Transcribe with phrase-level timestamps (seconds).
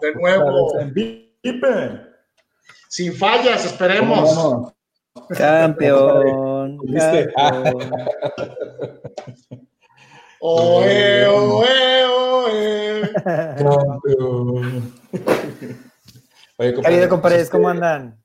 [0.00, 0.72] de nuevo.
[2.88, 4.72] Sin fallas, esperemos.
[5.36, 6.78] Campeón.
[6.78, 6.88] campeón.
[10.40, 13.10] Oe, oe, oe.
[13.56, 14.94] Campeón.
[16.58, 18.22] Oye, Querido compadres, ¿cómo andan?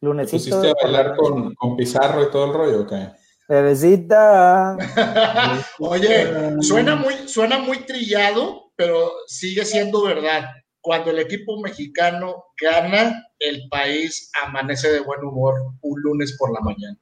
[0.00, 0.56] Lunesito.
[0.56, 3.08] ¿Pusiste a bailar con, con Pizarro y todo el rollo o qué?
[3.48, 4.76] Bebecita.
[5.78, 10.50] Oye, suena muy, suena muy trillado, pero sigue siendo verdad.
[10.86, 16.60] Cuando el equipo mexicano gana, el país amanece de buen humor un lunes por la
[16.60, 16.96] mañana.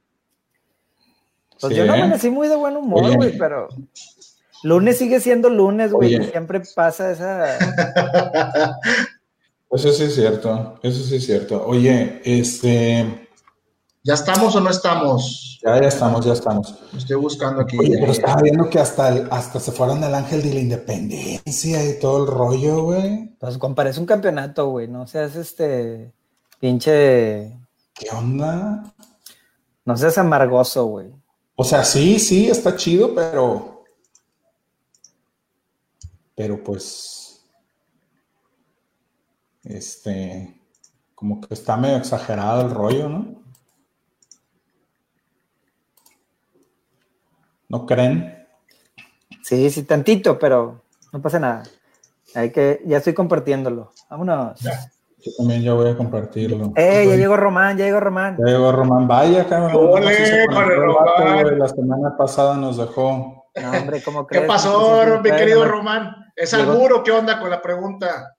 [1.61, 3.69] Pues Sí, yo no amanecí muy de buen humor, güey, pero
[4.63, 6.17] lunes sigue siendo lunes, güey.
[6.31, 7.59] Siempre pasa esa.
[9.71, 11.63] Eso sí es cierto, eso sí es cierto.
[11.67, 13.24] Oye, este,
[14.07, 15.59] ¿Ya estamos o no estamos?
[15.63, 16.75] ya, ya estamos, ya estamos.
[16.95, 17.75] Estoy buscando aquí.
[17.79, 21.83] Oye, pero estaba viendo que hasta, el- hasta se fueron al ángel de la independencia
[21.83, 23.35] y todo el rollo, güey.
[23.39, 24.87] Pues compadre, es un campeonato, güey.
[24.87, 26.13] No seas este.
[26.59, 27.57] Pinche.
[27.95, 28.93] ¿Qué onda?
[29.85, 31.07] No seas amargoso, güey.
[31.55, 33.83] O sea, sí, sí, está chido, pero.
[36.35, 37.43] Pero pues.
[39.63, 40.61] Este.
[41.15, 43.44] Como que está medio exagerado el rollo, ¿no?
[47.75, 48.47] ¿No creen?
[49.43, 50.81] Sí, sí, tantito, pero
[51.11, 51.63] no pasa nada.
[52.33, 52.81] Hay que.
[52.85, 53.91] Ya estoy compartiéndolo.
[54.09, 54.61] Vámonos.
[54.61, 56.71] Yo también ya voy a compartirlo.
[56.77, 57.05] ¡Eh!
[57.09, 58.37] Ya llegó Román, ya llegó Román.
[58.39, 59.07] Ya llegó Román.
[59.09, 59.75] Vaya, cabrón.
[59.75, 61.59] ¡Ole, Román!
[61.59, 63.45] La semana pasada nos dejó.
[63.61, 64.47] No, hombre, ¿cómo ¿Qué crees?
[64.47, 66.15] pasó, sí, sí, mi querido Román?
[66.35, 67.03] ¿Es Llegó- alburo?
[67.03, 68.35] ¿Qué onda con la pregunta?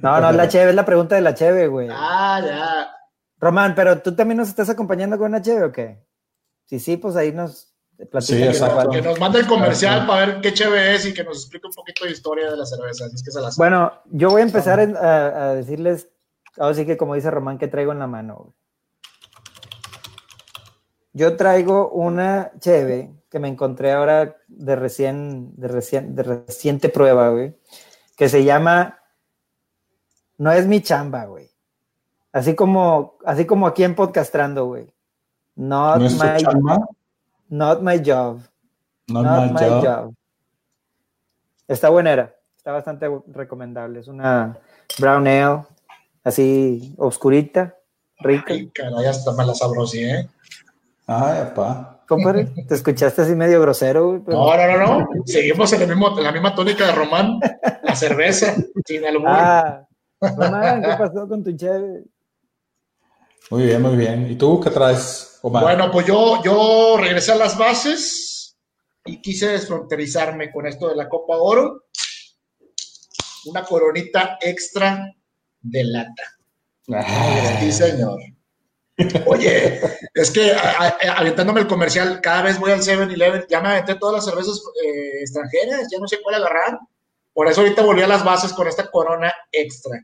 [0.00, 1.88] No, no, es la Cheve, es la pregunta de la Cheve, güey.
[1.90, 2.90] Ah, ya.
[3.38, 6.02] Román, pero tú también nos estás acompañando con una Cheve o qué?
[6.66, 7.73] Sí, sí, pues ahí nos.
[8.20, 8.76] Sí, que exacto.
[8.76, 11.38] nos va- Que nos mande el comercial para ver qué chévere es y que nos
[11.38, 13.04] explique un poquito de historia de la cerveza.
[13.06, 13.56] Así es que se las.
[13.56, 16.08] Bueno, yo voy a empezar en- a, a decirles,
[16.58, 18.54] ahora sí que como dice Román, que traigo en la mano.
[21.12, 27.28] Yo traigo una cheve que me encontré ahora de recién, de recién, de reciente prueba,
[27.30, 27.56] güey,
[28.16, 28.98] que se llama
[30.38, 31.48] No es mi chamba, güey.
[32.32, 34.92] Así como, así como aquí en Podcastrando, güey.
[35.54, 36.78] Not, ¿No es my, chamba?
[37.48, 38.40] Not my job.
[39.08, 39.84] No, Not my my job.
[39.84, 40.14] job.
[41.68, 44.00] Está buenera, está bastante recomendable.
[44.00, 44.58] Es una
[44.98, 45.62] brown ale,
[46.22, 47.74] así oscurita,
[48.20, 48.52] rica.
[48.54, 50.28] Ay, caray, hasta me la sabrosí, ¿eh?
[51.06, 51.90] Ay, apá.
[52.06, 55.06] Compadre, te escuchaste así medio grosero, güey, pero- No, no, no, no.
[55.24, 57.40] Seguimos en, el mismo, en la misma tónica de Román.
[57.82, 58.54] La cerveza,
[58.86, 59.24] sin albur.
[59.28, 59.86] Ah,
[60.20, 62.04] Román, ¿qué pasó con tu cheve?
[63.50, 64.30] Muy bien, muy bien.
[64.30, 65.62] ¿Y tú qué traes, Omar?
[65.62, 68.56] Bueno, pues yo, yo regresé a las bases
[69.04, 71.84] y quise desfronterizarme con esto de la Copa Oro.
[73.46, 75.06] Una coronita extra
[75.60, 76.22] de lata.
[77.60, 78.18] Sí, señor.
[79.26, 79.80] Oye,
[80.14, 83.96] es que a- a- aventándome el comercial, cada vez voy al 7-Eleven, ya me aventé
[83.96, 86.78] todas las cervezas eh, extranjeras, ya no sé cuál agarrar.
[87.32, 90.00] Por eso ahorita volví a las bases con esta corona extra.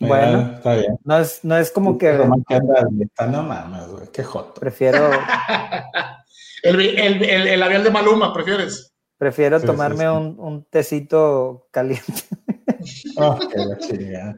[0.00, 0.52] Mira, Bueno.
[0.56, 0.98] Está bien.
[1.04, 4.08] No es, no es como que no mames, güey.
[4.12, 4.54] Qué joto.
[4.60, 5.10] prefiero,
[6.62, 8.92] El, el, el- el labial de Maluma, ¿prefieres?
[9.18, 10.06] prefiero Sí, tomarme sí.
[10.06, 12.12] Un, un tecito caliente.
[13.16, 14.36] Oh, qué la chingada.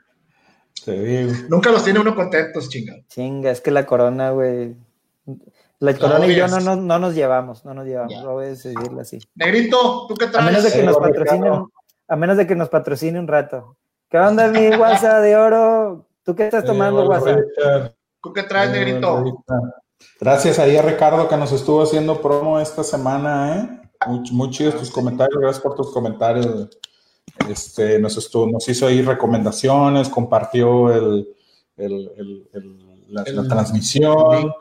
[0.84, 1.32] Te digo.
[1.50, 3.00] Nunca los tiene uno contentos, chingado.
[3.08, 4.74] Chinga, es que la corona, güey.
[5.80, 8.24] La corona y yo no, no, no nos llevamos, no nos llevamos, Ya.
[8.24, 9.18] voy a decirlo así.
[9.34, 10.72] Negrito, ¿tú qué A menos de traes?
[10.74, 11.12] que Sí, nos Ricardo.
[11.24, 11.70] patrocine un,
[12.08, 13.76] a menos de que nos patrocine un rato.
[14.10, 16.06] ¿Qué onda, mi guasa de oro?
[16.24, 17.36] ¿Tú qué estás tomando, Eh, guasa?
[18.22, 19.44] ¿Tú qué traes, Eh, Negrito?
[20.20, 23.90] Gracias ahí a Ricardo que nos estuvo haciendo promo esta semana, ¿eh?
[24.06, 26.68] Muy, muy chidos tus comentarios, gracias por tus comentarios.
[27.48, 31.28] Este, nos, estuvo, nos hizo ahí recomendaciones, compartió el,
[31.76, 34.52] el- el- el- la, transmisión.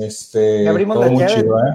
[0.00, 1.34] Este, todo la muy llave.
[1.34, 1.72] chido, ¿eh?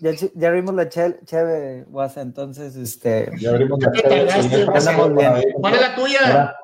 [0.00, 3.30] Ya, ya abrimos la chel- cheve, guasa, entonces, este...
[3.38, 3.90] Ya abrimos la
[5.34, 5.44] ahí.
[5.60, 6.56] ¿Cuál es la tuya?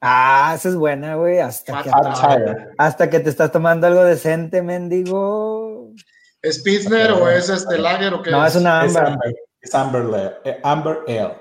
[0.00, 2.68] Ah, esa es buena, güey, hasta que, Ah, Tire.
[2.78, 5.90] hasta que te estás tomando algo decente, mendigo.
[6.40, 8.96] ¿Es Pilsner o es este Lager o qué No, es una Es.
[8.96, 11.36] Amber, es Amber, Ale- eh, Amber Ale.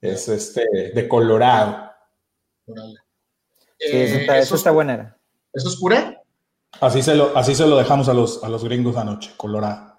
[0.00, 0.64] Es este,
[0.94, 1.92] de Colorado.
[2.66, 2.72] Sí,
[3.78, 5.16] Eh, eso está, eso ¿eso, está buena.
[5.52, 6.20] ¿Eso es pura?
[6.80, 9.91] Así se lo, así se lo dejamos a los, a los gringos anoche, Colorado.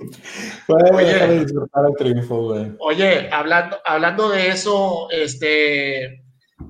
[0.66, 1.46] Bueno, Oye.
[1.98, 3.28] triunfo, güey.
[3.30, 6.04] Hablando, hablando de eso, este,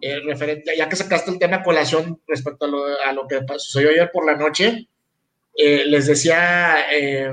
[0.00, 3.40] eh, referente, ya que sacaste el tema a colación respecto a lo, a lo que
[3.58, 4.88] sucedió ayer por la noche,
[5.56, 7.32] eh, les decía eh,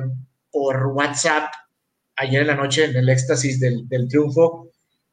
[0.52, 1.52] por WhatsApp
[2.16, 4.70] ayer en la noche en el éxtasis del, triunfo,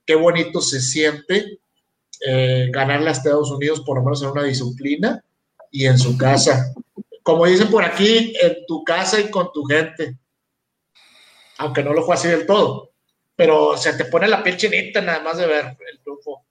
[0.06, 1.58] qué bonito se siente
[2.70, 5.22] ganarle a Estados Unidos, por lo menos en una disciplina
[5.74, 6.72] y en su casa.
[7.24, 10.16] Como dicen por aquí, en tu casa y con tu gente.
[11.58, 12.92] Aunque no lo fue así del todo.
[13.34, 16.46] Pero se te pone la piel chinita nada más de ver el triunfo.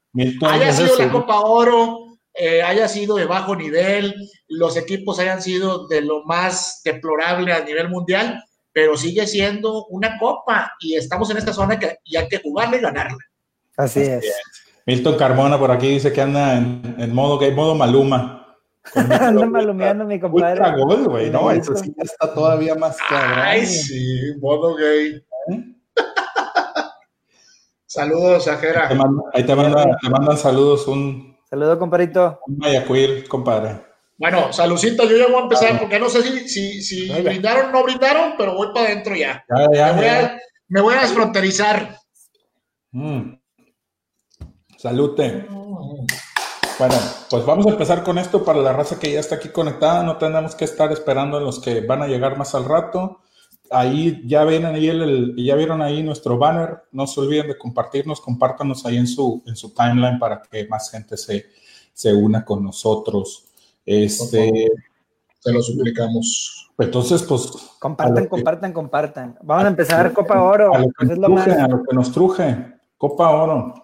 [0.45, 4.13] Haya sido la Copa Oro, eh, haya sido de bajo nivel,
[4.49, 8.43] los equipos hayan sido de lo más deplorable a nivel mundial,
[8.73, 12.75] pero sigue siendo una copa y estamos en esta zona que y hay que jugarla
[12.75, 13.19] y ganarla.
[13.77, 14.25] Así, es.
[14.85, 18.42] Milton Carmona por aquí dice que anda en, modo que modo Maluma.
[18.95, 20.59] anda malumeando mi compadre.
[20.59, 23.39] Ultra gol, güey, no, eso sí está todavía más cabrón.
[23.39, 25.23] Ay, sí, modo gay.
[25.49, 25.75] ¿Eh?
[27.85, 28.89] saludos, Ajera.
[29.33, 31.37] Ahí te, mandan saludos un...
[31.49, 32.39] Saludo, compadrito.
[32.47, 33.93] Un Mayacuil, compadre.
[34.17, 37.71] Bueno, saludcita, yo ya voy a empezar porque no sé si, si, si brindaron o
[37.71, 39.43] no brindaron, pero voy para adentro ya.
[40.69, 41.97] me, voy a, desfronterizar.
[42.91, 43.33] Mm.
[44.77, 45.47] Salute.
[46.79, 46.95] Bueno,
[47.29, 50.03] pues vamos a empezar con esto para la raza que ya está aquí conectada.
[50.03, 53.19] No tenemos que estar esperando en los que van a llegar más al rato.
[53.69, 56.83] Ahí ya ven ahí el, ya vieron ahí nuestro banner.
[56.91, 60.89] No se olviden de compartirnos, compártanos ahí en su, en su timeline para que más
[60.89, 61.45] gente se,
[61.93, 63.45] se una con nosotros.
[63.85, 64.71] Este,
[65.39, 66.71] se lo suplicamos.
[66.77, 67.51] Entonces, pues.
[67.79, 69.37] Compartan, compartan, compartan.
[69.43, 70.73] Vamos a empezar Copa Oro.
[70.73, 73.82] A lo, que, nos truje, Copa Oro.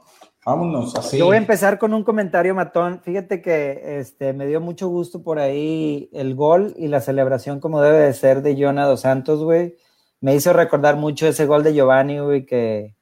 [0.50, 1.20] Vámonos así.
[1.20, 3.02] Yo voy a empezar con un comentario matón.
[3.04, 7.84] Fíjate que este, me dio mucho gusto por ahí el gol y la celebración como
[7.84, 9.76] debe de ser de Jonah Dos Santos, güey.
[10.22, 12.96] Me hizo recordar mucho ese gol de Giovanni, güey, que,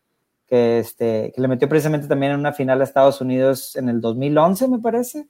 [0.45, 4.01] que, este, que le metió precisamente también en una final a Estados Unidos en el
[4.01, 5.29] 2011, me parece.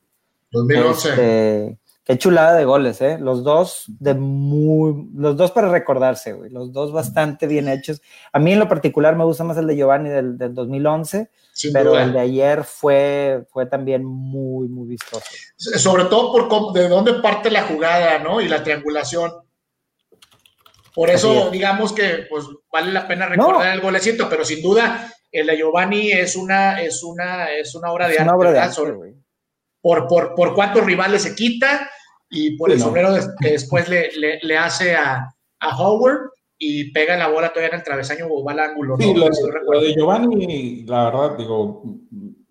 [0.53, 1.09] 2011.
[1.09, 3.19] Este, qué chulada de goles, ¿eh?
[3.19, 6.49] Los dos de muy, los dos para recordarse, güey.
[6.49, 8.01] Los dos bastante bien hechos.
[8.33, 11.29] A mí en lo particular me gusta más el de Giovanni del, 2011,
[11.73, 15.25] pero el de ayer fue, fue también muy, muy vistoso.
[15.55, 18.41] Sobre todo por de dónde parte la jugada, ¿no?
[18.41, 19.31] Y la triangulación.
[20.93, 25.47] Por eso, digamos que pues vale la pena recordar el golecito, pero sin duda el
[25.47, 28.33] de Giovanni es una, es una, es una obra de arte.
[28.33, 28.81] Obra de arte
[29.81, 31.89] por, por, por cuántos rivales se quita
[32.29, 34.09] y por el sombrero que después le,
[34.41, 38.53] le, hace a, a, Howard y pega la bola todavía en el travesaño o va
[38.53, 38.97] al ángulo.
[38.97, 39.29] Sí, lo,
[39.81, 41.83] de Giovanni, la verdad, digo,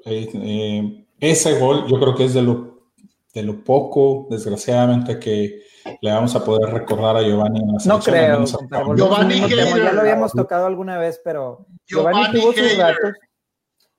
[0.04, 2.90] eh, eh, ese gol yo creo que es de lo,
[3.34, 5.62] de lo poco, desgraciadamente, que
[6.00, 8.42] le vamos a poder recordar a Giovanni en la selección.
[8.42, 8.96] No creo.
[8.96, 13.12] Giovanni, ya lo habíamos tocado alguna vez, pero Giovanni, tuvo sus ratos.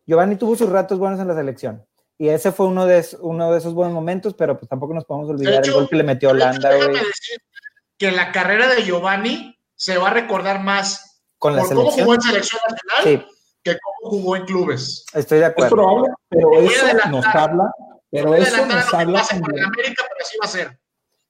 [0.06, 1.86] Giovanni tuvo sus ratos buenos en la selección.
[2.18, 5.30] Y ese fue uno de, uno de esos buenos momentos, pero pues tampoco nos podemos
[5.30, 6.72] olvidar el gol que le metió Holanda.
[7.98, 11.94] Que la carrera de Giovanni se va a recordar más con la por selección.
[11.94, 13.28] cómo jugó en selección nacional
[13.64, 15.06] que cómo jugó en clubes.
[15.14, 15.68] Estoy de acuerdo.
[15.68, 17.72] Es probable, pero eso nos habla,
[18.10, 19.66] pero eso nos habla también.
[19.66, 20.80] América, pero así va a ser.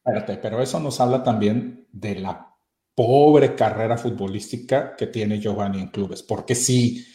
[0.06, 2.56] Espérate, pero eso nos habla también de la
[2.96, 7.06] pobre carrera futbolística que tiene Giovanni en clubes, porque si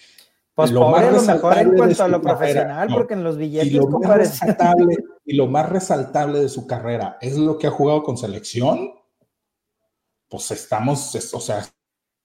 [0.54, 3.76] pues lo más lo mejor en cuanto a lo profesional, porque en los billetes y
[3.76, 8.02] lo, más resaltable, y lo más resaltable de su carrera es lo que ha jugado
[8.02, 8.92] con selección,
[10.32, 11.62] pues estamos, o sea,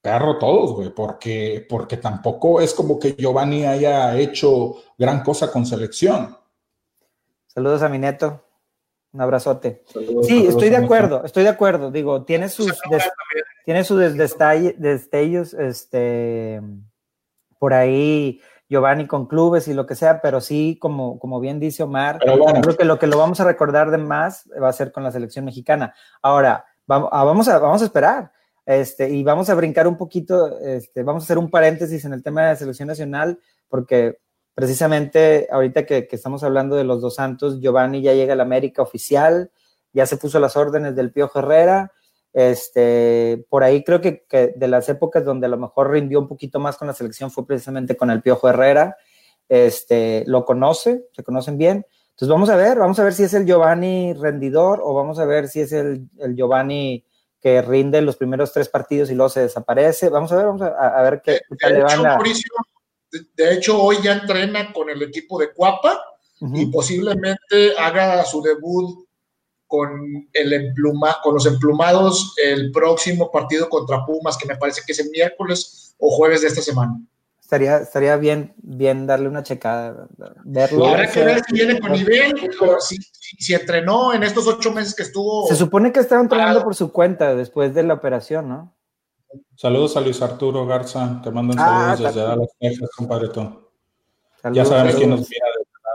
[0.01, 5.65] perro todos, güey, porque, porque tampoco es como que Giovanni haya hecho gran cosa con
[5.65, 6.37] selección.
[7.47, 8.45] Saludos a mi neto.
[9.11, 9.83] Un abrazote.
[10.23, 11.91] sí, estoy de acuerdo, estoy de acuerdo.
[11.91, 12.79] Digo, tiene sus,
[13.65, 16.61] tiene sus destellos, este
[17.59, 21.83] por ahí Giovanni con clubes y lo que sea, pero sí, como, como bien dice
[21.83, 25.03] Omar, creo que lo que lo vamos a recordar de más va a ser con
[25.03, 25.93] la selección mexicana.
[26.21, 28.31] Ahora, vamos, ah, vamos, a, vamos a esperar.
[28.65, 32.23] Este, y vamos a brincar un poquito, este, vamos a hacer un paréntesis en el
[32.23, 33.39] tema de la selección nacional,
[33.69, 34.17] porque
[34.53, 38.43] precisamente ahorita que, que estamos hablando de los dos santos, Giovanni ya llega a la
[38.43, 39.51] América oficial,
[39.93, 41.93] ya se puso las órdenes del Pío Herrera,
[42.37, 44.23] este, por ahí creo que,
[44.55, 47.47] de las épocas donde a lo mejor rindió un poquito más con la selección fue
[47.47, 48.95] precisamente con el Piojo Herrera.
[49.49, 51.87] Este, lo conoce, se conocen bien.
[52.17, 55.25] Entonces vamos a ver, vamos a ver si es el Giovanni rendidor o vamos a
[55.25, 57.05] ver si es el, Giovanni
[57.39, 60.09] que rinde los primeros tres partidos y luego se desaparece.
[60.09, 62.17] Vamos a ver, vamos a, ver qué, tal le van a...
[63.35, 66.01] de hecho, hoy ya entrena con el equipo de Cuapa
[66.41, 69.05] y posiblemente haga su debut
[69.67, 74.93] con, el empluma, con los emplumados el próximo partido contra Pumas, que me parece que
[74.93, 76.99] es el miércoles o jueves de esta semana.
[77.47, 80.09] Estaría, estaría bien, bien darle una checada,
[80.43, 80.85] verlo.
[80.85, 82.33] Habrá que ver si viene con nivel,
[82.79, 82.97] si,
[83.39, 85.47] si, entrenó en estos ocho meses que estuvo.
[85.47, 88.75] Se supone que estaba entrenando por su cuenta después de la operación, ¿no?
[89.55, 93.29] Saludos a Luis Arturo Garza, te mandan ah, saludos desde Dallas, Texas, compadre.
[94.51, 95.45] ya sabemos quién nos mira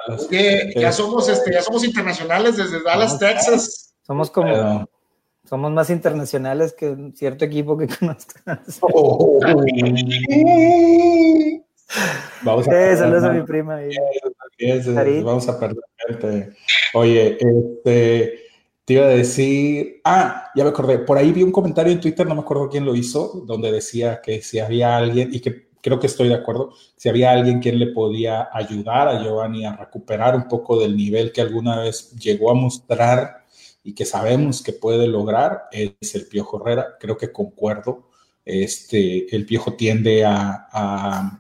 [0.09, 0.75] desde Dallas.
[0.75, 3.95] ya somos, este, ya somos internacionales desde Dallas, Texas.
[4.07, 4.89] Somos como,
[5.53, 8.79] somos más internacionales que cierto equipo que conozcas.
[8.81, 9.39] Oh.
[12.43, 13.79] Vamos a, saludos a mi prima.
[15.23, 16.57] Vamos a perderte.
[16.95, 18.39] Oye, este,
[18.87, 22.27] te iba a decir, ah, ya me acordé, por ahí vi un comentario en Twitter,
[22.27, 26.01] no me acuerdo quién lo hizo, donde decía que si había alguien, y que creo
[26.01, 30.35] que estoy de acuerdo, si había alguien quien le podía ayudar a Giovanni a recuperar
[30.35, 33.42] un poco del nivel que alguna vez llegó a mostrar
[33.85, 38.11] y que sabemos que puede lograr, es el Piojo Herrera, creo que concuerdo.
[38.45, 41.39] Este, el Piojo tiende a,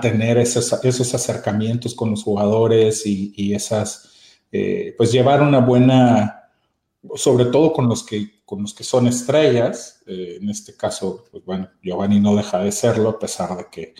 [0.00, 6.42] tener esos, esos, acercamientos con los jugadores y, esas, eh, pues llevar una buena
[7.16, 11.44] sobre todo con los que, con los que son estrellas, eh, en este caso, pues
[11.44, 13.94] bueno, Giovanni no deja de serlo, a pesar de que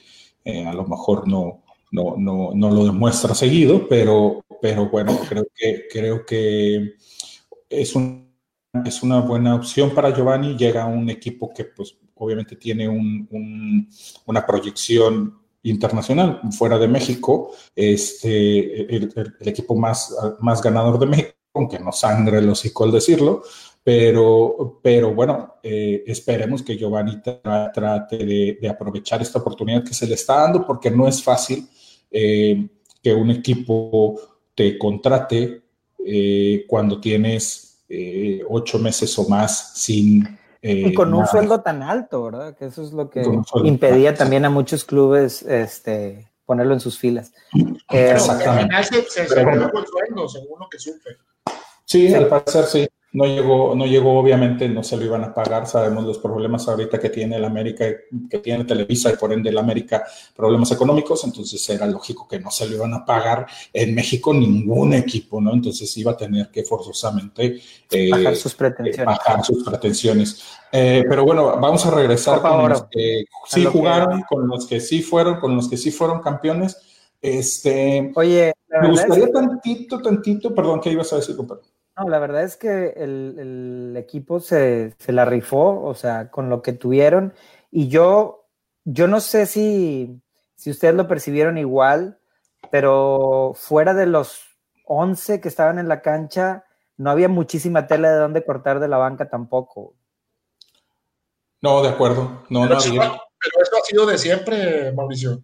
[0.45, 5.47] eh, a lo mejor no, no, no, no, lo demuestra seguido, pero, pero bueno, creo
[5.55, 6.95] que, creo que
[7.73, 8.33] es, un,
[8.85, 13.89] es una buena opción para Giovanni, llega a un equipo que pues obviamente tiene un,
[14.27, 21.35] una proyección internacional fuera de México, este, el, el, equipo más, más ganador de México
[21.55, 23.43] aunque no sangre el hocico al decirlo,
[23.85, 30.15] pero, pero bueno, eh, esperemos que Giovanni trate de, aprovechar esta oportunidad que se le
[30.15, 31.69] está dando, porque no es fácil
[32.11, 32.69] eh,
[33.03, 34.19] que un equipo
[34.55, 35.62] te contrate
[36.07, 37.69] eh, cuando tienes
[38.49, 40.39] ocho meses o más sin...
[40.63, 42.57] y con un sueldo tan alto, ¿verdad?
[42.57, 43.23] Que eso es lo que
[43.65, 47.33] impedía también a muchos clubes este, ponerlo en sus filas.
[47.91, 48.75] Exactamente.
[48.85, 51.11] Se, se, se el sueldo, según lo que supe.
[51.85, 52.89] Sí, al parecer sí.
[53.15, 55.67] No llegó, no llegó, obviamente no se lo iban a pagar.
[55.67, 57.85] Sabemos los problemas ahorita que tiene el América,
[58.31, 60.03] que tiene Televisa y por ende el América
[60.35, 61.23] problemas económicos.
[61.25, 65.53] Entonces era lógico que no se lo iban a pagar en México ningún equipo, ¿no?
[65.53, 69.07] Entonces iba a tener que forzosamente eh, bajar sus pretensiones.
[69.07, 70.43] Bajar sus pretensiones.
[70.73, 75.03] Eh, pero bueno, vamos a regresar con los que sí jugaron, con los que sí
[75.03, 76.79] fueron, con los que sí fueron campeones.
[77.21, 81.72] Este, Oye, me gustaría tantito, tantito, perdón, ¿qué ibas a decir, compadre?
[81.97, 86.73] No, la verdad es que el, equipo se, la rifó, o sea, con lo que
[86.73, 87.35] tuvieron.
[87.71, 88.49] Y yo,
[88.85, 90.23] yo no sé si,
[90.55, 92.19] si ustedes lo percibieron igual,
[92.71, 94.57] pero fuera de los
[94.87, 96.65] 11 que estaban en la cancha,
[96.97, 99.95] no había muchísima tela de dónde cortar de la banca tampoco.
[101.61, 102.43] No, de acuerdo.
[102.49, 105.43] No, pero, no pero eso ha sido de siempre, Mauricio.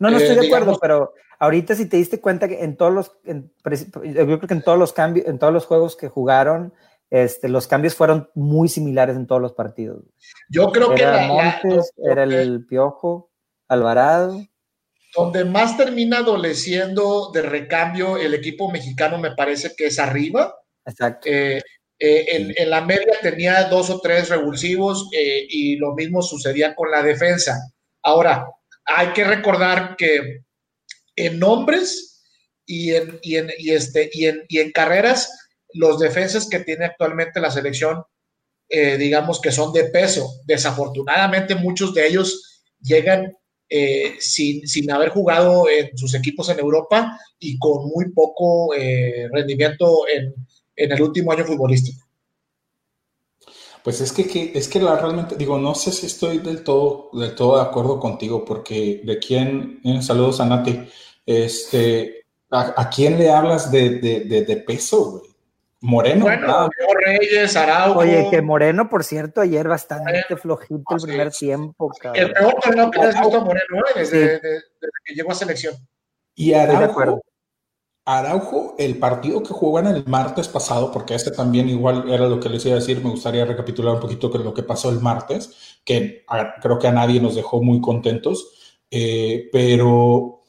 [0.00, 2.92] No, no estoy de eh, acuerdo, pero ahorita si te diste cuenta que en todos
[2.92, 6.72] los, yo creo que en todos los cambios, en todos los juegos que jugaron,
[7.10, 10.02] este, los cambios fueron muy similares en todos los partidos.
[10.48, 13.30] Yo creo que Montes, era el Piojo,
[13.68, 14.42] Alvarado.
[15.14, 20.54] Donde más termina adoleciendo de recambio el equipo mexicano me parece que es arriba.
[20.86, 21.28] Exacto.
[21.28, 21.60] Eh,
[21.98, 27.02] eh, en, la media tenía dos o tres revulsivos y lo mismo sucedía con la
[27.02, 27.58] defensa.
[28.02, 28.46] Ahora,
[28.96, 30.42] hay que recordar que
[31.16, 32.22] en nombres
[32.66, 36.84] y en, y en, y este, y en, y en carreras, los defensas que tiene
[36.84, 38.02] actualmente la selección,
[38.68, 40.40] eh, digamos que son de peso.
[40.44, 43.36] Desafortunadamente, muchos de ellos llegan
[43.68, 49.28] eh, sin, sin, haber jugado en sus equipos en Europa y con muy poco eh,
[49.32, 50.34] rendimiento en,
[50.74, 52.04] en, el último año futbolístico.
[53.82, 57.34] Pues es que, es que la, realmente, digo, no sé si estoy del todo, del
[57.34, 60.86] todo de acuerdo contigo, porque de quién, saludos a Nati,
[61.24, 65.30] este, ¿a, quién le hablas de, de, de, peso, güey?
[65.82, 66.26] Moreno.
[66.26, 66.68] Bueno,
[67.06, 68.00] Reyes, Araujo.
[68.00, 72.22] Oye, que Moreno, por cierto, ayer bastante flojito el primer tiempo, cabrón.
[72.22, 73.92] El peor torneo que has visto Moreno, ¿eh?
[73.96, 74.62] desde, desde,
[75.06, 75.74] que llegó a selección.
[76.34, 77.22] Y Araujo,
[78.18, 82.48] Araujo, el partido que jugaban el martes pasado, porque este también igual era lo que
[82.48, 86.24] les iba a decir, me gustaría recapitular un poquito lo que pasó el martes, que
[86.60, 90.40] creo que a nadie nos dejó muy contentos, eh, pero,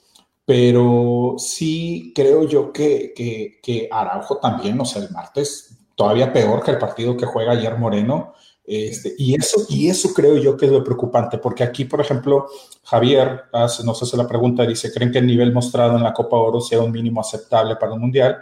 [0.44, 6.64] pero sí creo yo que, que, que Araujo también, o sea, el martes, todavía peor
[6.64, 10.66] que el partido que juega ayer Moreno, este, y, eso, y eso creo yo que
[10.66, 12.48] es lo preocupante, porque aquí, por ejemplo,
[12.84, 16.38] Javier hace, nos hace la pregunta, dice, ¿creen que el nivel mostrado en la Copa
[16.38, 18.38] Oro sea un mínimo aceptable para un Mundial?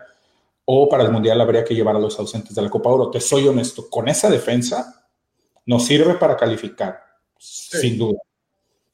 [0.65, 3.09] ¿O para el Mundial habría que llevar a los ausentes de la Copa Oro?
[3.09, 5.07] Te soy honesto, con esa defensa
[5.65, 6.99] nos sirve para calificar,
[7.37, 8.19] sin duda,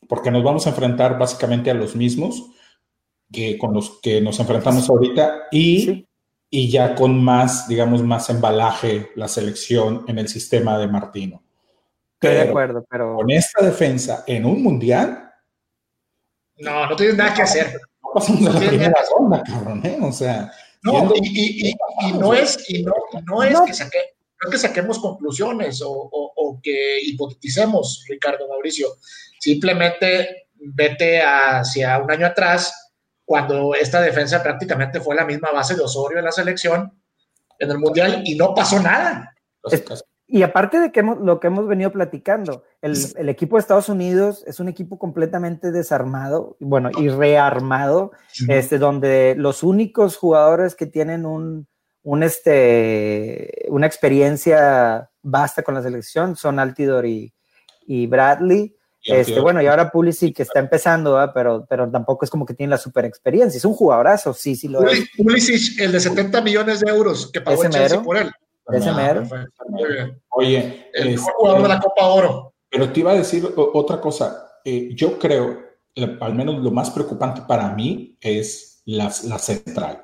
[0.08, 2.51] porque nos vamos a enfrentar básicamente a los mismos
[3.32, 6.05] que con los que nos enfrentamos ahorita y
[6.56, 11.44] y ya con más, digamos, más embalaje la selección en el sistema de Martino.
[12.14, 13.18] Estoy de acuerdo, pero.
[13.18, 15.34] Con esta defensa en un mundial.
[16.60, 17.78] No, no tienes nada que hacer.
[18.02, 19.98] No pasamos de la primera ronda, cabrón, ¿eh?
[20.02, 20.50] O sea.
[20.82, 21.74] No, y,
[22.18, 22.94] no es, y no,
[23.26, 24.00] no es que saque,
[24.42, 28.88] no es que saquemos conclusiones o, o, que hipoteticemos, Ricardo Mauricio.
[29.40, 32.85] Simplemente vete hacia un año atrás,
[33.25, 37.01] cuando esta defensa prácticamente fue la misma base de Osorio en la selección
[37.60, 39.34] en el Mundial y no pasó nada.
[40.27, 44.44] y aparte de que lo que hemos venido platicando, el, el, equipo de Estados Unidos
[44.46, 48.12] es un equipo completamente desarmado, bueno, y rearmado,
[48.48, 51.67] este, donde los únicos jugadores que tienen un,
[52.03, 57.34] un este, una experiencia vasta con la selección son Altidor y,
[57.88, 58.75] y Bradley.
[59.06, 62.72] Este, bueno, y ahora Pulisic que está empezando, pero, pero tampoco es como que tiene
[62.72, 63.58] la super experiencia.
[63.58, 65.08] Es un jugadorazo, sí, sí lo es.
[65.16, 68.32] Pulisic, el de 70 millones de euros que pagó el Chelsea por él.
[68.72, 69.24] Ese mero.
[70.30, 72.54] Oye, el mejor jugador de la Copa Oro.
[72.72, 74.60] Pero te iba a decir otra cosa.
[74.66, 75.60] Eh, yo creo,
[76.20, 80.04] al menos lo más preocupante para mí es la, la central.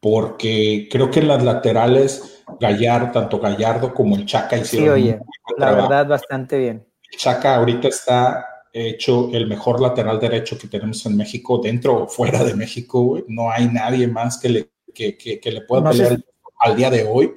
[0.00, 4.96] Porque creo que en las laterales, Gallardo, tanto Gallardo como el Chaca hicieron.
[4.96, 5.20] Sí, oye,
[5.58, 11.16] la verdad, bastante bien Chaca ahorita está hecho el mejor lateral derecho que tenemos en
[11.16, 15.60] México, dentro o fuera de México, No hay nadie más que le, que, que, le
[15.62, 16.18] pueda pelear
[16.58, 17.32] al día de hoy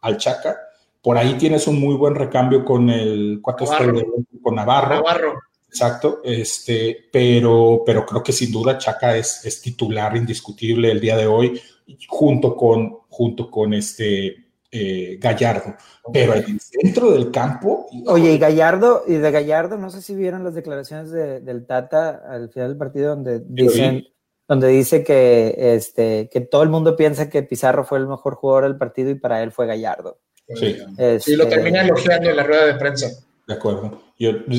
[0.00, 0.56] al Chaca.
[1.00, 4.04] Por ahí tienes un muy buen recambio con el Navarro.
[4.42, 4.94] con Navarro.
[4.96, 5.34] Navarro.
[5.68, 11.16] Exacto, este, pero, pero creo que sin duda Chaca es, es titular indiscutible el día
[11.16, 11.60] de hoy,
[12.08, 14.41] junto con, junto con este
[14.74, 15.76] eh, Gallardo.
[16.12, 17.86] Pero en el centro del campo.
[18.06, 22.48] Oye, y Gallardo, y de Gallardo, no sé si vieron las declaraciones del Tata al
[22.50, 24.04] final del partido donde dicen,
[24.48, 28.64] donde dice que este, que todo el mundo piensa que Pizarro fue el mejor jugador
[28.64, 30.18] del partido y para él fue Gallardo.
[30.54, 30.78] Sí.
[30.96, 33.10] Este, lo termina elogiando en la rueda de prensa.
[33.46, 34.00] De acuerdo.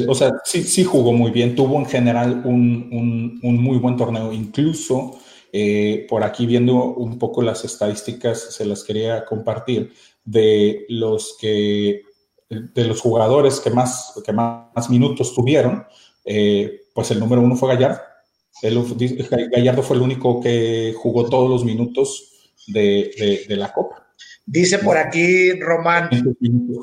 [0.07, 4.31] o sea, sí, sí jugó muy bien, tuvo en general un, un muy buen torneo,
[4.31, 5.19] incluso
[5.53, 9.93] eh, por aquí viendo un poco las estadísticas, se las quería compartir
[10.25, 12.01] de los que
[12.49, 15.85] de los jugadores que más, que más minutos tuvieron,
[16.25, 18.01] eh, pues el número uno fue Gallardo.
[19.51, 24.03] Gallardo fue el único que jugó todos los minutos de, de la Copa.
[24.45, 26.09] Dice por aquí Román,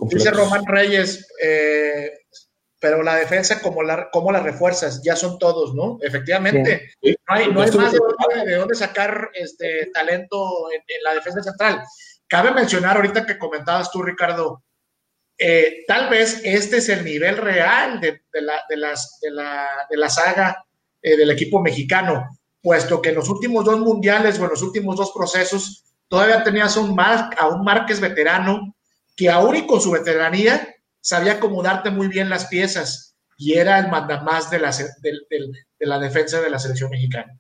[0.09, 2.11] dice Román Reyes, eh,
[2.81, 5.03] pero la defensa, como la, como las refuerzas?
[5.03, 5.99] Ya son todos, ¿no?
[6.01, 11.83] Efectivamente, no hay, no hay más de dónde, sacar este talento en, la defensa central.
[12.27, 14.65] Cabe mencionar ahorita que comentabas tú, Ricardo,
[15.37, 19.97] eh, tal vez este es el nivel real de, la, de, las, de, la, de
[19.97, 20.65] la saga
[21.03, 22.29] eh, del equipo mexicano,
[22.63, 26.77] puesto que en los últimos dos mundiales o en los últimos dos procesos todavía tenías
[26.77, 28.75] un Mar, a un Márquez veterano
[29.17, 33.89] que aún y con su veteranía sabía acomodarte muy bien las piezas y era el
[33.89, 37.39] mandamás de la, de, la defensa de la selección mexicana.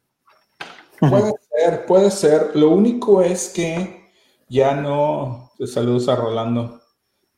[0.99, 2.51] Puede ser, puede ser.
[2.55, 4.11] Lo único es que
[4.49, 5.53] ya no.
[5.66, 6.81] Saludos a Rolando.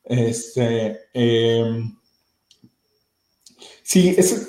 [0.03, 1.07] Este.
[1.13, 1.81] Eh,
[3.83, 4.47] sí, es,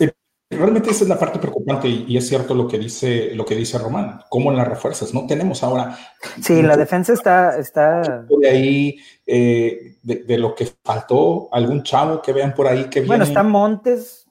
[0.57, 3.79] Realmente esa es la parte preocupante y, es cierto lo que dice lo que dice
[3.79, 4.21] Román.
[4.29, 5.13] ¿Cómo en las refuerzas?
[5.13, 5.97] No tenemos ahora.
[6.41, 12.33] Sí, la defensa está está de ahí eh, de, lo que faltó algún chavo que
[12.33, 14.27] vean por ahí que bueno está Montes.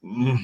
[0.00, 0.36] Mm.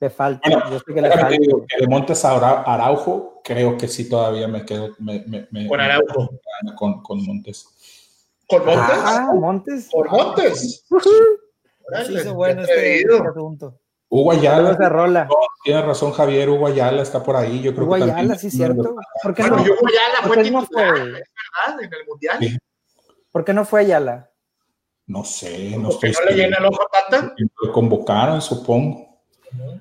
[0.00, 0.48] Le falta.
[0.70, 1.28] yo sé que le falta.
[1.28, 6.30] de Montes a Araujo creo que sí todavía me quedo con Araujo
[6.76, 7.66] con, con Montes.
[8.48, 8.98] ¿Con Montes?
[9.04, 9.88] Ah, Montes.
[9.90, 10.84] Por Montes.
[12.06, 13.78] Sí, bueno este asunto.
[14.08, 14.74] Hugo Ayala.
[14.88, 15.28] Rola.
[15.62, 17.60] tiene razón Javier, Hugo Ayala está por ahí.
[17.60, 18.96] Yo creo Hugo Ayala, sí, cierto.
[19.22, 19.56] ¿Por qué no?
[19.56, 20.82] Hugo Ayala fue titular, fue?
[20.84, 22.60] es verdad, en el Mundial.
[23.30, 24.30] ¿Por qué no fue Ayala?
[25.06, 26.12] No sé, no sé.
[26.12, 27.34] no le llena el ojo tanta?
[27.62, 29.20] Lo convocaron, supongo.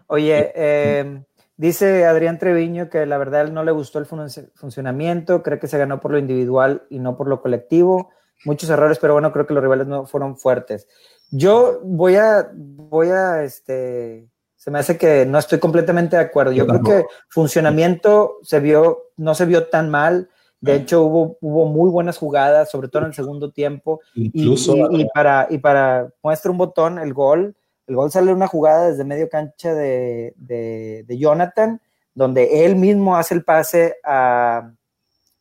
[0.08, 1.24] Oye, eh,
[1.58, 6.00] dice Adrián Treviño que la verdad no le gustó el funcionamiento, cree que se ganó
[6.00, 8.12] por lo individual y no por lo colectivo.
[8.45, 10.88] Muchos errores, pero bueno, creo que los rivales no fueron fuertes.
[11.32, 16.52] Yo voy a, voy a, este, se me hace que no estoy completamente de acuerdo.
[16.52, 20.30] Yo, creo que funcionamiento se vio, no se vio tan mal.
[20.60, 24.02] De hecho, hubo, hubo muy buenas jugadas, sobre todo en el segundo tiempo.
[24.15, 28.89] Incluso, y, para, y para muestra un botón, el gol, el gol sale una jugada
[28.89, 31.82] desde medio cancha de, de, de Jonathan,
[32.13, 34.71] donde él mismo hace el pase a,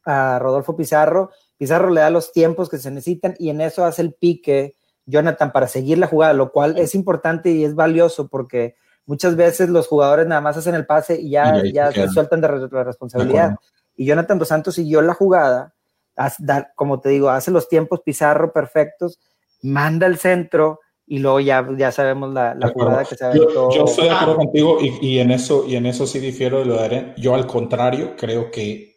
[0.04, 1.30] a Rodolfo Pizarro.
[1.58, 5.52] Pizarro le da los tiempos que se necesitan y en eso hace el pique Jonathan
[5.52, 8.74] para seguir la jugada, lo cual es importante y es valioso porque
[9.06, 12.48] muchas veces los jugadores nada más hacen el pase y ya, ya se sueltan de
[12.70, 13.56] la responsabilidad.
[13.96, 15.74] y Jonathan Dos Santos siguió la jugada,
[16.74, 19.20] como te digo, hace los tiempos Pizarro perfectos,
[19.62, 23.70] manda el centro y luego ya, ya sabemos la, la jugada que se aventó.
[23.70, 26.58] Yo, yo, estoy de acuerdo contigo y, y, en eso, y en eso sí difiero
[26.58, 27.14] de lo de Aren.
[27.16, 28.95] Yo al contrario, creo que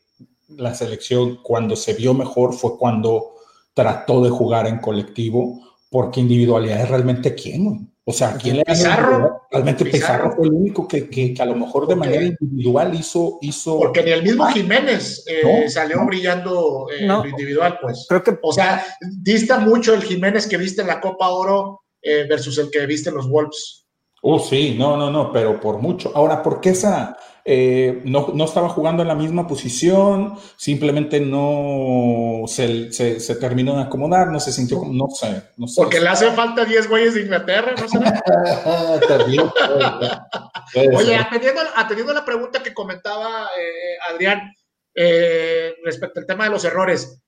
[0.58, 3.36] la selección cuando se vio mejor fue cuando
[3.74, 7.90] trató de jugar en colectivo, porque individualidad es realmente quién.
[8.04, 9.44] O sea, ¿quién le Pizarro.
[9.52, 10.32] Realmente Pizarro.
[10.36, 13.78] fue el único que, que, a lo mejor de manera individual hizo, hizo.
[13.78, 18.08] Porque ni el mismo Jiménez eh, salió brillando en lo individual, pues.
[18.10, 18.36] Creo que...
[18.42, 18.84] O sea,
[19.22, 23.10] dista mucho el Jiménez que viste en la Copa Oro eh, versus el que viste
[23.10, 23.86] en los Wolves.
[24.24, 26.12] Oh, sí, no, no, no, pero por mucho.
[26.16, 32.44] Ahora, ¿por qué esa, eh, no, no, estaba jugando en la misma posición, simplemente no
[32.48, 35.44] se, se, terminó de acomodar, no se sintió como, no sé.
[35.58, 37.98] No sé Porque le hace falta 10 güeyes de Inglaterra, ¿no sé.
[40.96, 44.54] Oye, atendiendo, atendiendo, la pregunta que comentaba eh, Adrián
[44.94, 47.22] eh, respecto al tema de los errores,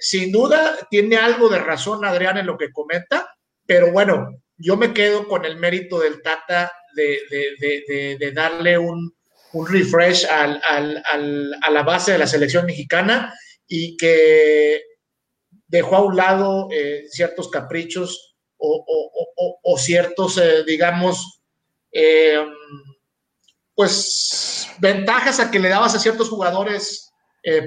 [0.00, 3.26] sin duda tiene algo de razón Adrián en lo que comenta,
[3.64, 9.15] pero bueno, yo me quedo con el mérito del Tata de, de, de darle un,
[9.52, 13.32] un refresh a la base de la selección mexicana
[13.68, 14.82] y que
[15.66, 21.42] dejó a un lado eh, ciertos caprichos o, ciertos, eh, digamos,
[21.92, 22.42] eh,
[23.74, 27.10] pues ventajas a que le dabas a ciertos jugadores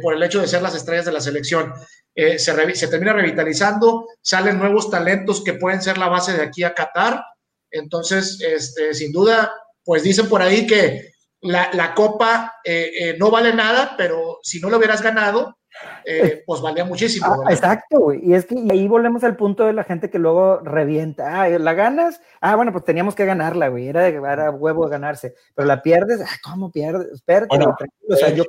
[0.02, 1.74] por el hecho de ser las estrellas de la selección.
[2.14, 6.74] Se, se, termina revitalizando, salen nuevos talentos que pueden ser la base de aquí a
[6.74, 7.24] Qatar.
[7.72, 9.54] Entonces, este, sin duda,
[9.86, 14.70] pues dicen por ahí que la, copa eh, eh, no vale nada, pero si no
[14.70, 15.60] lo hubieras ganado,
[16.06, 17.28] eh, pues valía muchísimo.
[17.28, 18.20] Ah, exacto, güey.
[18.24, 21.42] Y es que ahí volvemos al punto de la gente que luego revienta.
[21.42, 22.22] Ah, ¿la ganas?
[22.42, 23.88] Ah, bueno, pues teníamos que ganarla, güey.
[23.88, 25.36] Era, era huevo de ganarse.
[25.56, 27.12] Pero la pierdes, ah, ¿cómo pierdes?
[27.14, 27.76] Espérate, bueno,
[28.10, 28.44] o sea, yo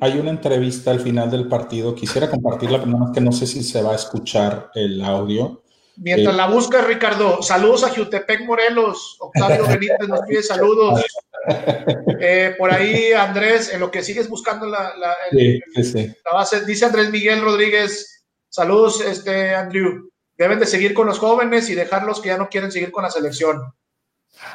[0.00, 1.94] hay, una entrevista al final del partido.
[1.94, 5.63] Quisiera compartirla, pero nada más que no sé si se va a escuchar el audio.
[5.96, 9.16] Mientras la busca, Ricardo, saludos a Jutepec Morelos.
[9.20, 11.04] Octavio Benítez nos pide saludos.
[12.26, 15.14] Eh, por ahí, Andrés, en lo que sigues buscando la, la,
[16.32, 20.08] base, dice Andrés Miguel Rodríguez, saludos, este, Andrew.
[20.38, 23.10] Deben de seguir con los jóvenes y dejarlos que ya no quieren seguir con la
[23.10, 23.74] selección.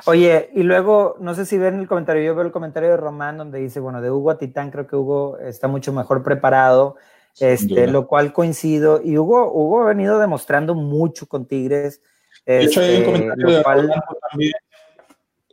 [0.06, 3.38] Oye, y luego, no sé si ven el comentario, yo veo el comentario de Román
[3.38, 6.95] donde dice, bueno, de Hugo a Titán, creo que Hugo está mucho mejor preparado
[7.39, 9.02] este, lo cual coincido.
[9.04, 12.02] Y Hugo, Hugo ha venido demostrando mucho con Tigres.
[12.45, 14.04] De hecho, hay un este, comentario de cual...
[14.32, 14.54] también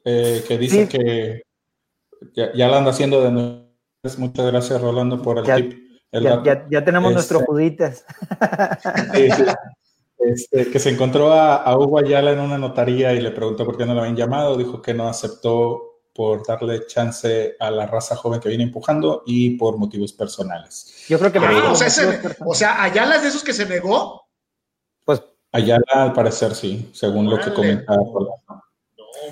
[0.04, 1.42] eh, que dice que
[2.32, 3.66] ya, la anda haciendo de nuevo.
[4.18, 5.74] Muchas gracias, Rolando, por el ya, tip.
[6.70, 8.04] ya, tenemos nuestros este, juditas.
[10.18, 13.76] Este, que se encontró a, a, Hugo Ayala en una notaría y le preguntó por
[13.76, 14.56] qué no lo habían llamado.
[14.56, 19.50] Dijo que no aceptó por darle chance a la raza joven que viene empujando y
[19.50, 21.04] por motivos personales.
[21.08, 21.38] Yo creo que...
[21.38, 21.72] Ah,
[22.44, 24.26] o, sea, Ayala es de esos que se negó.
[25.04, 25.22] Pues...
[25.52, 28.00] Ayala al parecer sí, según lo que comentaba.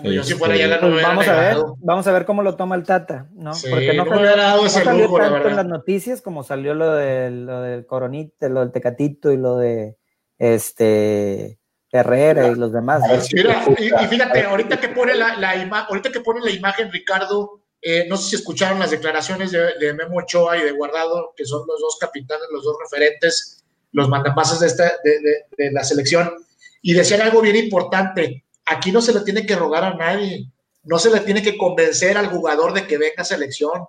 [0.02, 2.56] No, yo si fuera Ayala no pues vamos a ver, vamos a ver cómo lo
[2.56, 3.52] toma el Tata, ¿no?
[3.70, 6.92] Porque no, no salió, dado ese no lujo, tanto en las noticias como salió lo,
[6.92, 9.96] de, lo del Coronita, lo del Tecatito y lo de
[10.38, 11.58] este
[11.94, 13.02] Herrera y los demás.
[13.32, 15.52] Mira, y, fíjate, ahorita que pone la, la
[15.88, 20.18] ahorita que pone la imagen, Ricardo, eh, no sé si escucharon las declaraciones de, Memo
[20.18, 24.66] Ochoa y de Guardado, que son los dos capitanes, los dos referentes, los mandamases de,
[24.66, 25.20] esta, de,
[25.56, 26.32] de, la selección,
[26.82, 30.50] y decían algo bien importante, aquí no se le tiene que rogar a nadie,
[30.82, 33.86] no se le tiene que convencer al jugador de que venga a selección,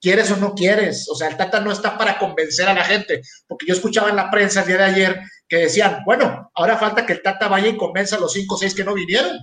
[0.00, 3.22] quieres o no quieres, o sea, el Tata no está para convencer a la gente,
[3.46, 7.06] porque yo escuchaba en la prensa el día de ayer que decían, bueno, ahora falta
[7.06, 9.38] que el Tata vaya y convenza a los cinco o seis que no vinieron.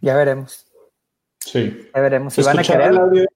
[0.00, 0.66] Ya veremos.
[1.40, 1.90] Sí.
[1.94, 2.90] Ya veremos si van a querer.
[2.90, 3.26] El audio?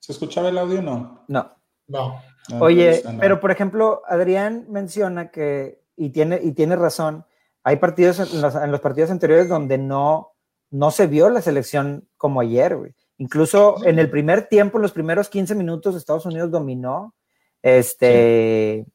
[0.00, 1.24] ¿Se escuchaba el audio o no?
[1.28, 1.56] No.
[1.86, 2.22] No.
[2.60, 7.26] Oye, pero por ejemplo, Adrián menciona que, y tiene, y tiene razón,
[7.62, 10.32] hay partidos en los, partidos anteriores donde no,
[10.70, 12.94] no se vio la selección como ayer, güey.
[13.18, 17.14] Incluso en el primer tiempo, en los primeros 15 minutos, Estados Unidos dominó.
[17.60, 18.86] Este,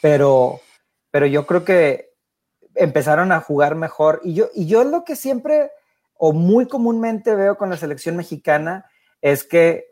[0.00, 0.60] pero,
[1.10, 2.10] pero yo creo que
[2.74, 4.20] empezaron a jugar mejor.
[4.24, 5.70] Y yo, y yo lo que siempre
[6.18, 8.86] o muy comúnmente veo con la selección mexicana
[9.22, 9.86] es que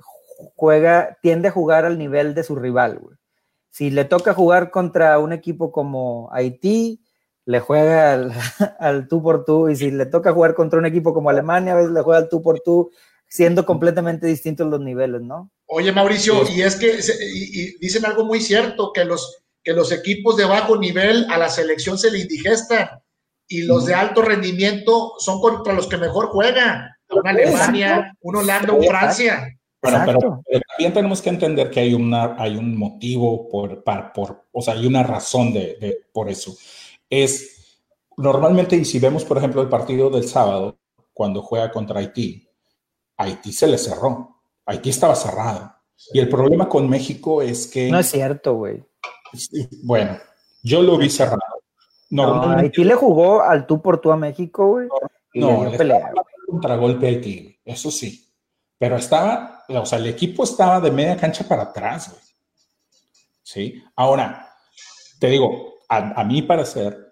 [0.55, 3.01] juega, tiende a jugar al nivel de su rival.
[3.71, 7.03] Si le toca jugar contra un equipo como Haití,
[7.45, 8.13] le juega
[8.81, 11.77] al, tú por tú, y si le toca jugar contra un equipo como Alemania, a
[11.77, 12.91] veces le juega al tú por tú,
[13.29, 15.51] siendo completamente distintos los niveles, ¿no?
[15.67, 16.99] Oye, Mauricio, y es que
[17.81, 21.99] dicen algo muy cierto, que los, que los equipos de bajo nivel a la selección
[21.99, 22.89] se le indigestan
[23.49, 26.89] y los de alto rendimiento son contra los que mejor juegan.
[27.11, 29.59] Una Alemania, un Holanda, un Francia.
[29.83, 33.83] Bueno, pero, también tenemos que entender que hay, una, hay un motivo por,
[34.15, 36.57] por, o sea, hay una razón de, por eso.
[37.11, 37.81] es
[38.17, 40.79] normalmente, y si vemos, por ejemplo, el partido del sábado,
[41.13, 42.49] cuando juega contra Haití,
[43.17, 44.43] Haití se le cerró.
[44.65, 45.75] Haití estaba cerrado.
[46.13, 47.91] Y el problema con México es que...
[47.91, 48.85] No es cierto, güey.
[49.83, 50.19] Bueno,
[50.63, 51.41] yo lo vi cerrado.
[52.11, 54.89] No, Haití le jugó al tú por tú a México, güey.
[55.35, 56.13] No, le pelea.
[56.47, 58.33] contragolpe a Haití, eso sí.
[58.79, 62.23] Pero estaba, o sea, el equipo estaba de media cancha para atrás, güey.
[63.43, 63.83] ¿Sí?
[63.97, 64.55] Ahora,
[65.19, 67.07] te digo, a, a mi parecer,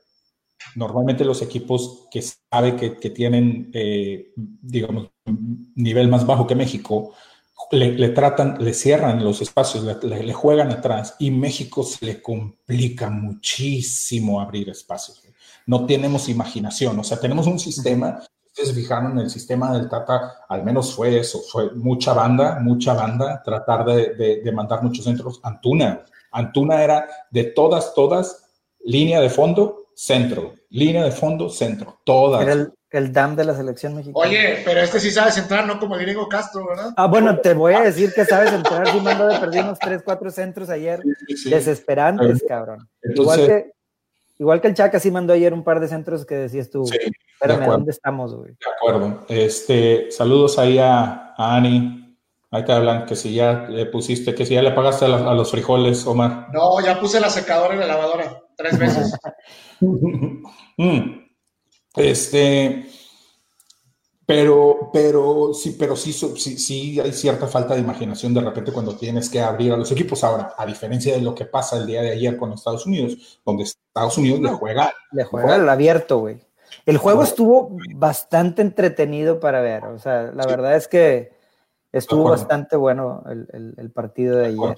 [0.74, 5.10] normalmente los equipos que sabe que, que tienen, eh, digamos,
[5.74, 7.14] nivel más bajo que México,
[7.70, 13.10] le, tratan, le cierran los espacios, le, le, juegan atrás y México se le complica
[13.10, 15.22] muchísimo abrir espacios.
[15.66, 18.20] No tenemos imaginación, o sea, tenemos un sistema
[18.54, 22.94] ustedes fijaron en el sistema del Tata, al menos fue eso, fue mucha banda, mucha
[22.94, 25.40] banda, tratar de, de, mandar muchos centros.
[25.42, 28.44] Antuna, Antuna era de todas, todas,
[28.84, 32.42] línea de fondo, centro, línea de fondo, centro, todas.
[32.42, 34.26] Era el, el DAM de la selección mexicana.
[34.26, 36.92] Oye, pero este sí sabe centrar, no como Diego Castro, ¿verdad?
[36.96, 40.02] Ah, bueno, te voy a decir que sabes centrar, sí mandó de perder unos 3,
[40.04, 42.88] 4 centros ayer, sí, sí, desesperantes, cabrón.
[43.02, 43.74] Entonces, Igual que
[44.36, 46.84] Igual que el Chaca sí mandó ayer un par de centros que decías tú.
[46.86, 46.98] Sí,
[47.34, 48.50] Espérame, ¿dónde estamos, güey?
[48.52, 49.24] De acuerdo.
[49.28, 52.18] Este, saludos ahí a, a, Ani.
[52.50, 55.30] Ahí te hablan que si ya le pusiste, que si ya le pagaste a, la,
[55.30, 56.48] a, los frijoles, Omar.
[56.52, 59.14] No, ya puse la secadora en la lavadora tres veces.
[60.76, 61.23] Mm.
[61.96, 62.86] Este,
[64.26, 68.96] pero, pero sí, pero sí, sí, sí, hay cierta falta de imaginación de repente cuando
[68.96, 70.24] tienes que abrir a los equipos.
[70.24, 73.64] Ahora, a diferencia de lo que pasa el día de ayer con Estados Unidos, donde
[73.64, 74.92] Estados Unidos le juega.
[75.12, 76.40] Le juega el abierto, güey.
[76.86, 79.84] El juego estuvo bastante entretenido para ver.
[79.84, 81.32] O sea, la verdad es que
[81.92, 84.76] estuvo bastante bueno el, el, el partido de ayer.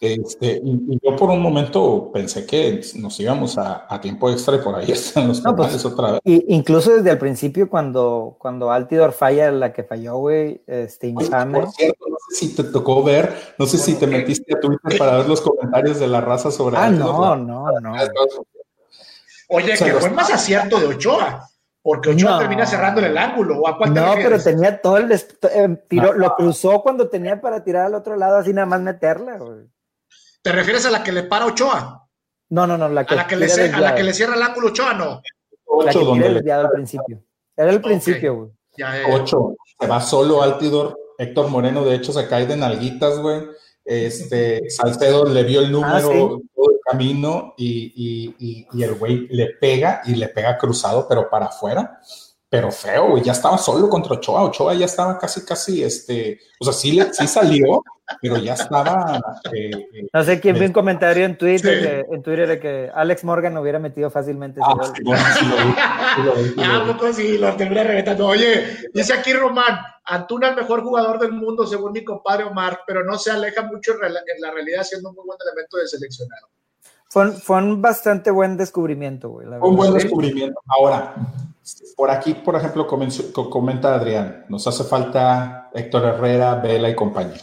[0.00, 4.58] Este, y, yo por un momento pensé que nos íbamos a, a tiempo extra y
[4.60, 6.20] por ahí están los no, pues, otra vez.
[6.24, 11.60] Y, incluso desde el principio, cuando, cuando Altidor falla la que falló, güey, este, infame.
[11.60, 14.98] Por cierto, no sé si te tocó ver, no sé si te metiste a Twitter
[14.98, 17.94] para ver los comentarios de la raza sobre Ah, no, no, no.
[19.50, 21.48] Oye, o sea, que fue más acierto de Ochoa
[21.82, 22.38] porque Ochoa no.
[22.38, 23.60] termina cerrando el ángulo.
[23.60, 27.86] ¿o a no, pero tenía todo el eh, tiro, lo cruzó cuando tenía para tirar
[27.86, 29.38] al otro lado, así nada más meterla.
[29.38, 29.66] Güey.
[30.42, 32.08] ¿Te refieres a la que le para Ochoa?
[32.50, 34.42] No, no, no, la que, a la que, le, a la que le cierra el
[34.42, 35.20] ángulo Ochoa, no.
[35.84, 37.22] La que al principio.
[37.56, 38.50] Era el principio, güey.
[38.72, 39.12] Okay.
[39.12, 39.54] Ocho.
[39.78, 40.96] Se va solo Altidor.
[41.18, 43.42] Héctor Moreno, de hecho, se cae de nalguitas, güey.
[43.84, 46.48] Este, Salcedo le vio el número ah, ¿sí?
[46.54, 51.06] todo el camino y, y, y, y el güey le pega y le pega cruzado,
[51.08, 51.98] pero para afuera
[52.50, 56.64] pero feo, güey, ya estaba solo contra Ochoa, Ochoa ya estaba casi, casi, este, o
[56.64, 57.82] sea, sí, sí salió,
[58.22, 59.20] pero ya estaba...
[59.52, 61.84] Eh, no sé quién eh, vio un comentario en Twitter, sí.
[61.84, 65.56] que, en Twitter de que Alex Morgan hubiera metido fácilmente ah, sí, bueno, sí lo
[65.56, 65.72] vi,
[66.16, 66.92] sí lo vi, sí lo vi.
[66.92, 68.26] poco sí, lo terminé reventando.
[68.26, 73.04] Oye, dice aquí Román, Antuna el mejor jugador del mundo según mi compadre Omar, pero
[73.04, 76.48] no se aleja mucho en la realidad siendo un muy buen elemento de seleccionado.
[77.10, 79.46] Fue un, fue un bastante buen descubrimiento, güey.
[79.46, 80.60] Un buen descubrimiento.
[80.66, 81.14] Ahora,
[81.96, 87.40] por aquí, por ejemplo, comenta Adrián, nos hace falta Héctor Herrera, Vela y compañía.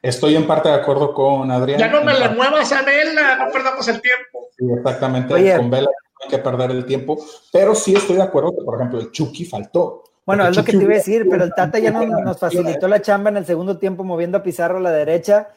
[0.00, 1.78] Estoy en parte de acuerdo con Adrián.
[1.78, 4.48] Ya no me le muevas a Vela, no perdamos el tiempo.
[4.56, 7.18] Sí, exactamente, Oye, con Vela no hay que perder el tiempo,
[7.52, 10.04] pero sí estoy de acuerdo que, por ejemplo, el Chucky faltó.
[10.24, 12.86] Bueno, es lo que te iba a decir, pero el Tata ya no, nos facilitó
[12.88, 15.48] la chamba en el segundo tiempo moviendo a Pizarro a la derecha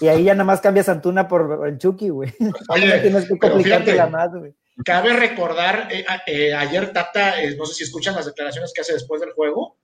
[0.00, 2.32] y ahí ya nada más cambias Antuna por el Chucky, güey.
[2.68, 4.54] Oye, tienes que complicarte más, güey.
[4.84, 8.94] Cabe recordar, eh, eh, ayer Tata, eh, no sé si escuchan las declaraciones que hace
[8.94, 9.76] después del juego,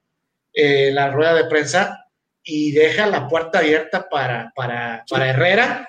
[0.53, 2.07] eh, la rueda de prensa,
[2.43, 5.15] y deja la puerta abierta para, para, sí.
[5.15, 5.89] para Herrera,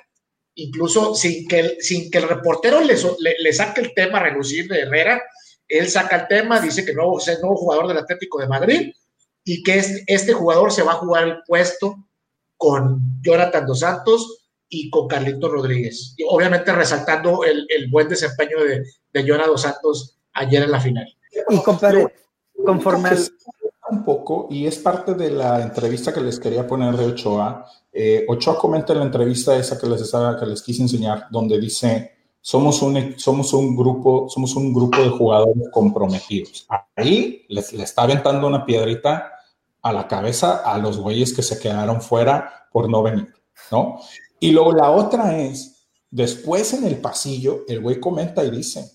[0.56, 4.24] incluso sin que, el, sin que el reportero le, le, le, saque el tema a
[4.24, 5.24] relucir de Herrera,
[5.70, 8.94] él saca el tema, dice que nuevo, es el nuevo jugador del Atlético de Madrid
[9.46, 11.96] y que este, este jugador se va a jugar el puesto
[12.58, 14.39] con Jonathan Dos Santos
[14.70, 16.14] y con Carlito Rodríguez.
[16.18, 20.80] Y obviamente resaltando el, el buen desempeño de, de Jonathan Dos Santos ayer en la
[20.80, 21.08] final.
[21.50, 22.14] Y compadre,
[22.66, 23.20] conforme al...
[23.92, 27.66] Un poco, y es parte de la entrevista que les quería poner de Ochoa.
[27.92, 31.60] Eh, Ochoa comenta en la entrevista esa que les, estaba, que les quise enseñar, donde
[31.60, 36.68] dice, somos un, somos un grupo, somos un grupo de jugadores comprometidos.
[36.96, 39.32] Ahí les, le está aventando una piedrita
[39.82, 43.34] a la cabeza a los güeyes que se quedaron fuera por no venir,
[43.72, 44.00] ¿no?
[44.40, 48.90] Y luego la otra es, después en el pasillo, el güey comenta y dice,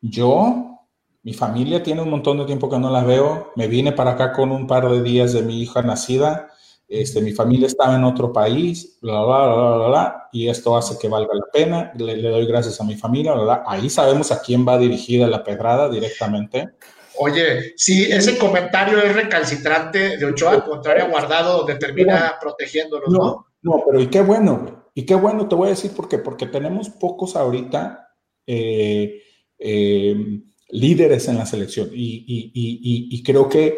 [0.00, 0.80] yo,
[1.22, 4.32] mi familia tiene un montón de tiempo que no la veo, me vine para acá
[4.32, 6.48] con un par de días de mi hija nacida,
[6.88, 10.96] este, mi familia estaba en otro país, bla, bla, bla, bla, bla, y esto hace
[10.98, 13.62] que valga la pena, le, doy gracias a mi familia, bla, bla.
[13.66, 16.70] Ahí sabemos a quién va dirigida la pedrada directamente.
[17.18, 23.45] Oye, si ese comentario es recalcitrante de Ochoa, contrario a Guardado, donde termina protegiéndolos, ¿no?
[23.66, 26.46] No, pero y qué bueno, y qué bueno, te voy a decir por qué, porque
[26.46, 28.14] tenemos pocos ahorita
[28.46, 29.22] eh,
[29.58, 33.76] eh, líderes en la selección, y, creo que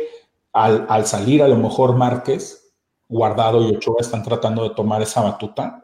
[0.53, 2.75] al, al salir a lo mejor Márquez,
[3.09, 5.83] Guardado y Ochoa están tratando de tomar esa batuta.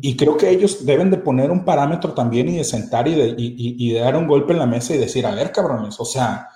[0.00, 3.34] Y creo que ellos deben de poner un parámetro también y de sentar y de,
[3.38, 6.48] y, de, dar un golpe en la mesa y decir, a ver, cabrones, o sea,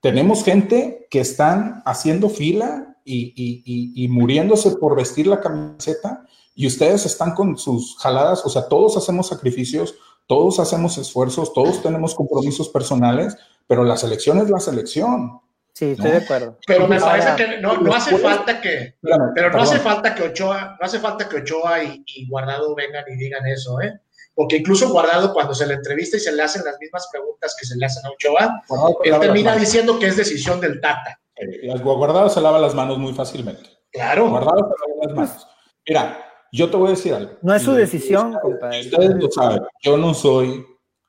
[0.00, 6.24] tenemos gente que están haciendo fila y, muriéndose por vestir la camiseta
[6.58, 9.94] y ustedes están con sus jaladas, o sea, todos hacemos sacrificios,
[10.26, 13.36] todos hacemos esfuerzos, todos tenemos compromisos personales,
[13.68, 15.40] pero la selección es la selección.
[15.72, 16.58] Sí, estoy de acuerdo.
[16.66, 18.96] Pero me parece que no, no hace falta que,
[19.36, 23.14] pero no hace falta que Ochoa, no hace falta que Ochoa y, Guardado vengan y
[23.14, 23.92] digan eso, ¿eh?
[24.34, 27.66] Porque incluso Guardado, cuando se le entrevista y se le hacen las mismas preguntas que
[27.66, 28.64] se le hacen a Ochoa,
[29.04, 31.20] él termina diciendo que es decisión del Tata.
[31.36, 33.62] Eh, Guardado se lava las manos muy fácilmente.
[33.92, 34.28] Claro.
[34.28, 35.48] Guardado se lava las manos.
[35.86, 37.32] Mira, yo te voy a decir algo.
[37.42, 38.80] No es su decisión, compadre.
[38.80, 39.62] Ustedes lo saben.
[39.82, 40.64] Yo no soy,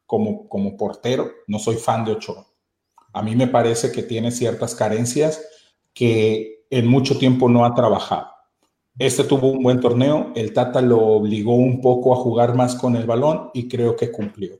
[0.05, 2.49] como, como portero, no soy fan de Ochoa
[3.13, 5.41] a mí me parece que tiene ciertas carencias
[5.93, 8.27] que en mucho tiempo no ha trabajado.
[8.97, 12.95] Este tuvo un buen torneo, el Tata lo obligó un poco a jugar más con
[12.95, 14.59] el balón y creo que cumplió.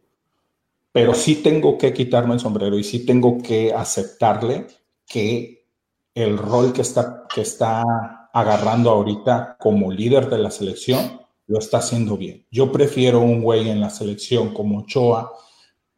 [0.91, 4.65] Pero sí tengo que quitarme el sombrero y sí tengo que aceptarle
[5.05, 5.67] que
[6.15, 11.79] el rol que está, que está agarrando ahorita como líder de la selección lo está
[11.79, 12.45] haciendo bien.
[12.51, 15.33] Yo prefiero un güey en la selección como Ochoa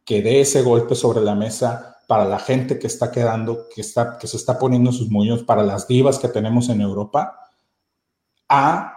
[0.04, 4.18] que dé ese golpe sobre la mesa para la gente que está quedando, que, está,
[4.18, 7.38] que se está poniendo sus moños, para las divas que tenemos en Europa,
[8.48, 8.94] a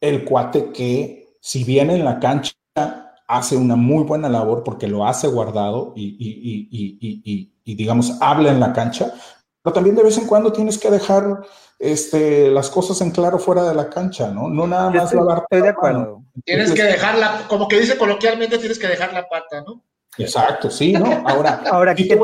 [0.00, 2.54] el cuate que, si bien en la cancha
[3.26, 6.16] hace una muy buena labor porque lo hace guardado y,
[7.64, 9.12] y, digamos, habla en la cancha,
[9.62, 11.42] pero también de vez en cuando tienes que dejar
[11.84, 14.48] este, las cosas en claro fuera de la cancha, ¿no?
[14.48, 16.24] No nada más estoy, Estoy de acuerdo.
[16.44, 19.84] Tienes que dejarla, como que dice coloquialmente, tienes que dejar la pata, ¿no?
[20.16, 21.06] Exacto, sí, ¿no?
[21.26, 22.18] Ahora, Ahora ¿qué,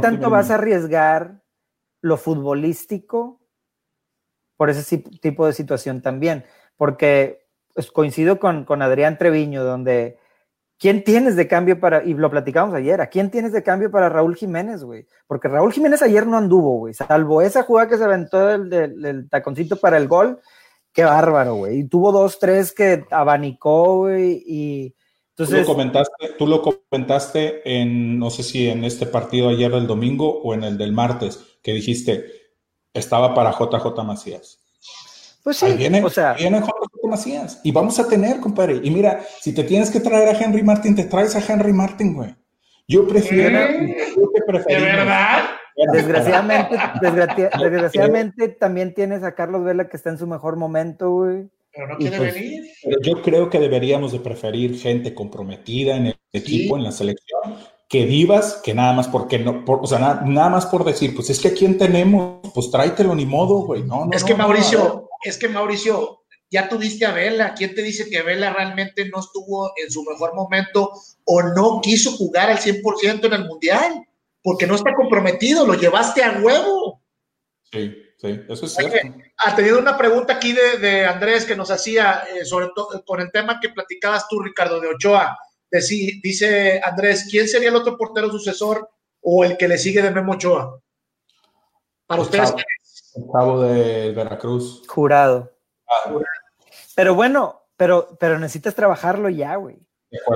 [0.00, 1.40] tanto vas a arriesgar
[2.02, 3.40] lo futbolístico
[4.56, 6.44] por ese tipo de situación también?
[6.76, 10.18] Porque pues, coincido con, con Adrián Treviño, donde
[10.84, 14.10] ¿quién tienes de cambio para, y lo platicamos ayer, ¿a quién tienes de cambio para
[14.10, 15.06] Raúl Jiménez, güey?
[15.26, 19.30] Porque Raúl Jiménez ayer no anduvo, güey, salvo esa jugada que se aventó del, del,
[19.30, 20.42] taconcito para el gol,
[20.92, 21.78] qué bárbaro, güey.
[21.78, 24.94] Y tuvo dos, tres que abanicó, güey, y
[25.34, 29.86] tú, lo comentaste, tú lo comentaste en, no sé si en este partido ayer del
[29.86, 32.26] domingo o en el del martes, que dijiste,
[32.92, 34.58] estaba para JJ Macías.
[35.42, 36.73] Pues sí, viene, o sea, viene JJ
[37.06, 38.80] Macías y vamos a tener, compadre.
[38.82, 42.14] Y mira, si te tienes que traer a Henry Martin, te traes a Henry Martin,
[42.14, 42.34] güey.
[42.86, 43.58] Yo prefiero.
[43.58, 45.44] ¿De verdad?
[45.92, 46.76] Desgraciadamente,
[47.58, 51.48] desgraciadamente también tienes a Carlos Vela que está en su mejor momento, güey.
[51.72, 52.62] Pero no quiere pues, venir.
[53.02, 57.56] yo creo que deberíamos de preferir gente comprometida en el equipo, en la selección,
[57.88, 61.40] que divas, que nada más porque no, o sea, nada, más por decir, pues es
[61.40, 63.82] que a quién tenemos, pues tráetelo ni modo, güey.
[63.82, 66.23] No, no, es que Mauricio, es que Mauricio,
[66.54, 67.52] ya tuviste a Vela.
[67.52, 70.92] ¿Quién te dice que Vela realmente no estuvo en su mejor momento
[71.24, 74.06] o no quiso jugar al 100% en el Mundial?
[74.40, 77.02] Porque no está comprometido, lo llevaste a huevo.
[77.72, 78.00] Sí.
[78.16, 79.18] Sí, eso es cierto.
[79.36, 83.30] ha tenido una pregunta aquí de, Andrés que nos hacía, eh, sobre todo con el
[83.30, 85.36] tema que platicabas tú, Ricardo, de Ochoa.
[86.22, 88.88] dice Andrés, ¿quién sería el otro portero sucesor
[89.20, 90.80] o el que le sigue de Memo Ochoa?
[92.06, 92.54] Para ustedes.
[93.30, 94.84] Cabo de Veracruz.
[94.86, 95.52] Jurado.
[96.94, 99.78] Pero bueno, pero, pero necesitas trabajarlo ya, güey.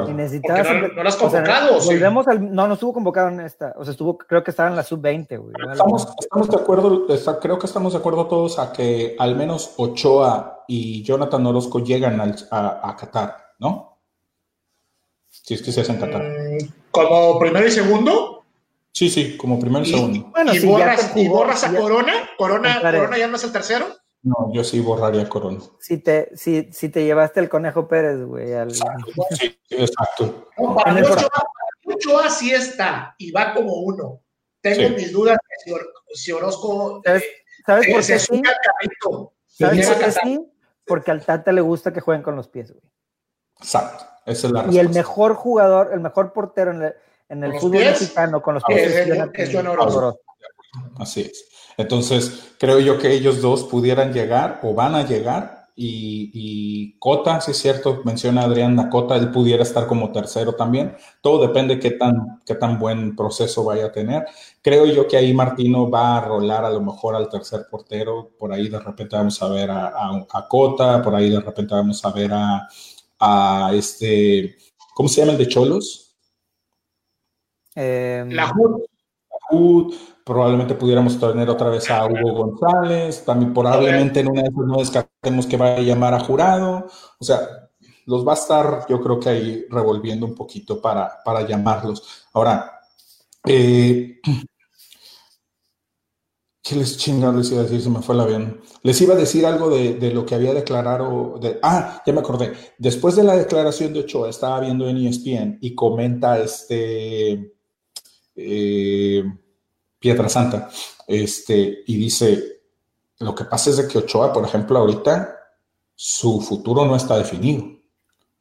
[0.08, 0.66] Y necesitabas.
[0.66, 1.80] No, no, lo has convocado.
[1.84, 2.52] volvemos al.
[2.52, 3.74] No, no estuvo convocado en esta.
[3.76, 5.54] O sea, estuvo, creo que estaba en la sub-20, güey.
[5.70, 7.06] Estamos, estamos, de acuerdo,
[7.40, 12.20] creo que estamos de acuerdo todos a que al menos Ochoa y Jonathan Orozco llegan
[12.20, 14.00] al, a, a, Qatar, ¿no?
[15.28, 16.22] Si es que se hacen Qatar.
[16.22, 18.44] Mm, ¿Como primero y segundo?
[18.92, 20.30] Sí, sí, como primero y, segundo.
[20.30, 22.12] Bueno, ¿Y, borras, ¿Y borras a Corona?
[22.36, 23.86] ¿Corona, ¿Corona ya no es el tercero?
[24.22, 25.60] No, yo sí borraría Corona.
[25.78, 28.52] Si te, si, si te llevaste el Conejo Pérez, güey.
[28.52, 28.68] Al...
[28.68, 30.48] Exacto, sí, exacto.
[30.76, 31.02] para mí
[31.84, 34.20] Ochoa, sí está y va como uno.
[34.60, 35.72] Tengo mis dudas si,
[36.14, 37.00] si Orozco...
[37.04, 37.26] ¿Sabes, eh,
[37.64, 38.42] ¿sabes por qué sí?
[39.46, 40.52] ¿Sabes por qué sí?
[40.84, 42.82] Porque al Tata le gusta que jueguen con los pies, güey.
[43.60, 44.82] Exacto, esa es la respuesta.
[44.82, 46.94] Y el mejor jugador, el mejor portero en el,
[47.28, 50.20] en el fútbol mexicano con los pies es, es, es Orozco.
[50.98, 51.48] Así es.
[51.78, 57.52] Entonces, creo yo que ellos dos pudieran llegar o van a llegar y, Cota, si
[57.52, 60.96] es cierto, menciona Adrián Cota, él pudiera estar como tercero también.
[61.22, 64.26] Todo depende qué tan, qué tan buen proceso vaya a tener.
[64.60, 68.30] Creo yo que ahí Martino va a rolar a lo mejor al tercer portero.
[68.36, 69.92] Por ahí de repente vamos a ver a,
[70.28, 72.68] a, Cota, por ahí de repente vamos a ver a,
[73.20, 74.56] a este,
[74.96, 76.16] ¿cómo se llama el de Cholos?
[77.76, 78.52] Eh, la
[79.52, 79.94] HUD
[80.28, 84.76] probablemente pudiéramos tener otra vez a Hugo González, también probablemente en una de esas no
[84.76, 86.86] descartemos que vaya a llamar a jurado,
[87.18, 87.70] o sea,
[88.04, 92.26] los va a estar yo creo que ahí revolviendo un poquito para, para llamarlos.
[92.34, 92.78] Ahora,
[93.46, 94.20] eh,
[96.62, 97.80] ¿qué les chingados les iba a decir?
[97.80, 98.60] Se me fue el avión.
[98.82, 102.52] Les iba a decir algo de, lo que había declarado, de, ah, ya me acordé,
[102.76, 107.54] después de la declaración de Ochoa, estaba viendo en ESPN y comenta este...
[108.36, 109.24] Eh,
[109.98, 110.70] Piedra Santa,
[111.06, 112.60] este, y dice,
[113.18, 115.36] lo que pasa es de que Ochoa, por ejemplo, ahorita
[115.94, 117.64] su futuro no está definido.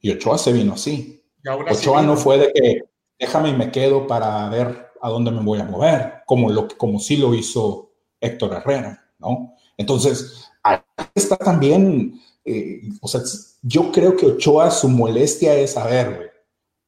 [0.00, 1.24] Y Ochoa se vino así.
[1.70, 2.82] Ochoa no fue de que
[3.18, 6.98] déjame y me quedo para ver a dónde me voy a mover, como, lo, como
[6.98, 7.90] sí lo hizo
[8.20, 9.54] Héctor Herrera, ¿no?
[9.76, 10.78] Entonces, ahí
[11.14, 13.20] está también, eh, o sea,
[13.62, 16.32] yo creo que Ochoa su molestia es, a ver,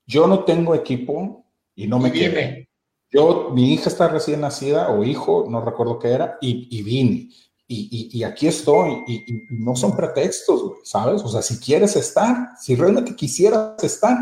[0.06, 1.44] yo no tengo equipo
[1.74, 2.69] y no me quiere.
[3.10, 7.28] Yo, mi hija está recién nacida, o hijo, no recuerdo qué era, y, y vine.
[7.72, 11.22] Y, y, aquí estoy, y, no son pretextos, ¿sabes?
[11.22, 14.16] O sea, si quieres estar, si realmente quisieras estar,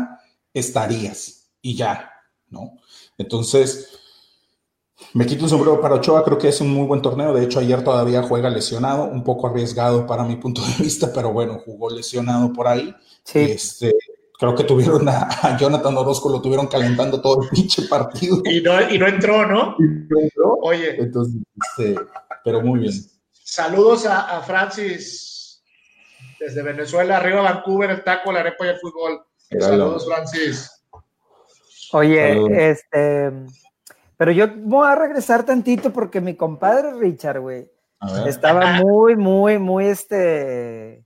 [0.53, 2.11] estarías, y ya,
[2.49, 2.77] ¿no?
[3.17, 3.99] Entonces,
[5.13, 7.33] me quito un sombrero para Ochoa, creo que es un muy buen torneo.
[7.33, 11.33] De hecho, ayer todavía juega lesionado, un poco arriesgado para mi punto de vista, pero
[11.33, 12.93] bueno, jugó lesionado por ahí.
[13.23, 13.39] Sí.
[13.39, 13.95] Este,
[14.39, 18.41] creo que tuvieron a, Jonathan Orozco, lo tuvieron calentando todo el pinche partido.
[18.45, 19.75] Y no, y no entró, ¿no?
[19.77, 20.57] Y no entró.
[20.61, 20.95] Oye.
[20.97, 21.41] Entonces,
[21.77, 21.95] este,
[22.43, 22.93] pero muy bien.
[23.31, 25.61] Saludos a, Francis
[26.39, 29.21] desde Venezuela, arriba Vancouver, el taco, la arepa y el fútbol.
[29.59, 30.71] Saludos, Francis.
[31.91, 33.31] Oye, este,
[34.15, 37.69] pero yo voy a regresar tantito porque mi compadre Richard, güey,
[38.25, 41.03] estaba muy, muy, muy, este,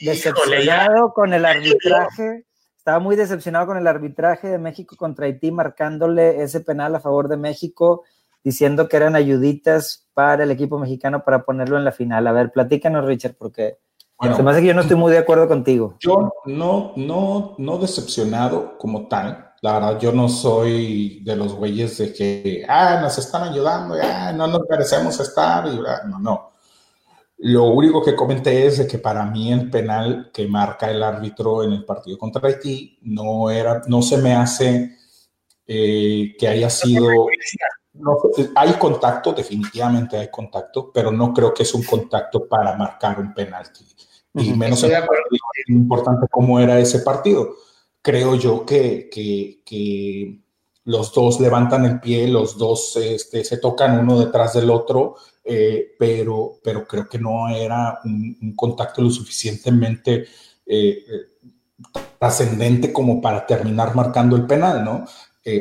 [0.00, 2.44] decepcionado con el arbitraje
[2.88, 7.28] estaba muy decepcionado con el arbitraje de México contra Haití, marcándole ese penal a favor
[7.28, 8.04] de México,
[8.42, 12.26] diciendo que eran ayuditas para el equipo mexicano para ponerlo en la final.
[12.26, 13.76] A ver, platícanos, Richard, porque
[14.34, 15.96] se me hace que yo no estoy muy de acuerdo contigo.
[16.00, 19.52] Yo no, no, no decepcionado como tal.
[19.60, 24.32] La verdad, yo no soy de los güeyes de que, ah, nos están ayudando, ah,
[24.32, 25.66] no nos merecemos estar.
[25.66, 26.52] Y, ah, no, no.
[27.38, 31.72] Lo único que comenté es que para mí el penal que marca el árbitro en
[31.72, 34.96] el partido contra Haití no, era, no se me hace
[35.64, 37.08] eh, que haya sido...
[38.56, 43.32] hay contacto, definitivamente hay contacto, pero no creo que es un contacto para marcar un
[43.32, 43.84] penalti.
[44.34, 44.84] Y menos
[45.68, 47.54] importante cómo era ese partido.
[48.02, 50.40] Creo yo que, que, que
[50.88, 55.88] los dos levantan el pie, los dos este, se tocan uno detrás del otro, eh,
[55.98, 60.24] pero, pero creo que no era un, contacto lo suficientemente
[60.64, 61.50] eh, eh,
[62.18, 65.04] trascendente como para terminar marcando el penal, ¿no?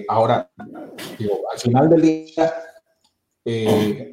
[0.10, 2.54] ahora, al final del día,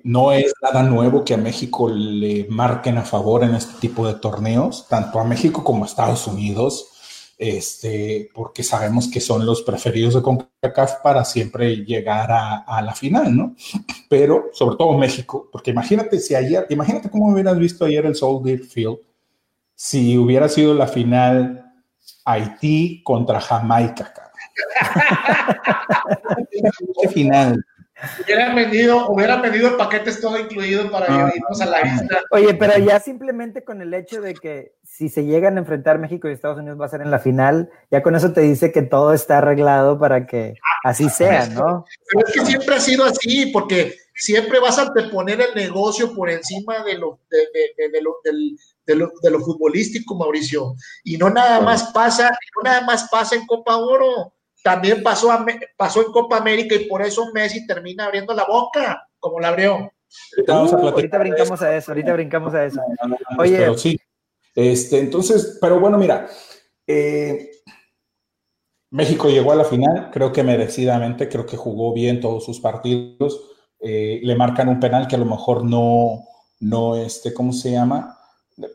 [0.05, 4.15] no es nada nuevo que a México le marquen a favor en este tipo de
[4.15, 6.94] torneos, tanto a México como a Estados Unidos
[7.39, 13.37] este, porque sabemos que son los preferidos de CONCACAF para siempre llegar a, la final,
[13.37, 13.55] ¿no?
[14.09, 18.61] Pero sobre todo México, porque imagínate si ayer, imagínate cómo hubieras visto ayer el Soldier
[18.61, 18.99] Field
[19.75, 21.73] si hubiera sido la final
[22.25, 24.13] Haití contra Jamaica,
[27.03, 27.65] ¿Qué final?
[28.23, 32.23] Hubieran vendido, hubieran vendido paquetes todo incluido para ah, irnos a la isla.
[32.31, 36.29] Oye, pero ya simplemente con el hecho de que si se llegan a enfrentar México
[36.29, 38.83] y Estados Unidos va a ser en la final, ya con eso te dice que
[38.83, 41.85] todo está arreglado para que así sea, ¿no?
[42.11, 46.31] Pero es que siempre ha sido así, porque siempre vas a anteponer el negocio por
[46.31, 48.17] encima de lo, de, lo,
[48.87, 50.75] de lo, de lo futbolístico, Mauricio.
[51.03, 54.34] Y no nada más pasa, no nada más pasa en Copa Oro
[54.65, 55.29] también pasó,
[55.77, 59.93] pasó en Copa América y por eso Messi termina abriendo la boca, como la abrió.
[60.49, 62.81] ahorita, brincamos a eso, ahorita brincamos a eso.
[63.39, 64.01] Oye, pero sí.
[64.55, 66.27] Este, entonces, pero bueno, mira,
[66.87, 67.51] eh,
[68.91, 73.51] México llegó a la final, creo que merecidamente, creo que jugó bien todos sus partidos.
[73.81, 76.25] Eh, le marcan un penal que a lo mejor no,
[76.61, 78.19] no, este, ¿cómo se llama?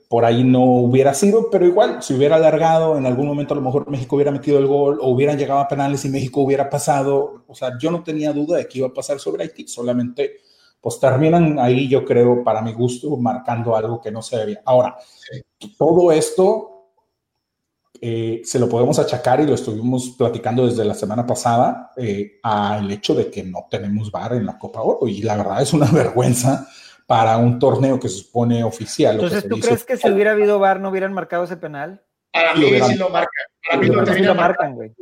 [0.10, 3.64] Por ahí no hubiera sido, pero igual, si hubiera alargado, en algún momento a lo
[3.64, 7.44] mejor México hubiera metido el gol o hubieran llegado a penales y México hubiera pasado.
[7.48, 10.42] O sea, yo no tenía duda de que iba a pasar sobre Haití, solamente
[10.82, 14.62] pues terminan ahí, yo creo, para mi gusto, marcando algo que no se debía.
[14.66, 14.98] Ahora,
[15.78, 16.80] todo esto
[18.02, 22.90] eh, se lo podemos achacar y lo estuvimos platicando desde la semana pasada eh, al
[22.92, 25.86] hecho de que no tenemos VAR en la Copa Oro y la verdad es una
[25.92, 26.68] vergüenza
[27.10, 29.16] para un torneo que se supone oficial.
[29.16, 32.04] Entonces, ¿tú crees que si hubiera habido VAR no hubieran marcado ese penal?
[32.32, 33.46] Para mí sí lo marcan.
[33.68, 33.82] Para
[34.14, 34.94] mí lo, marcan, güey.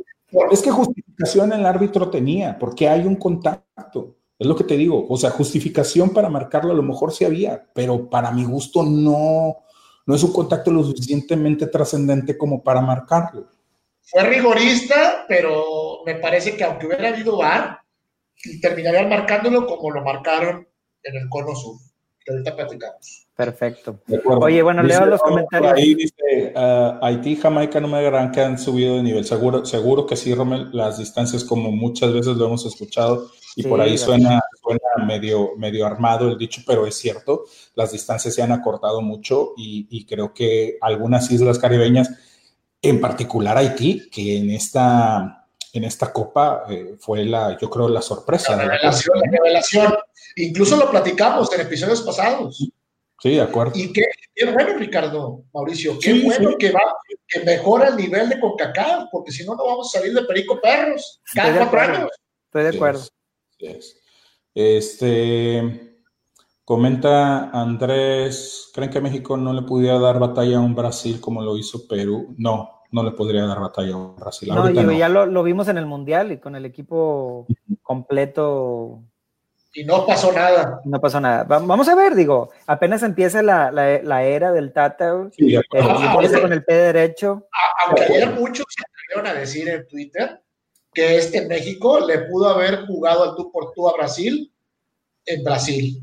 [0.50, 4.16] Es que justificación el árbitro tenía, porque hay un contacto.
[4.38, 5.04] Es lo que te digo.
[5.06, 9.58] O sea, justificación para marcarlo a lo mejor sí había, pero para mi gusto no,
[10.06, 13.50] no es un contacto lo suficientemente trascendente como para marcarlo.
[14.00, 17.82] Fue rigorista, pero me parece que aunque hubiera habido VAR,
[18.62, 20.66] terminarían marcándolo como lo marcaron
[21.02, 21.76] en el cono sur,
[22.28, 23.26] que ahorita platicamos.
[23.34, 24.00] Perfecto.
[24.40, 25.72] Oye, bueno, leo los comentarios.
[25.72, 29.24] Ahí dice, uh, Haití, Jamaica, no me agarran que han subido de nivel.
[29.24, 33.80] Seguro, seguro que sí, Romel, las distancias como muchas veces lo hemos escuchado y por
[33.80, 38.52] ahí suena, suena medio, medio armado el dicho, pero es cierto, las distancias se han
[38.52, 42.10] acortado mucho y, creo que algunas islas caribeñas,
[42.82, 48.02] en particular Haití, que en esta, en esta copa eh, fue la, yo creo, la
[48.02, 48.56] sorpresa.
[48.56, 49.94] La revelación, la revelación.
[50.36, 52.70] Incluso lo platicamos en episodios pasados.
[53.20, 53.72] Sí, de acuerdo.
[53.74, 54.04] Y qué,
[54.52, 56.80] bueno, Ricardo, Mauricio, qué bueno que va,
[57.26, 60.60] que mejora el nivel de CONCACAF, porque si no, no vamos a salir de perico
[60.60, 62.10] perros cada cuatro años.
[62.46, 63.02] Estoy de acuerdo.
[64.54, 66.00] Este,
[66.64, 71.56] comenta Andrés, ¿creen que México no le pudiera dar batalla a un Brasil como lo
[71.56, 72.34] hizo Perú?
[72.38, 74.48] No, no le podría dar batalla a Brasil.
[74.48, 77.46] No, ya lo, lo, vimos en el Mundial y con el equipo
[77.82, 79.02] completo
[79.74, 80.80] y no pasó nada.
[80.84, 81.44] No pasó nada.
[81.44, 85.54] Vamos a ver, digo, apenas empieza la, la, era del Tata, sí,
[86.40, 87.46] con el pie derecho.
[87.86, 90.42] Aunque ayer muchos se atrevieron a decir en Twitter
[90.92, 94.52] que este México le pudo haber jugado al tú por tú a Brasil
[95.26, 96.02] en Brasil.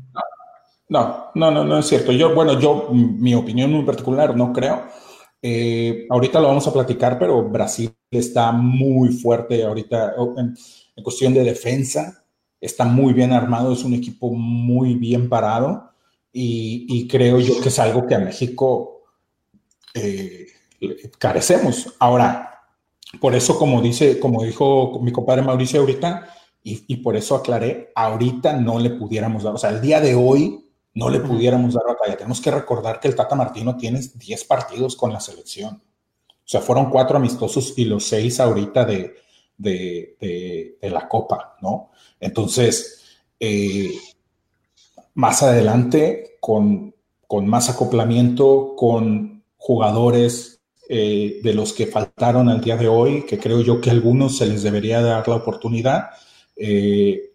[0.88, 2.12] No, no, no, no es cierto.
[2.12, 4.84] Yo, bueno, yo, mi opinión muy particular, no creo.
[5.48, 11.44] Eh, ahorita lo vamos a platicar, pero Brasil está muy fuerte ahorita en cuestión de
[11.44, 12.24] defensa
[12.60, 15.92] está muy bien armado, es un equipo muy bien parado
[16.32, 19.04] y, creo yo que es algo que a México
[19.94, 20.48] eh,
[21.16, 21.94] carecemos.
[22.00, 22.62] Ahora,
[23.20, 26.28] por eso, como dice, como dijo mi compadre Mauricio ahorita,
[26.64, 30.65] y, por eso aclaré, ahorita no le pudiéramos dar, o sea, el día de hoy
[30.96, 32.16] no le pudiéramos dar batalla.
[32.16, 35.74] Tenemos que recordar que el Tata Martino tiene 10 partidos con la selección.
[35.76, 39.14] O sea, fueron cuatro amistosos y los seis ahorita de,
[39.56, 41.90] de, de la Copa, ¿no?
[42.18, 42.96] Entonces,
[43.38, 43.90] eh,
[45.14, 46.94] más adelante, con,
[47.42, 53.60] más acoplamiento, con jugadores eh, de los que faltaron al día de hoy, que creo
[53.60, 56.10] yo que a algunos se les debería dar la oportunidad,
[56.56, 57.32] eh,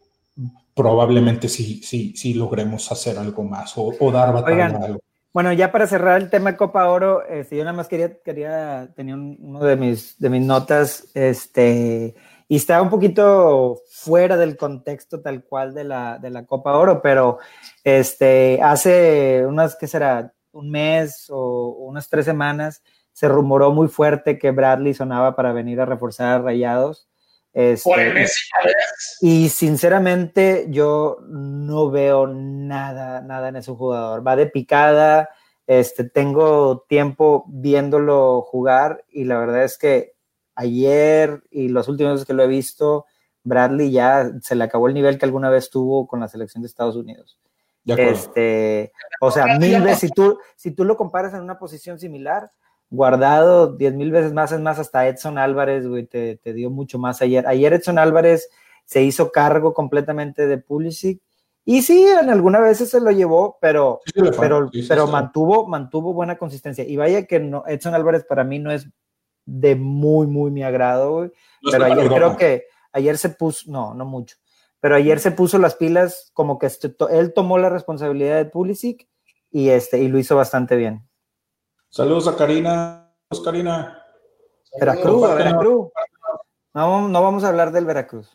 [0.82, 4.98] probablemente sí, sí, sí logremos hacer algo más o, dar batalla.
[5.34, 8.90] Bueno, ya para cerrar el tema de Copa Oro, este, yo nada más quería, quería
[8.96, 12.16] tenía uno de mis, de mis notas, este,
[12.50, 17.02] y está un poquito fuera del contexto tal cual de la, de la Copa Oro,
[17.02, 17.40] pero
[17.84, 20.34] este, hace unas, ¿qué será?
[20.52, 25.80] Un mes o unas tres semanas se rumoró muy fuerte que Bradley sonaba para venir
[25.80, 27.08] a reforzar a Rayados.
[27.54, 28.28] Este,
[29.20, 34.26] y sinceramente yo no veo nada, nada en ese jugador.
[34.26, 35.30] Va de picada,
[35.68, 40.14] este, tengo tiempo viéndolo jugar y la verdad es que
[40.56, 43.06] ayer y los últimos veces que lo he visto,
[43.44, 46.68] Bradley ya se le acabó el nivel que alguna vez tuvo con la selección de
[46.68, 47.38] Estados Unidos.
[47.86, 52.52] Este, o sea, mil veces, si tú, si tú lo comparas en una posición similar,
[52.92, 57.22] guardado diez mil veces más, es más, hasta Edson Álvarez, güey, te, dio mucho más
[57.22, 57.48] ayer.
[57.48, 58.50] Ayer Edson Álvarez
[58.86, 61.22] se hizo cargo completamente de Pulisic
[61.64, 64.02] y sí, en alguna vez se lo llevó, pero,
[64.40, 66.84] pero, pero mantuvo, mantuvo buena consistencia.
[66.84, 68.88] Y vaya que no, Edson Álvarez para mí no es
[69.46, 71.32] de muy, muy mi agrado, güey.
[71.72, 74.36] pero ayer creo que ayer se puso, no, no mucho,
[74.82, 79.08] pero ayer se puso las pilas como que este, él tomó la responsabilidad de Pulisic
[79.50, 81.08] y, este, y lo hizo bastante bien.
[81.92, 83.14] Saludos a Karina.
[83.30, 84.04] Saludos, Karina.
[84.80, 85.90] Veracruz, Veracruz.
[86.74, 88.30] No, no vamos a hablar del Veracruz.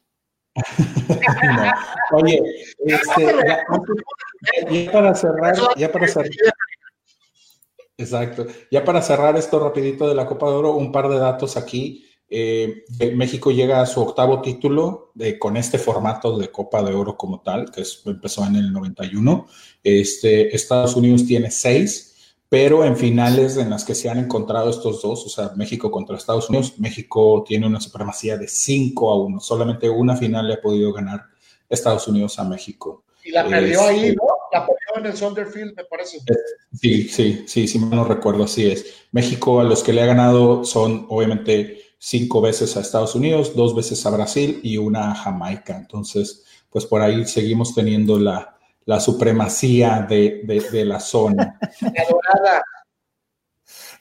[2.13, 2.43] Oye,
[2.85, 3.35] este,
[4.71, 6.31] ya, para cerrar, ya para cerrar.
[7.97, 8.47] Exacto.
[8.71, 12.05] Ya para cerrar esto rapidito de la Copa de Oro, un par de datos aquí.
[12.29, 12.85] Eh,
[13.15, 17.41] México llega a su octavo título de, con este formato de Copa de Oro como
[17.41, 19.47] tal, que empezó en el 91.
[19.83, 22.16] Este, Estados Unidos tiene seis,
[22.49, 26.17] pero en finales en las que se han encontrado estos dos, o sea, México contra
[26.17, 29.41] Estados Unidos, México tiene una supremacía de 5 a 1.
[29.41, 31.25] Solamente una final le ha podido ganar
[31.69, 33.05] Estados Unidos a México.
[33.25, 34.23] Y la perdió ahí, este, ¿no?
[34.53, 36.21] La perdió en el Sunderfield, me parece.
[36.73, 38.87] Sí, sí, sí, sí, no recuerdo, así es.
[39.11, 43.75] México a los que le ha ganado son obviamente cinco veces a Estados Unidos, dos
[43.75, 45.77] veces a Brasil y una a Jamaica.
[45.77, 48.56] Entonces, pues por ahí seguimos teniendo la,
[48.87, 51.59] la supremacía de, de, la zona.
[51.83, 52.65] Adorada.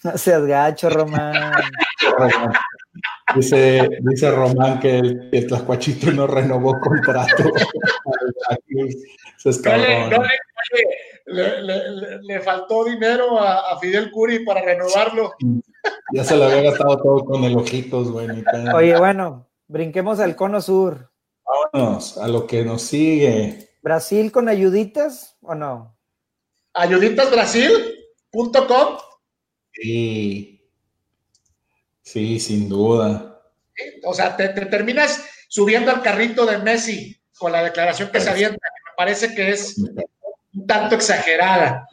[0.03, 1.51] No seas gacho, Román.
[3.35, 7.43] Dice, dice Román que el, el Tlacuachito no renovó contrato.
[11.25, 15.33] le, le, le, faltó dinero a, a, Fidel Curi para renovarlo.
[16.13, 18.27] Ya se lo había gastado todo con el ojitos, güey.
[18.75, 21.09] Oye, bueno, brinquemos al cono sur.
[21.73, 23.74] Vámonos a lo que nos sigue.
[23.85, 25.95] ¿Brasil con ayuditas o no?
[26.73, 28.97] Ayuditasbrasil.com.
[29.71, 30.67] Sí.
[32.01, 33.39] Sí, sin duda.
[34.03, 38.57] O sea, te, terminas subiendo al carrito de Messi con la declaración que se avienta,
[38.57, 41.87] me parece que es un tanto exagerada.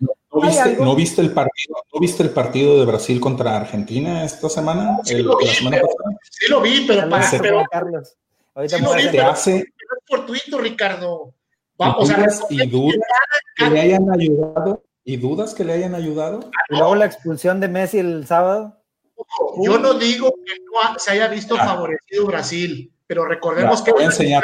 [0.00, 4.96] ¿No viste, el partido, ¿No viste el partido de Brasil contra Argentina esta semana?
[5.04, 5.88] Sí, lo, vi, pero,
[6.22, 8.16] sí lo vi, pero, para, pero, Carlos.
[8.54, 8.78] Ahorita
[9.10, 9.73] te hace
[10.08, 11.34] por Twitter, Ricardo.
[11.76, 12.30] Vamos a ver.
[12.50, 12.98] ¿Y dudas
[13.56, 14.84] que le hayan ayudado?
[15.04, 16.50] ¿Y dudas que le hayan ayudado?
[16.70, 18.80] Y luego la expulsión de Messi el sábado.
[19.62, 23.92] Yo no digo que no se haya visto favorecido Brasil, pero recordemos que.
[23.92, 24.42] Voy a enseñar.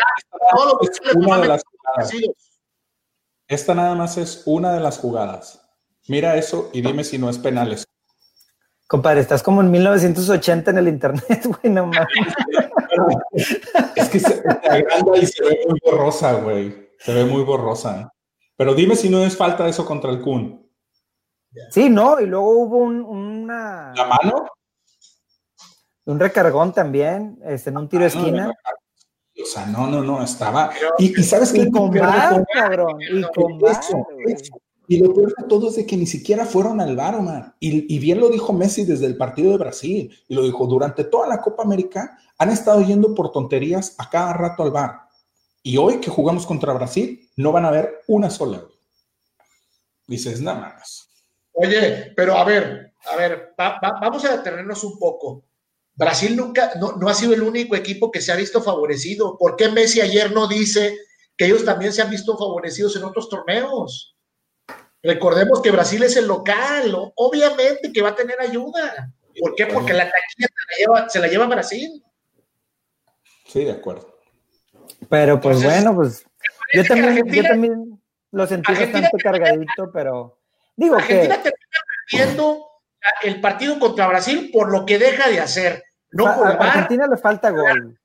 [1.16, 2.12] una de las jugadas.
[3.48, 5.60] Esta nada más es una de las jugadas.
[6.08, 7.86] Mira eso y dime si no es penales.
[8.90, 12.08] Compadre, estás como en 1980 en el internet, güey, no mames.
[13.94, 16.90] es que se, agranda y se ve muy borrosa, güey.
[16.98, 18.12] Se ve muy borrosa.
[18.56, 20.68] Pero dime si no es falta eso contra el Kun.
[21.70, 23.92] Sí, no, y luego hubo un, una.
[23.94, 24.46] ¿La mano?
[26.06, 28.52] Un recargón también, este, en un tiro de esquina.
[29.40, 30.72] O sea, no, no, no, estaba.
[30.98, 31.60] Y, sabes que.
[31.60, 32.98] Y con cabrón.
[33.00, 33.56] Y con
[34.90, 37.54] y lo peor de todo es de que ni siquiera fueron al bar, Omar.
[37.60, 40.12] Y, bien lo dijo Messi desde el partido de Brasil.
[40.26, 44.32] Y lo dijo, durante toda la Copa América han estado yendo por tonterías a cada
[44.32, 45.02] rato al bar.
[45.62, 48.64] Y hoy que jugamos contra Brasil, no van a ver una sola.
[50.08, 51.08] Dices, nada más.
[51.52, 55.44] Oye, pero a ver, a ver, vamos a detenernos un poco.
[55.94, 59.38] Brasil nunca, no, no ha sido el único equipo que se ha visto favorecido.
[59.38, 60.98] ¿Por qué Messi ayer no dice
[61.36, 64.16] que ellos también se han visto favorecidos en otros torneos?
[65.02, 69.10] Recordemos que Brasil es el local, obviamente que va a tener ayuda.
[69.38, 69.66] ¿Por qué?
[69.66, 72.04] Porque la taquilla se la lleva, Brasil.
[73.46, 74.18] Sí, de acuerdo.
[75.08, 76.24] Pero pues bueno, pues
[76.74, 80.38] yo también, yo también lo sentí bastante cargadito, pero
[80.76, 81.50] digo Argentina que...
[81.50, 81.78] termina
[82.10, 82.66] perdiendo
[83.22, 85.82] el partido contra Brasil por lo que deja de hacer.
[86.12, 87.98] No a, Argentina le falta gol.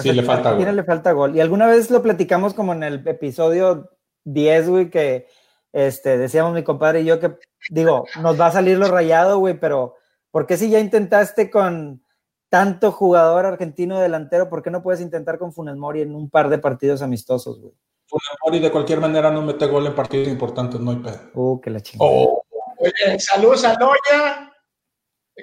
[0.00, 1.34] sí, le falta Argentina le falta gol.
[1.34, 3.97] Y alguna vez lo platicamos como en el episodio
[4.32, 5.26] 10, güey, que
[5.72, 7.36] este, decíamos mi compadre y yo que,
[7.70, 9.96] digo, nos va a salir lo rayado, güey, pero
[10.30, 12.02] ¿por qué si ya intentaste con
[12.48, 16.48] tanto jugador argentino delantero, por qué no puedes intentar con Funes Mori en un par
[16.48, 17.74] de partidos amistosos, güey?
[18.06, 21.20] Funes Mori de cualquier manera no mete gol en partidos importantes, no hay pedo.
[21.34, 22.10] Uh, que la chingada.
[22.10, 22.42] Oh.
[22.80, 24.52] Oye, saludos a Noya,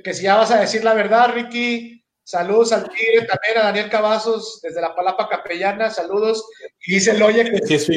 [0.04, 3.88] que si ya vas a decir la verdad, Ricky, Saludos al Tigre, también a Daniel
[3.88, 6.44] Cavazos desde la Palapa Capellana, saludos.
[6.88, 7.88] Y dice Loya que, sí es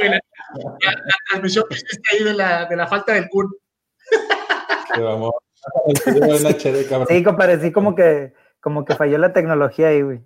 [0.00, 0.20] la,
[1.30, 3.50] transmisión que hiciste ahí de la, de la falta del Kun.
[7.08, 10.20] Sí, compadre, sí como que, como que falló la tecnología ahí, güey.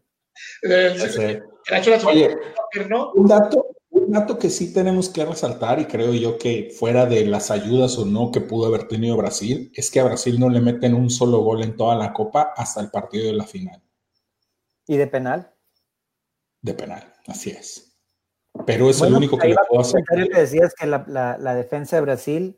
[2.07, 2.37] Oye,
[3.14, 7.25] un dato, un dato que sí tenemos que resaltar, y creo yo que fuera de
[7.27, 10.61] las ayudas o no que pudo haber tenido Brasil, es que a Brasil no le
[10.61, 13.83] meten un solo gol en toda la Copa hasta el partido de la final.
[14.87, 15.53] ¿Y de penal?
[16.62, 17.88] De penal, así es.
[18.67, 20.03] Pero es el único que le puedo hacer.
[20.05, 22.57] que decías que la, defensa de Brasil.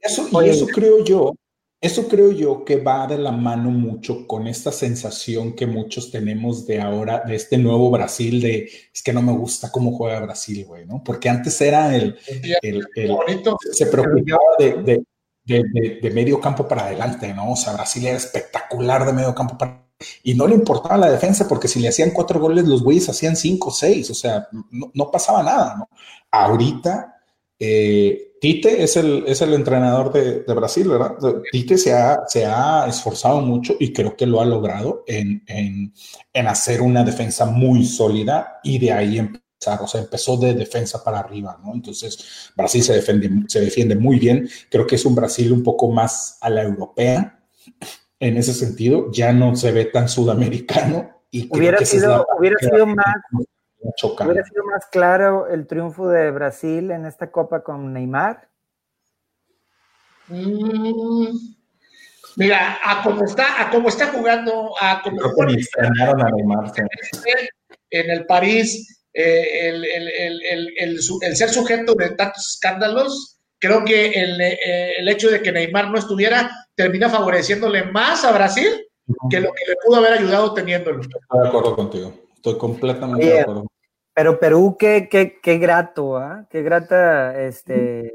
[0.00, 1.32] Eso, y eso creo yo
[1.80, 6.66] eso creo yo que va de la mano mucho con esta sensación que muchos tenemos
[6.66, 10.64] de ahora, de este nuevo Brasil, de es que no me gusta cómo juega Brasil,
[10.66, 11.02] güey, ¿no?
[11.04, 12.18] Porque antes era el,
[12.62, 12.84] el,
[13.72, 15.04] se preocupaba de,
[15.44, 17.52] de, de, medio campo para adelante, ¿no?
[17.52, 19.87] O sea, Brasil era espectacular de medio campo para
[20.22, 23.36] y no le importaba la defensa porque si le hacían cuatro goles, los güeyes hacían
[23.36, 25.88] cinco o seis, o sea, no, no pasaba nada, ¿no?
[26.30, 27.18] Ahorita
[27.58, 31.16] eh, Tite es el, es el entrenador de, Brasil, ¿verdad?
[31.50, 35.92] Tite se ha, se ha esforzado mucho y creo que lo ha logrado en,
[36.46, 41.18] hacer una defensa muy sólida y de ahí empezar, o sea, empezó de defensa para
[41.18, 41.74] arriba, ¿no?
[41.74, 45.90] Entonces, Brasil se defiende, se defiende muy bien, creo que es un Brasil un poco
[45.90, 47.40] más a la europea
[48.20, 53.14] en ese sentido, ya no se ve tan sudamericano, Y hubiera sido, hubiera sido más
[53.80, 58.48] ¿Hubiera sido más claro el triunfo de Brasil en esta copa con Neymar?
[60.26, 61.28] Mm,
[62.36, 65.20] mira, a cómo está, a cómo está jugando, a cómo
[67.90, 70.08] en el París, eh, el, el,
[70.44, 75.90] el, el, ser sujeto de tantos escándalos, creo que eh, el, hecho de que Neymar
[75.90, 78.86] no estuviera termina favoreciéndole más a Brasil
[79.28, 81.00] que lo que le pudo haber ayudado teniéndolo.
[81.00, 82.14] Estoy de acuerdo contigo.
[82.36, 83.66] Estoy completamente de acuerdo.
[84.14, 86.46] Pero Perú, qué, qué, qué grato, ¿ah?
[86.50, 88.14] Qué grata este,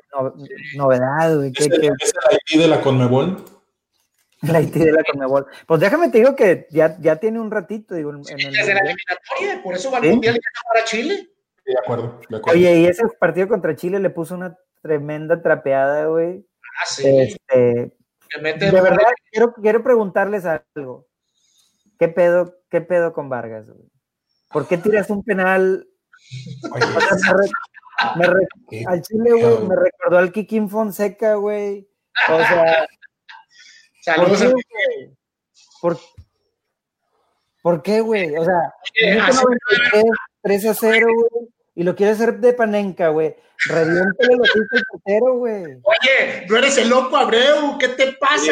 [0.76, 1.52] novedad, güey.
[1.56, 1.92] ¿Es, el,
[2.30, 3.44] Haití de la Conmebol?
[4.42, 5.46] El Haití de la Conmebol.
[5.68, 8.12] Pues déjame te digo que ya, ya tiene un ratito, digo.
[8.12, 10.40] En, el desde la eliminatoria, por eso va al Mundial y
[10.74, 11.30] para Chile.
[11.66, 12.60] de acuerdo, de acuerdo.
[12.60, 16.46] Oye, y ese partido contra Chile le puso una tremenda trapeada, güey.
[16.82, 17.04] Ah, sí.
[17.08, 17.94] Este,
[18.42, 21.08] de verdad, quiero, quiero preguntarles algo.
[22.00, 23.90] ¿Qué pedo, qué pedo con Vargas, güey?
[24.52, 25.88] ¿Por qué tiras un penal
[28.88, 31.88] al Chile, güey, me recordó al Kikin Fonseca, güey.
[32.30, 32.88] O sea.
[34.02, 35.12] Saludos ¿por qué,
[35.82, 35.98] ¿Por,
[37.62, 38.36] ¿Por qué, güey?
[38.36, 38.74] O sea,
[40.42, 43.36] 3 a 0, güey y lo quiere hacer de panenca, güey.
[43.66, 45.64] Reviéntale lo que el portero, güey.
[45.64, 48.52] Oye, no eres el loco Abreu, ¿qué te pasa?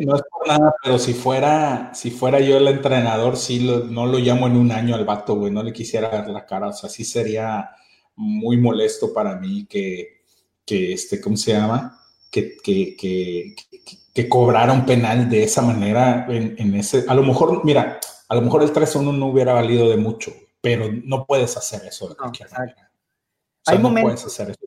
[0.00, 3.58] no es por nada, pero si fuera, si fuera yo el entrenador, sí
[3.90, 5.52] no lo llamo en un año al vato, güey.
[5.52, 6.68] No le quisiera dar la cara.
[6.68, 7.70] O sea, sí sería
[8.14, 10.22] muy molesto para mí que,
[10.64, 12.00] que este, ¿cómo se llama?
[12.30, 13.56] Que, que, que,
[14.14, 17.04] que, cobrara un penal de esa manera en, en ese.
[17.08, 17.98] A lo mejor, mira,
[18.28, 20.32] a lo mejor el 3-1 no hubiera valido de mucho
[20.66, 22.90] pero no puedes hacer eso de cualquier manera.
[23.66, 24.58] Hay no puedes hacer eso.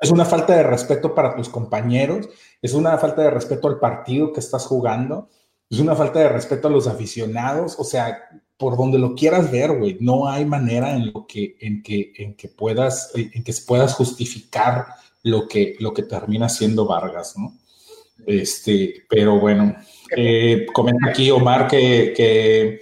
[0.00, 2.26] Es una falta de respeto para tus compañeros,
[2.62, 5.28] es una falta de respeto al partido que estás jugando,
[5.68, 9.76] es una falta de respeto a los aficionados, o sea, por donde lo quieras ver,
[9.76, 13.92] güey, no hay manera en lo que en que en que puedas en que puedas
[13.92, 14.86] justificar
[15.22, 17.58] lo que lo que termina siendo Vargas, ¿no?
[18.26, 19.76] Este, pero bueno,
[20.16, 22.80] eh, comenta aquí Omar que, que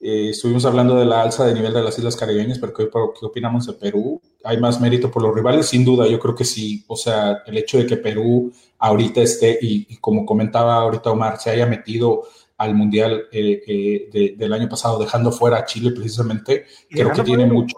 [0.00, 3.26] eh, estuvimos hablando de la alza de nivel de las Islas Caribeñas, pero ¿qué, ¿qué,
[3.26, 4.22] opinamos de Perú?
[4.44, 5.66] ¿Hay más mérito por los rivales?
[5.66, 6.84] Sin duda, yo creo que sí.
[6.86, 11.50] O sea, el hecho de que Perú ahorita esté, y, como comentaba ahorita Omar, se
[11.50, 12.28] haya metido
[12.58, 17.46] al Mundial eh, eh, del año pasado, dejando fuera a Chile precisamente, creo que tiene
[17.46, 17.76] mucho,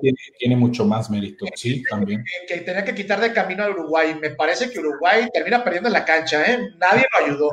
[0.00, 2.24] tiene, tiene, mucho más mérito, sí, también.
[2.48, 4.16] Que, tenía que quitar de camino a Uruguay.
[4.20, 6.74] Me parece que Uruguay termina perdiendo en la cancha, ¿eh?
[6.78, 7.50] Nadie lo ayudó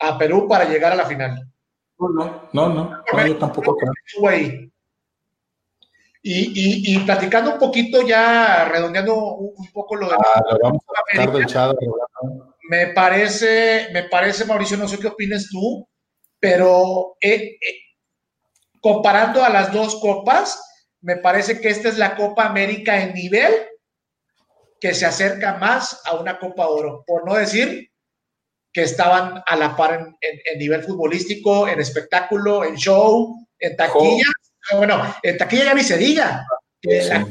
[0.00, 1.51] a Perú para llegar a la final.
[2.08, 3.76] No, no, no, yo tampoco
[6.22, 10.14] Y, y, platicando un poquito ya, redondeando un, poco lo de...
[10.14, 11.72] Ah, vamos a
[12.68, 15.86] me parece, me parece, Mauricio, no sé qué opinas tú,
[16.40, 17.78] pero eh, eh,
[18.80, 20.60] comparando a las dos copas,
[21.00, 23.52] me parece que esta es la Copa América en nivel
[24.80, 27.91] que se acerca más a una Copa Oro, por no decir
[28.72, 34.26] que estaban a la par en, nivel futbolístico, en espectáculo, en show, en taquilla.
[34.76, 36.46] Bueno, en taquilla ya ni se diga.
[36.80, 37.26] Que la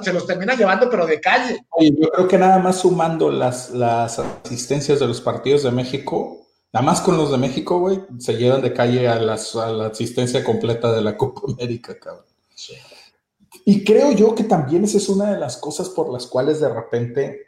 [0.00, 1.66] se, los, termina llevando, pero de calle.
[1.70, 6.46] Oye, yo creo que nada más sumando las, las asistencias de los partidos de México,
[6.72, 9.86] nada más con los de México, güey, se llevan de calle a, las, a la
[9.88, 12.24] asistencia completa de la Copa América, cabrón.
[13.66, 16.72] Y creo yo que también esa es una de las cosas por las cuales de
[16.72, 17.46] repente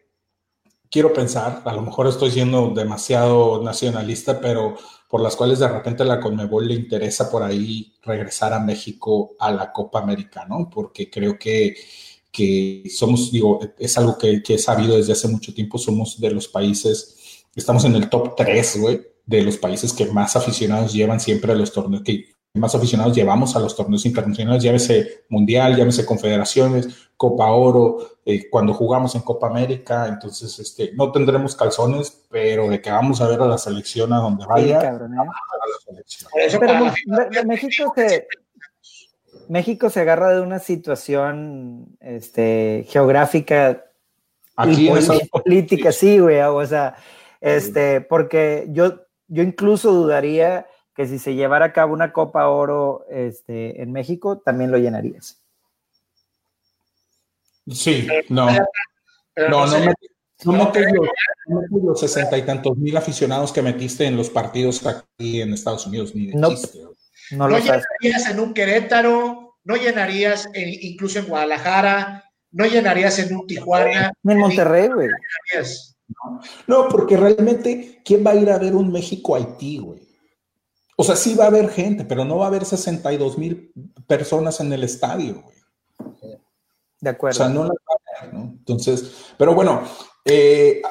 [0.90, 4.76] quiero pensar, a lo mejor estoy siendo demasiado nacionalista, pero
[5.08, 9.50] por las cuales de repente la Conmebol le interesa por ahí regresar a México a
[9.50, 10.68] la Copa América, ¿no?
[10.70, 11.76] Porque creo que,
[12.30, 16.30] que somos, digo, es algo que, que, he sabido desde hace mucho tiempo, somos de
[16.30, 21.20] los países, estamos en el top 3, güey, de los países que más aficionados llevan
[21.20, 26.04] siempre a los torneos, que más aficionados llevamos a los torneos internacionales, llámese Mundial, llámese
[26.04, 32.68] Confederaciones, Copa Oro, eh, cuando jugamos en Copa América, entonces este, no tendremos calzones, pero
[32.68, 34.98] de que vamos a ver a la selección a donde vaya.
[37.46, 38.26] México se,
[39.48, 43.84] México se agarra de una situación este, geográfica
[44.66, 44.90] y
[45.30, 46.96] política, sí, güey, o sea,
[47.40, 50.66] este, porque yo, yo incluso dudaría
[50.98, 55.40] que si se llevara a cabo una Copa Oro este, en México, también lo llenarías.
[57.70, 58.50] Sí, no.
[59.48, 59.94] No, no,
[60.44, 65.86] no, los sesenta y tantos mil aficionados que metiste en los partidos aquí en Estados
[65.86, 66.48] Unidos, ni de no,
[67.30, 73.46] No, lo llenarías en un Querétaro, no llenarías incluso en Guadalajara, no llenarías en un
[73.46, 74.10] Tijuana.
[74.24, 75.10] En Monterrey, güey.
[76.66, 80.07] No, porque realmente, ¿quién va a ir a ver un México-Haití, güey?
[81.00, 83.72] O sea, sí va a haber gente, pero no va a haber 62 mil
[84.08, 85.56] personas en el estadio, güey.
[87.00, 87.36] De acuerdo.
[87.36, 88.40] O sea, no la va a haber, ¿no?
[88.58, 89.82] Entonces, pero bueno,
[90.24, 90.82] eh,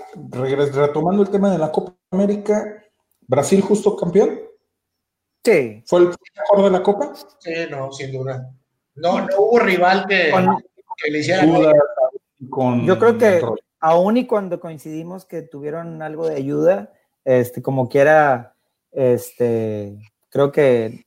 [0.73, 2.81] retomando el tema de la Copa América,
[3.27, 4.39] Brasil justo campeón.
[5.43, 5.83] Sí.
[5.85, 7.13] ¿Fue el mejor de la Copa?
[7.39, 8.49] Sí, no, sin duda.
[8.95, 10.31] No, no hubo rival que,
[11.03, 11.45] que le hiciera.
[12.49, 13.41] Con Yo creo que
[13.79, 16.93] aún y cuando coincidimos que tuvieron algo de ayuda,
[17.25, 18.55] este, como quiera,
[18.91, 19.97] este,
[20.29, 21.05] creo que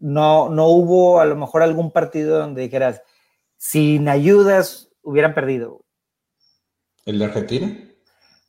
[0.00, 3.02] no, no hubo a lo mejor algún partido donde dijeras,
[3.56, 5.84] sin ayudas hubieran perdido.
[7.04, 7.88] ¿El de Argentina?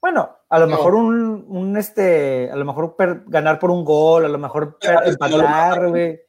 [0.02, 2.96] Bueno, a lo mejor un, un, este, a lo mejor
[3.28, 6.20] ganar por un gol, a lo mejor empatar, güey.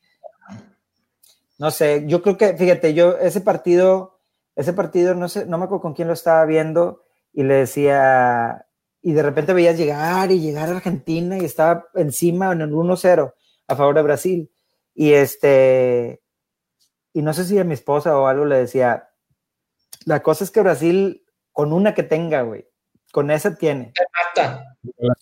[1.59, 4.19] No sé, yo creo que, fíjate, yo ese partido,
[4.57, 8.67] ese partido, no sé, no me acuerdo con quién lo estaba viendo y le decía,
[9.03, 13.35] y de repente veías llegar y llegar a Argentina y estaba encima en el 1-0
[13.69, 14.51] a favor de Brasil.
[14.95, 16.23] Y este,
[17.13, 19.11] y no sé si a mi esposa o algo le decía,
[20.05, 22.69] la cosa es que Brasil, con una que tenga, güey,
[23.13, 23.93] con esa tiene.
[24.35, 24.77] mata.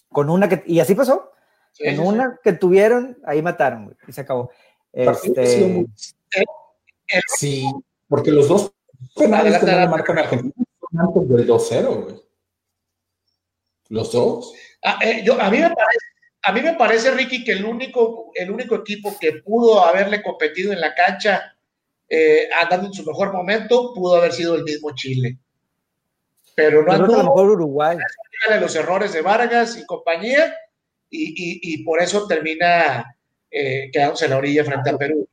[0.08, 1.32] Con una que, y así pasó.
[1.78, 4.50] en una que tuvieron, ahí mataron, güey, y se acabó.
[4.92, 5.86] Este,
[7.36, 7.64] sí,
[8.08, 8.72] porque los dos
[9.14, 12.27] penales que no marcan Argentina son antes del 2-0, güey.
[13.88, 14.52] Los dos.
[14.84, 16.06] Ah, eh, a, mí me parece,
[16.42, 20.72] a mí me parece, Ricky, que el único, el único equipo que pudo haberle competido
[20.72, 21.54] en la cancha
[22.08, 25.38] eh, andando en su mejor momento pudo haber sido el mismo Chile.
[26.54, 27.06] Pero no andó.
[27.18, 27.98] mejor Uruguay.
[28.60, 30.54] Los errores de Vargas y compañía,
[31.10, 33.16] y, por eso termina
[33.50, 35.28] eh, quedándose en la orilla frente a Perú.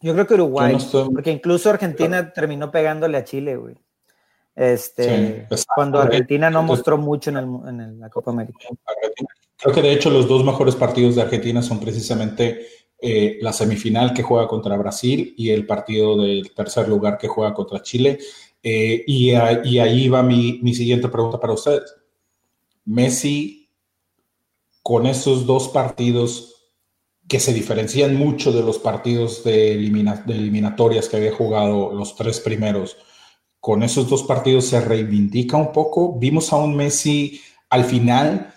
[0.00, 0.76] Yo creo que Uruguay,
[1.12, 3.76] porque incluso Argentina terminó pegándole a Chile, güey.
[4.54, 8.58] Este, cuando Argentina no mostró mucho en, la Copa América.
[9.56, 12.66] Creo que de hecho los dos mejores partidos de Argentina son precisamente
[13.00, 17.54] eh, la semifinal que juega contra Brasil y el partido del tercer lugar que juega
[17.54, 18.18] contra Chile.
[18.62, 21.94] Eh, y, ahí va mi, mi, siguiente pregunta para ustedes.
[22.84, 23.70] Messi,
[24.82, 26.70] con esos dos partidos
[27.28, 32.40] que se diferencian mucho de los partidos de, de eliminatorias que había jugado los tres
[32.40, 32.96] primeros,
[33.62, 36.18] con esos dos partidos se reivindica un poco.
[36.18, 37.40] Vimos a un Messi
[37.70, 38.52] al final,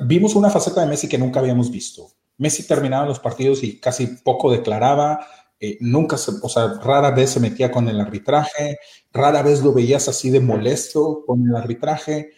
[0.00, 2.08] vimos una faceta de Messi que nunca habíamos visto.
[2.36, 5.24] Messi terminaba los partidos y casi poco declaraba,
[5.60, 8.80] eh, nunca se, o sea, rara vez se metía con el arbitraje,
[9.12, 12.32] rara vez lo veías así de molesto con el arbitraje.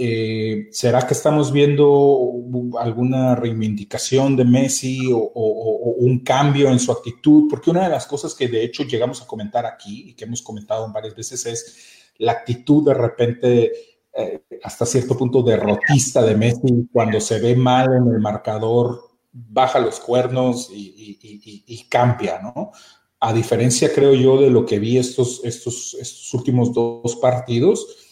[0.00, 2.32] Eh, ¿Será que estamos viendo
[2.78, 7.48] alguna reivindicación de Messi o, un cambio en su actitud?
[7.50, 10.40] Porque una de las cosas que de hecho llegamos a comentar aquí y que hemos
[10.40, 11.76] comentado varias veces es
[12.18, 13.72] la actitud de repente
[14.16, 19.80] eh, hasta cierto punto derrotista de Messi cuando se ve mal en el marcador, baja
[19.80, 22.70] los cuernos y, cambia, ¿no?
[23.18, 28.07] A diferencia, creo yo, de lo que vi estos, estos, estos últimos dos partidos,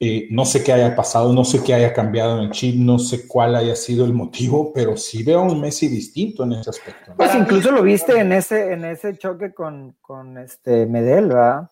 [0.00, 3.00] eh, no sé qué haya pasado, no sé qué haya cambiado en el chip, no
[3.00, 6.70] sé cuál haya sido el motivo, pero sí veo a un Messi distinto en ese
[6.70, 7.14] aspecto.
[7.16, 11.70] Pues incluso lo viste en ese, en ese choque con, con este Medel, ¿verdad?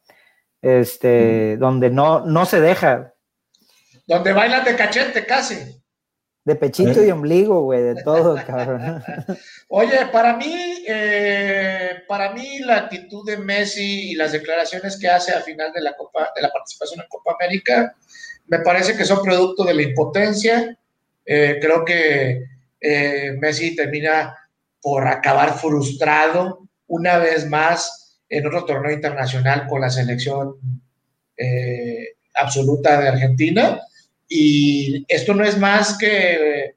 [0.61, 3.15] Este, donde no, no se deja.
[4.09, 5.81] Donde bailan de cachete casi.
[6.47, 9.03] De pechito y ombligo, güey, de todo, cabrón.
[9.69, 15.33] Oye, para mí, eh, para mí la actitud de Messi y las declaraciones que hace
[15.33, 17.97] al final de la Copa, de la participación en Copa América,
[18.47, 20.79] me parece que son producto de la impotencia.
[21.25, 22.45] Eh, creo que
[22.81, 24.33] eh, Messi termina
[24.81, 30.55] por acabar frustrado una vez más en otro torneo internacional con la selección
[31.37, 33.81] eh, absoluta de Argentina.
[34.29, 36.77] Y esto no es más que,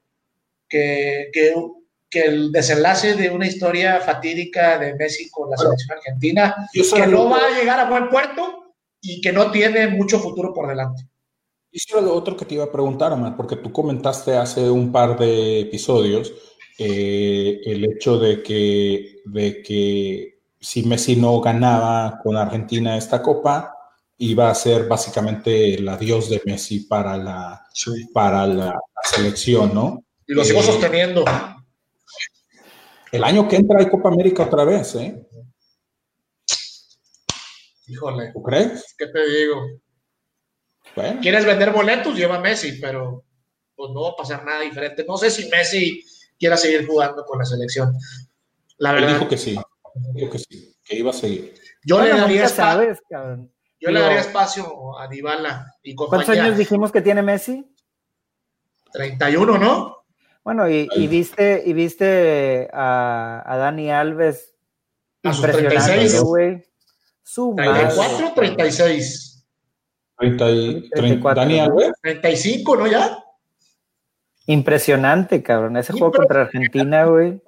[0.68, 7.06] que, que, el desenlace de una historia fatídica de Messi con la selección argentina, que
[7.06, 11.06] no va a llegar a buen puerto y que no tiene mucho futuro por delante.
[11.72, 14.90] Y era lo otro que te iba a preguntar, Omar, porque tú comentaste hace un
[14.90, 16.32] par de episodios
[16.78, 23.74] eh, el hecho de que, de que si Messi no ganaba con Argentina esta copa,
[24.22, 27.66] iba a ser básicamente el adiós de Messi para la,
[28.12, 30.04] para la, selección, ¿no?
[30.26, 31.24] Y lo sigo eh, sosteniendo.
[33.10, 35.26] El año que entra hay Copa América otra vez, ¿eh?
[37.86, 38.30] Híjole.
[38.34, 38.94] ¿Tú crees?
[38.96, 39.62] ¿Qué te digo?
[41.22, 42.14] ¿Quieres vender boletos?
[42.14, 43.24] Lleva Messi, pero
[43.74, 45.02] pues no va a pasar nada diferente.
[45.08, 46.04] No sé si Messi
[46.38, 47.96] quiera seguir jugando con la selección.
[48.76, 49.14] La verdad.
[49.14, 49.58] dijo que sí.
[50.12, 51.54] Dijo que sí, que iba a seguir.
[51.84, 52.94] Yo le daría espacio.
[53.80, 57.66] Yo le daría espacio a Dybala y ¿Cuántos años dijimos que tiene Messi?
[58.92, 60.04] 31, ¿no?
[60.44, 64.54] Bueno, y, viste, y viste a, a Dani Alves
[65.22, 66.64] a sus 36, güey.
[67.22, 69.46] Su 34, 36.
[70.16, 71.92] 30, Dani Alves.
[72.02, 73.18] 35, ¿no ya?
[74.46, 75.76] Impresionante, cabrón.
[75.76, 77.40] Ese juego contra Argentina, güey.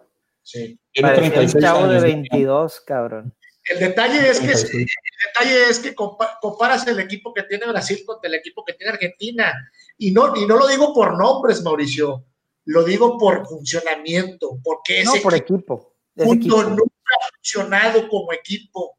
[0.43, 0.79] Sí.
[1.01, 3.35] Parecía un chavo de 22, cabrón.
[3.65, 4.87] El detalle es que, el
[5.27, 9.53] detalle es que comparas el equipo que tiene Brasil contra el equipo que tiene Argentina.
[9.99, 12.25] Y no, y no lo digo por nombres, Mauricio.
[12.65, 14.59] Lo digo por funcionamiento.
[14.63, 15.95] Porque ese no, por equipo.
[16.17, 16.63] equipo.
[16.65, 18.99] nunca ha funcionado como equipo.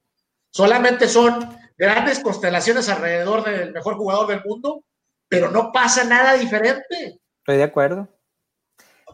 [0.50, 4.84] Solamente son grandes constelaciones alrededor del mejor jugador del mundo,
[5.28, 7.20] pero no pasa nada diferente.
[7.40, 8.08] Estoy de acuerdo.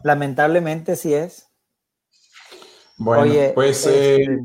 [0.04, 1.48] Lamentablemente sí es.
[2.96, 4.38] Bueno, pues eh, este,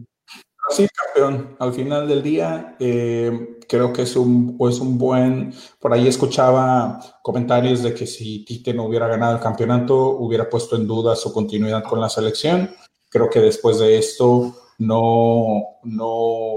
[0.69, 1.55] sí, campeón.
[1.59, 5.53] Al final del día, eh, creo que es un, pues un buen.
[5.79, 10.75] Por ahí escuchaba comentarios de que si Tite no hubiera ganado el campeonato, hubiera puesto
[10.75, 12.73] en duda su continuidad con la selección.
[13.09, 16.53] Creo que después de esto no, no,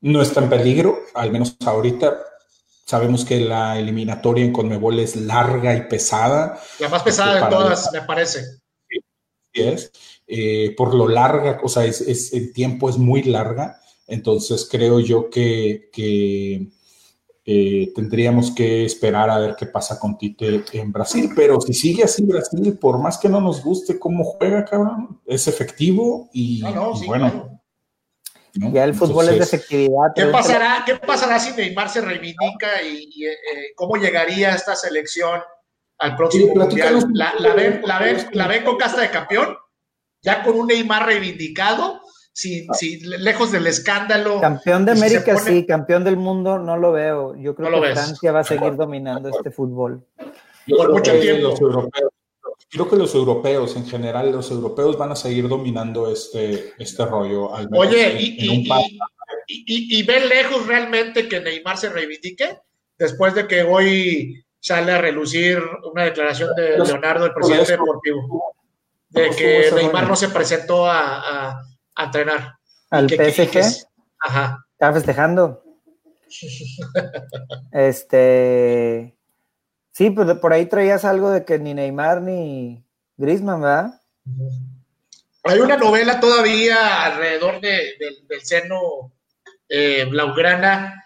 [0.00, 2.18] no está en peligro, al menos ahorita
[2.92, 6.60] Sabemos que la eliminatoria en Conmebol es larga y pesada.
[6.78, 8.60] La más pesada de todas, me parece.
[9.52, 9.92] Es.
[10.26, 13.80] Eh, por lo larga, o sea, es, el tiempo es muy larga.
[14.06, 15.90] Entonces creo yo que,
[17.44, 21.30] eh, tendríamos que esperar a ver qué pasa con Tite en Brasil.
[21.34, 25.48] Pero si sigue así Brasil, por más que no nos guste cómo juega, cabrón, es
[25.48, 26.62] efectivo y,
[27.06, 27.60] bueno.
[28.54, 30.12] Ya el fútbol es de efectividad.
[30.14, 35.40] ¿Qué pasará, ¿Qué pasará si Neymar se reivindica y, eh, cómo llegaría esta selección
[36.02, 37.06] al próximo mundial?
[37.14, 39.56] ¿La, la, ven, la, ven, ¿La ven con casta de campeón?
[40.20, 42.00] ¿Ya con un Neymar reivindicado?
[42.34, 44.40] Si, si, lejos del escándalo.
[44.40, 47.36] Campeón de América, sí, campeón del mundo, no lo veo.
[47.36, 50.04] Yo creo que Francia va a seguir dominando este fútbol.
[50.66, 51.54] Por mucho tiempo
[52.72, 57.50] creo que los europeos, en general, los europeos van a seguir dominando este, este rollo.
[57.72, 58.56] Oye, y,
[59.46, 62.58] y, ven lejos realmente que Neymar se reivindique
[62.96, 65.60] después de que hoy sale a relucir
[65.92, 68.54] una declaración de Leonardo, el presidente deportivo,
[69.08, 71.50] de que Neymar no se presentó a,
[71.96, 72.54] a, entrenar.
[72.90, 73.86] ¿Al PSG?
[74.20, 74.64] ajá.
[74.72, 75.64] ¿Estaba festejando?
[77.72, 79.16] este
[79.90, 82.82] Sí, pues por ahí traías algo de que ni Neymar ni
[83.16, 84.00] Griezmann, ¿verdad?
[85.44, 89.12] Hay una novela todavía alrededor del seno
[89.68, 91.01] eh, blaugrana,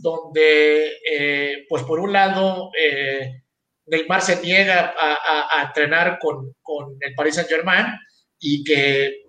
[0.00, 3.42] donde, eh, pues por un lado, eh,
[3.86, 6.54] Neymar se niega a, entrenar con,
[7.00, 7.86] el Paris Saint Germain
[8.38, 9.22] y que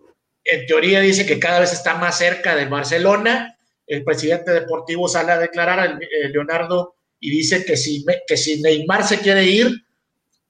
[0.44, 3.58] en teoría dice que cada vez está más cerca del Barcelona.
[3.88, 5.98] El presidente deportivo sale a declarar,
[6.32, 9.68] Leonardo y dice que si, que si Neymar se quiere ir,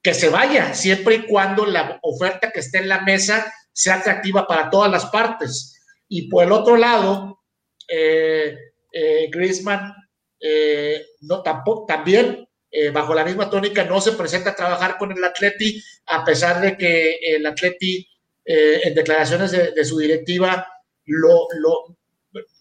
[0.02, 4.48] que se vaya, siempre y cuando la oferta que esté en la mesa sea atractiva
[4.48, 5.80] para todas las partes.
[6.08, 7.40] Y por el otro lado,
[7.88, 8.58] eh,
[8.92, 9.94] eh Griezmann
[10.42, 15.12] eh, no, tampoco, también eh, bajo la misma tónica no se presenta a trabajar con
[15.12, 18.08] el Atleti, a pesar de que el Atleti
[18.44, 20.68] en declaraciones de, su directiva
[21.06, 21.96] lo, lo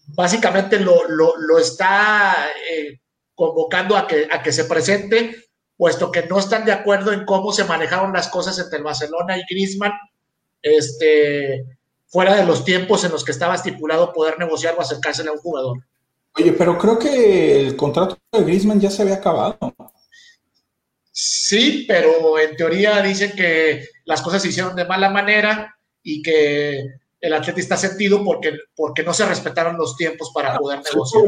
[0.09, 2.47] básicamente lo, lo, lo está
[3.41, 7.51] convocando a que, a que se presente, puesto que no están de acuerdo en cómo
[7.51, 9.93] se manejaron las cosas entre el Barcelona y Griezmann,
[10.61, 11.65] este,
[12.05, 15.39] fuera de los tiempos en los que estaba estipulado poder negociar o acercarse a un
[15.39, 15.77] jugador.
[16.37, 19.57] Oye, pero creo que el contrato de Griezmann ya se había acabado.
[21.11, 26.85] Sí, pero en teoría dicen que las cosas se hicieron de mala manera y que
[27.19, 31.23] el Atlético está sentido porque, porque no se respetaron los tiempos para poder negociar.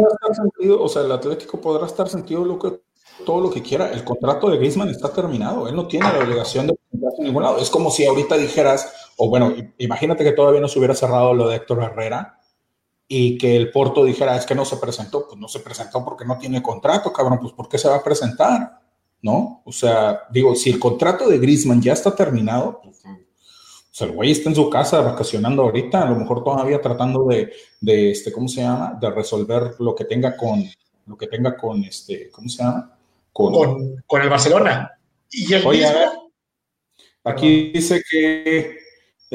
[0.80, 2.80] o sea, el Atlético podrá estar sentido lo que,
[3.26, 3.92] todo lo que quiera.
[3.92, 5.68] El contrato de Griezmann está terminado.
[5.68, 7.60] Él no tiene la obligación de presentarse en ningún lado.
[7.60, 11.50] Es como si ahorita dijeras, o bueno, imagínate que todavía no se hubiera cerrado lo
[11.50, 12.40] de Héctor Herrera
[13.08, 15.28] y que el Porto dijera, es que no se presentó.
[15.28, 17.40] Pues no se presentó porque no tiene contrato, cabrón.
[17.42, 18.80] Pues ¿por qué se va a presentar?
[19.22, 19.62] ¿No?
[19.66, 23.04] O sea, digo, si el contrato de Griezmann ya está terminado, pues
[23.94, 27.26] o sea, el güey está en su casa vacacionando ahorita, a lo mejor todavía tratando
[27.26, 28.98] de, de, este, ¿cómo se llama?
[29.00, 30.68] De resolver lo que tenga con,
[31.06, 32.98] lo que tenga con, este, ¿cómo se llama?
[33.32, 34.92] Con, con, el Barcelona.
[35.30, 36.32] Y el Oye, mismo...
[37.24, 38.78] aquí dice que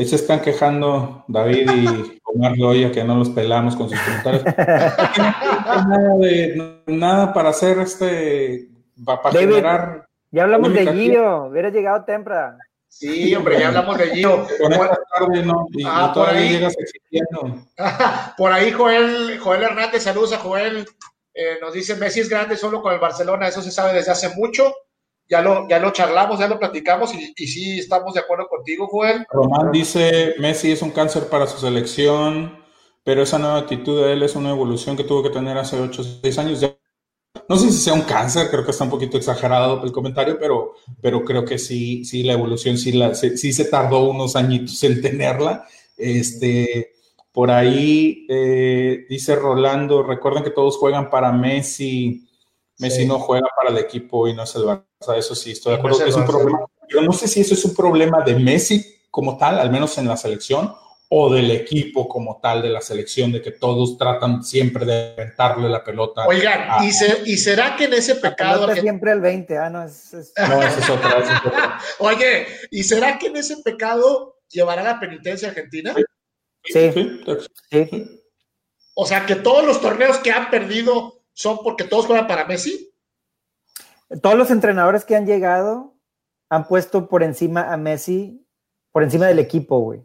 [0.04, 4.44] se están quejando David y Omar Loya que no los pelamos con sus comentarios.
[4.44, 8.68] nada, de, nada para hacer este,
[9.04, 10.06] para generar...
[10.30, 12.58] Ya hablamos de Gio, hubiera llegado temprano.
[12.86, 14.46] Sí, hombre, ya hablamos de Gio.
[15.86, 16.60] ah, por ahí.
[18.36, 20.86] por ahí Joel, Joel Hernández, saludos a Joel.
[21.32, 24.34] Eh, nos dice Messi es grande solo con el Barcelona, eso se sabe desde hace
[24.36, 24.74] mucho.
[25.28, 29.26] Ya lo, ya lo charlamos, ya lo platicamos y, sí estamos de acuerdo contigo, Joel.
[29.30, 32.58] Román dice, Messi es un cáncer para su selección,
[33.04, 36.02] pero esa nueva actitud de él es una evolución que tuvo que tener hace 8
[36.02, 36.60] o 6 años.
[36.60, 36.74] Ya
[37.48, 40.74] no sé si sea un cáncer, creo que está un poquito exagerado el comentario, pero,
[41.00, 45.00] pero creo que sí, sí, la evolución sí, la, sí, se tardó unos añitos en
[45.00, 45.66] tenerla.
[45.96, 46.92] Este,
[47.32, 52.27] por ahí eh, dice Rolando, recuerden que todos juegan para Messi,
[52.78, 55.78] Messi no juega para el equipo y no es el Barça, eso sí, estoy de
[55.78, 58.98] acuerdo que es un problema, pero no sé si eso es un problema de Messi
[59.10, 60.74] como tal, al menos en la selección,
[61.10, 65.68] o del equipo como tal de la selección, de que todos tratan siempre de aventarle
[65.68, 66.26] la pelota.
[66.26, 66.92] Oigan, ¿y,
[67.36, 68.72] será que en ese pecado...
[68.74, 71.80] siempre el 20, ah, no, es, no, esa es otra.
[71.98, 75.94] Oye, ¿y será que en ese pecado llevará la penitencia argentina?
[76.64, 76.92] Sí.
[76.92, 77.50] Sí.
[77.70, 78.22] sí.
[78.94, 82.92] O sea, que todos los torneos que han perdido son porque todos juegan para Messi.
[84.20, 85.94] Todos los entrenadores que han llegado
[86.48, 88.44] han puesto por encima a Messi,
[88.90, 90.04] por encima del equipo, güey.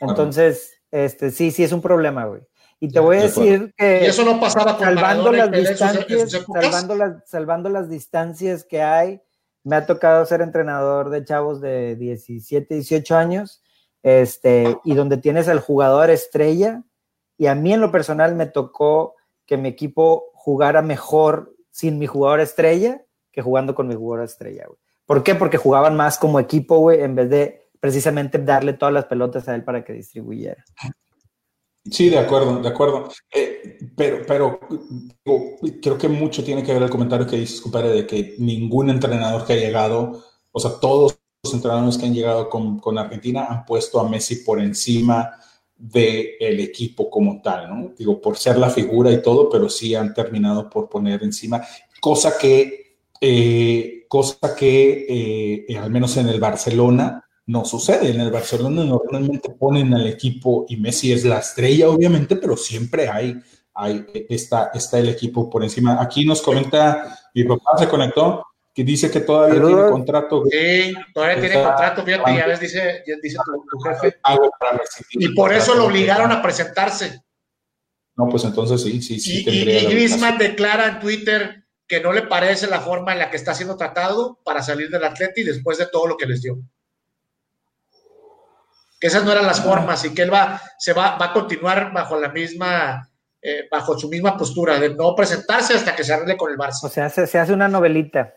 [0.00, 2.40] Entonces, este, sí, sí es un problema, güey.
[2.80, 4.00] Y te voy a decir que.
[4.02, 9.20] Y eso no pasaba con salvando las distancias, salvando las, salvando las distancias que hay.
[9.64, 13.62] Me ha tocado ser entrenador de chavos de 17, 18 años,
[14.02, 16.82] este, y donde tienes al jugador estrella.
[17.36, 22.08] Y a mí en lo personal me tocó que mi equipo jugara mejor sin mi
[22.08, 24.78] jugador estrella que jugando con mi jugador estrella, güey.
[25.06, 25.36] ¿Por qué?
[25.36, 29.54] Porque jugaban más como equipo, güey, en vez de precisamente darle todas las pelotas a
[29.54, 30.64] él para que distribuyera.
[31.88, 33.08] Sí, de acuerdo, de acuerdo.
[33.32, 34.60] Eh, pero, pero
[35.80, 39.46] creo que mucho tiene que ver el comentario que dices, compadre, de que ningún entrenador
[39.46, 43.64] que ha llegado, o sea, todos los entrenadores que han llegado con, con Argentina han
[43.64, 45.38] puesto a Messi por encima
[45.82, 47.92] del equipo como tal, ¿no?
[47.98, 51.60] Digo, por ser la figura y todo, pero sí han terminado por poner encima,
[52.00, 58.10] cosa que, eh, cosa que eh, al menos en el Barcelona, no sucede.
[58.10, 63.08] En el Barcelona normalmente ponen al equipo y Messi es la estrella, obviamente, pero siempre
[63.08, 63.36] hay,
[63.74, 66.00] hay está, está el equipo por encima.
[66.00, 68.44] Aquí nos comenta, mi papá se conectó,
[68.74, 70.44] que dice que todavía tiene contrato.
[70.50, 74.18] Sí, todavía tiene contrato, fíjate, ya ves, dice, dice tu, jefe.
[75.10, 77.22] y por eso lo obligaron a presentarse.
[78.16, 79.44] No, pues entonces sí, sí, sí.
[79.46, 83.36] Y, y, Griezmann declara en Twitter que no le parece la forma en la que
[83.36, 86.58] está siendo tratado para salir del Atleti después de todo lo que les dio
[89.02, 91.92] que esas no eran las formas y que él va, se va, va a continuar
[91.92, 93.10] bajo la misma,
[93.42, 96.84] eh, bajo su misma postura de no presentarse hasta que se arregle con el Barça.
[96.84, 98.34] O sea, se, hace una novelita.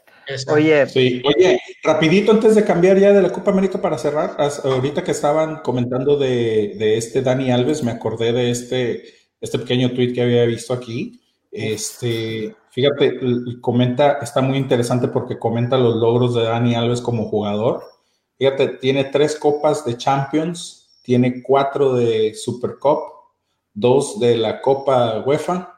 [0.51, 1.21] Oye, sí.
[1.26, 5.57] Oye, rapidito antes de cambiar ya de la Copa América para cerrar, ahorita que estaban
[5.57, 9.03] comentando de, este Dani Alves, me acordé de este,
[9.39, 11.21] este pequeño tweet que había visto aquí.
[11.51, 13.19] Este, fíjate,
[13.61, 17.95] comenta, está muy interesante porque comenta los logros de Dani Alves como jugador
[18.38, 22.99] Fíjate, tiene tres copas de Champions, tiene cuatro de Super Cup,
[23.73, 25.74] dos de la Copa UEFA,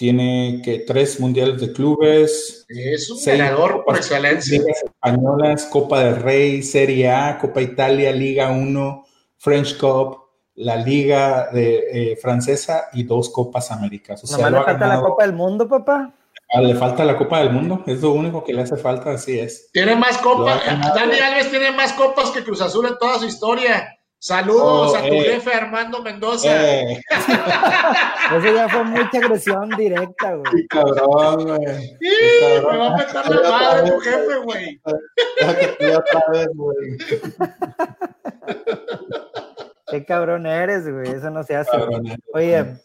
[0.00, 2.64] tiene que tres mundiales de clubes.
[2.70, 4.58] Es un ganador por excelencia.
[4.82, 9.04] Españolas, Copa del Rey, Serie A, Copa Italia, Liga 1,
[9.36, 10.20] French Cup,
[10.54, 14.24] la Liga de, eh, Francesa y dos Copas Américas.
[14.24, 16.14] O le falta la Copa del Mundo, papá.
[16.50, 19.38] Ah, le falta la Copa del Mundo, es lo único que le hace falta, así
[19.38, 19.70] es.
[19.70, 23.99] Tiene más copas, Dani Alves tiene más copas que Cruz Azul en toda su historia.
[24.22, 25.22] Saludos oh, a tu eh.
[25.22, 26.48] jefe Armando Mendoza.
[26.50, 27.00] Eh.
[28.36, 30.52] Eso ya fue mucha agresión directa, güey.
[30.52, 31.96] Qué cabrón, güey.
[31.98, 32.10] Sí,
[32.70, 34.80] me va a petar la madre tu jefe, güey.
[35.96, 36.98] otra vez, güey.
[39.90, 41.08] Qué cabrón eres, güey.
[41.12, 41.70] Eso no se hace.
[42.34, 42.76] Oye,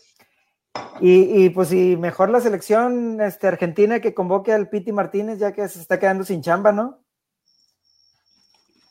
[1.02, 5.68] y, pues si mejor la selección este, argentina que convoque al Piti Martínez, ya que
[5.68, 7.05] se está quedando sin chamba, ¿no?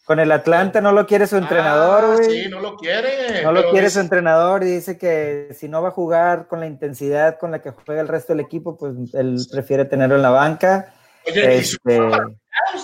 [0.05, 2.43] Con el Atlanta no lo quiere su entrenador, ah, güey.
[2.43, 3.43] sí, no lo quiere.
[3.43, 6.67] No lo quiere su entrenador y dice que si no va a jugar con la
[6.67, 10.31] intensidad con la que juega el resto del equipo, pues él prefiere tenerlo en la
[10.31, 10.95] banca.
[11.27, 12.01] Oye, y este...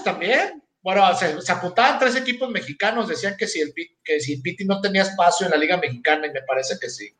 [0.02, 0.62] también.
[0.82, 4.64] Bueno, se, se, apuntaban tres equipos mexicanos, decían que si, el, que si el Piti
[4.64, 7.14] no tenía espacio en la Liga Mexicana, y me parece que sí.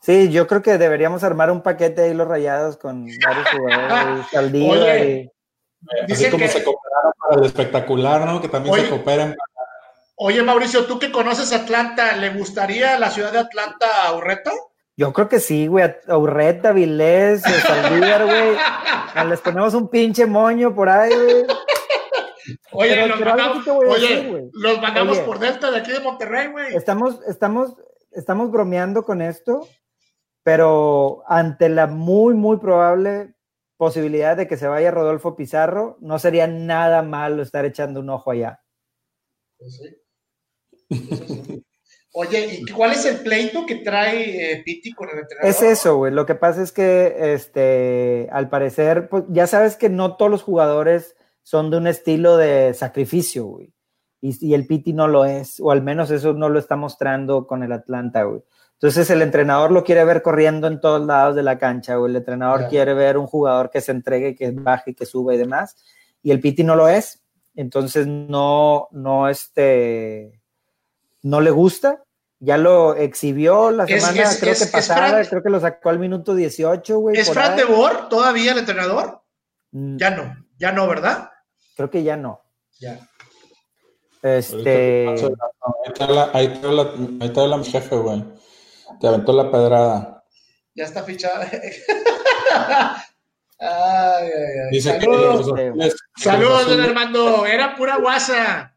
[0.00, 4.98] Sí, yo creo que deberíamos armar un paquete de hilos rayados con varios jugadores, Saldívar
[5.06, 5.30] y...
[6.10, 8.40] Así como se cooperaron para el espectacular, ¿no?
[8.40, 9.36] Que también se cooperan.
[10.16, 14.50] Oye, Mauricio, tú que conoces Atlanta, ¿le gustaría la ciudad de Atlanta a Urreta?
[14.96, 15.94] Yo creo que sí, güey.
[16.08, 18.56] A Urreta, Vilés, Saldívar, güey.
[19.28, 21.46] Les ponemos un pinche moño por ahí, güey.
[22.72, 26.74] Oye, los mandamos, oye, los mandamos por Delta de aquí de Monterrey, güey.
[26.74, 27.76] Estamos, estamos,
[28.12, 29.68] estamos bromeando con esto,
[30.42, 33.34] pero ante la muy, muy probable
[33.78, 38.32] posibilidad de que se vaya Rodolfo Pizarro, no sería nada malo estar echando un ojo
[38.32, 38.60] allá.
[39.56, 41.64] Pues sí.
[42.12, 45.48] Oye, ¿y cuál es el pleito que trae eh, Piti con el entrenador?
[45.48, 46.12] Es eso, güey.
[46.12, 50.42] Lo que pasa es que, este, al parecer, pues ya sabes que no todos los
[50.42, 53.72] jugadores son de un estilo de sacrificio, güey.
[54.20, 57.46] Y, y, el Piti no lo es, o al menos eso no lo está mostrando
[57.46, 58.42] con el Atlanta, güey.
[58.80, 62.10] Entonces el entrenador lo quiere ver corriendo en todos lados de la cancha, güey.
[62.10, 62.68] El entrenador yeah.
[62.68, 65.74] quiere ver un jugador que se entregue, que baje, que suba y demás.
[66.22, 67.20] Y el Piti no lo es.
[67.56, 70.40] Entonces no, no, este,
[71.22, 72.04] no le gusta.
[72.38, 75.58] Ya lo exhibió la semana, es, es, creo es, que pasada, Fran, creo que lo
[75.58, 77.18] sacó al minuto 18, güey.
[77.18, 79.22] ¿Es Fran de Boer todavía el entrenador?
[79.72, 79.96] Mm.
[79.96, 81.30] Ya no, ya no, ¿verdad?
[81.74, 82.40] Creo que ya no.
[82.78, 83.00] Ya.
[84.22, 85.08] Este.
[85.08, 85.16] Ahí
[85.86, 88.24] está la, ahí está la, ahí está la jefe, güey.
[89.00, 90.24] Te aventó la pedrada.
[90.74, 91.48] Ya está fichada.
[91.50, 92.98] ay,
[93.60, 94.70] ay, ay.
[94.70, 95.72] Dice Saludos, que,
[96.16, 97.46] Saludos don Armando.
[97.46, 98.74] Era pura guasa.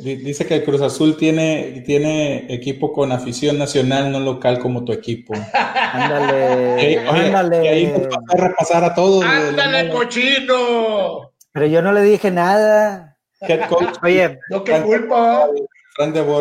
[0.00, 4.92] Dice que el Cruz Azul tiene, tiene equipo con afición nacional, no local como tu
[4.92, 5.32] equipo.
[5.54, 7.64] ándale, oye, ándale.
[7.64, 7.92] Y ahí
[8.28, 9.24] a repasar a todos.
[9.24, 11.32] ¡Ándale, cochino!
[11.52, 13.16] Pero yo no le dije nada.
[13.40, 15.48] Head coach, Oye, No, qué culpa.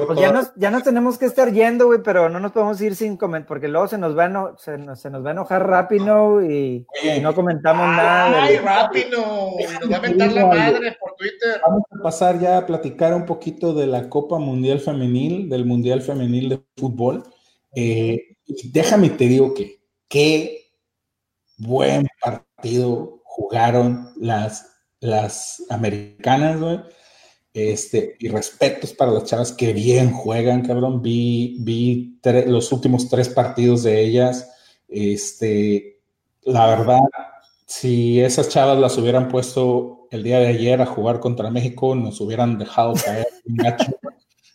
[0.05, 2.95] Pues ya nos, ya nos tenemos que estar yendo, güey, pero no nos podemos ir
[2.95, 5.31] sin comentar, porque luego se nos va a, eno- se, nos, se nos va a
[5.34, 6.85] enojar rápido y,
[7.21, 8.43] no comentamos nada.
[8.43, 9.51] Ay, del- rápido.
[9.59, 11.59] Y nos va a mentar la madre por Twitter.
[11.65, 16.01] Vamos a pasar ya a platicar un poquito de la Copa Mundial Femenil, del Mundial
[16.01, 17.23] Femenil de Fútbol.
[17.75, 20.67] Eh, y déjame te digo que qué
[21.57, 26.79] buen partido jugaron las, las americanas, güey.
[27.57, 31.01] Este, y respetos para las chavas que bien juegan, cabrón.
[31.01, 34.47] Vi, vi los últimos tres partidos de ellas.
[34.88, 35.99] Este,
[36.43, 36.99] la verdad,
[37.65, 42.21] si esas chavas las hubieran puesto el día de ayer a jugar contra México, nos
[42.21, 43.91] hubieran dejado caer un gacho.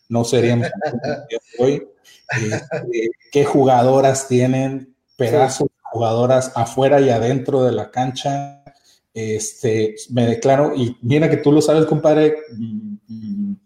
[0.09, 0.69] No seríamos
[1.59, 1.83] hoy.
[2.41, 8.63] Este, qué jugadoras tienen, pedazos de jugadoras afuera y adentro de la cancha.
[9.13, 12.37] Este, me declaro, y mira que tú lo sabes, compadre,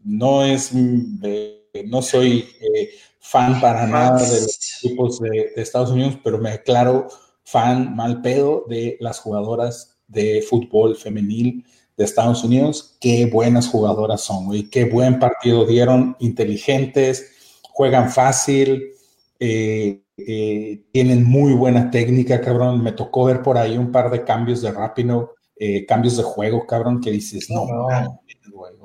[0.07, 6.19] no es, no soy eh, fan para nada de los equipos de, de Estados Unidos,
[6.23, 7.09] pero me declaro
[7.45, 11.65] fan mal pedo de las jugadoras de fútbol femenil
[11.97, 12.97] de Estados Unidos.
[13.01, 14.71] Qué buenas jugadoras son, güey.
[14.71, 18.93] Qué buen partido dieron, inteligentes, juegan fácil,
[19.39, 22.83] eh, eh, tienen muy buena técnica, cabrón.
[22.83, 26.67] Me tocó ver por ahí un par de cambios de Rapino, eh, cambios de juego,
[26.67, 28.21] cabrón, que dices, no, No.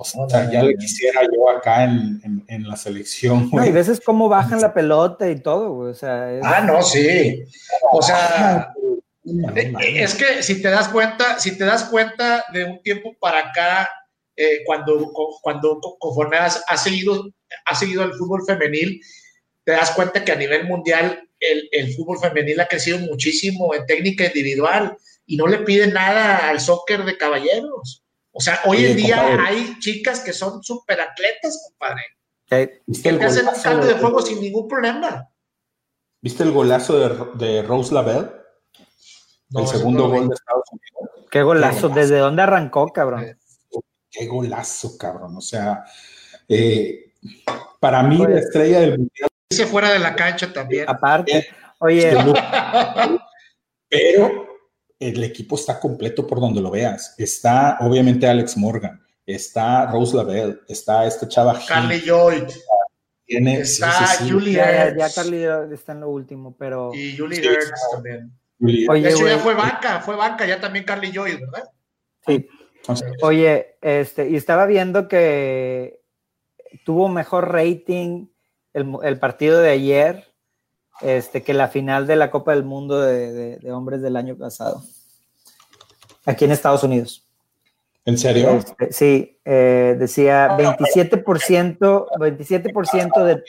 [0.01, 3.57] O sea, No, ya no, le quisiera yo acá en, en- en la selección, No,
[3.61, 3.71] y güey.
[3.71, 5.91] veces cómo bajan la pelota y todo, güey.
[5.91, 7.43] O sea, es- Ah, no, sí.
[7.91, 8.73] O sea,
[9.25, 9.73] eh,
[10.03, 13.89] es que si te das cuenta, si te das cuenta de un tiempo para acá,
[14.35, 15.11] eh, cuando,
[15.41, 17.29] cuando co- conforme has, has seguido,
[17.65, 18.99] has seguido el fútbol femenil,
[19.63, 23.85] te das cuenta que a nivel mundial el, el fútbol femenil ha crecido muchísimo en
[23.85, 28.03] técnica individual y no le pide nada al soccer de caballeros.
[28.31, 29.47] O sea, hoy Oye, en día compadre.
[29.47, 32.03] hay chicas que son súper atletas, compadre,
[32.47, 35.27] que- ¿Viste que el te hacen un golazo cambio de juego sin ningún problema.
[36.21, 38.29] ¿Viste el golazo de, de Rose Lavelle?
[39.49, 41.27] No, el segundo gol de Estados Unidos.
[41.29, 41.89] qué golazo.
[41.89, 43.37] ¿Desde dónde arrancó, cabrón?
[44.09, 45.35] Qué golazo, cabrón.
[45.35, 45.83] O sea,
[46.47, 47.13] eh,
[47.79, 50.87] para mí la estrella del mundial, Dice fuera de la cancha también.
[50.87, 51.49] Aparte,
[51.79, 52.13] oye,
[53.89, 54.50] pero
[55.01, 57.15] el equipo está completo por donde lo veas.
[57.17, 62.43] Está obviamente Alex Morgan, está Rose Lavelle, está esta chava Carly Lloyd,
[63.25, 67.41] tiene está sí, sí, Julie ya, ya, Carly está en lo último, pero y Julie
[67.41, 67.47] Sí.
[67.47, 68.31] Ertz también.
[68.59, 71.63] Julie- Oye, de hecho, ya fue banca, fue banca, ya también Carly Lloyd, ¿verdad?
[72.27, 72.47] sí.
[73.21, 75.99] Oye, este, y estaba viendo que
[76.83, 78.27] tuvo mejor rating
[78.73, 80.27] el, el partido de ayer
[81.01, 84.35] este, que la final de la Copa del Mundo de, de- de hombres del año
[84.37, 84.81] pasado.
[86.25, 87.25] Aquí en Estados Unidos.
[88.05, 88.49] ¿En serio?
[88.51, 93.43] Este, sí, eh, decía 27%, 27% de...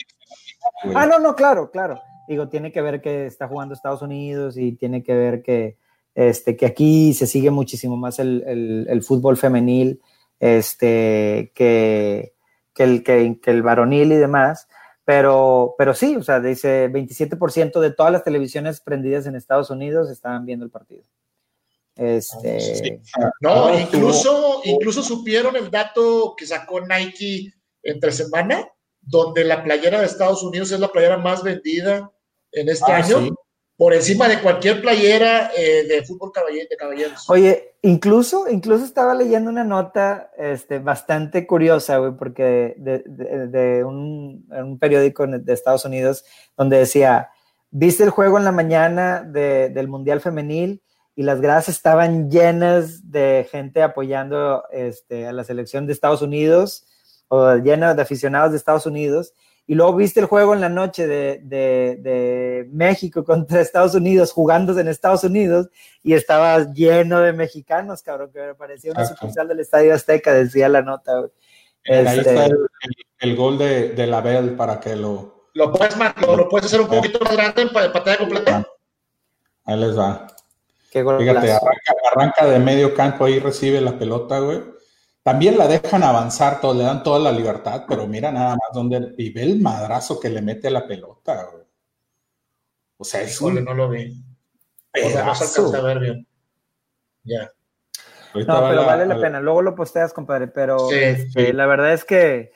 [0.95, 2.01] Ah, no, no, claro, claro.
[2.29, 5.77] Digo, tiene que ver que está jugando Estados Unidos y tiene que ver que,
[6.15, 10.01] este, que aquí se sigue muchísimo más el, el- el fútbol femenil
[10.39, 12.35] este, que,
[12.75, 14.69] que, el, que, que el varonil y demás.
[15.05, 20.11] Pero, pero sí, o sea, dice 27% de todas las televisiones prendidas en Estados Unidos
[20.11, 21.03] estaban viendo el partido.
[21.97, 23.01] Este, Sí.
[23.41, 27.53] No, Ah, incluso, incluso supieron el dato que sacó Nike
[27.83, 28.69] entre semana,
[29.01, 32.11] donde la playera de Estados Unidos es la playera más vendida
[32.53, 33.31] en este Ah, año, sí.
[33.77, 37.29] por encima de cualquier playera eh, de fútbol de caballeros.
[37.29, 45.27] Oye, incluso, incluso estaba leyendo una nota este, bastante curiosa, güey, porque de, un, periódico
[45.27, 46.25] de Estados Unidos
[46.57, 47.31] donde decía,
[47.71, 50.83] viste el juego en la mañana del Mundial Femenil
[51.15, 56.87] y las gradas estaban llenas de gente apoyando este, a la selección de Estados Unidos
[57.29, 59.35] o llenas de aficionados de Estados Unidos
[59.67, 64.89] y luego viste el juego en la noche de, México contra Estados Unidos, jugándose en
[64.89, 65.69] Estados Unidos,
[66.03, 70.69] y estaba lleno de mexicanos, cabrón, que me parecía una sucursal del Estadio Azteca, decía
[70.69, 71.13] la nota.
[71.85, 72.57] Ahí está este,
[73.21, 75.49] el, gol de, de la Bell para que lo...
[75.55, 78.67] ¿Lo puedes, lo, puedes hacer un poquito más grande en pantalla completa?
[79.65, 80.27] Ahí les va.
[80.93, 84.61] Fíjate, arranca, arranca de medio campo, ahí recibe la pelota, güey
[85.23, 89.15] también la dejan avanzar, todo, le dan toda la libertad, pero mira nada más donde
[89.17, 91.65] y ve el madrazo que le mete a la pelota, güey.
[92.97, 94.21] O sea, es un no lo vi.
[94.95, 96.27] O sea, no se a ver bien.
[97.25, 97.53] Ya.
[98.35, 99.41] no, pero vale la, pena.
[99.41, 100.49] Luego lo posteas, compadre.
[100.49, 102.53] Pero este, la verdad es que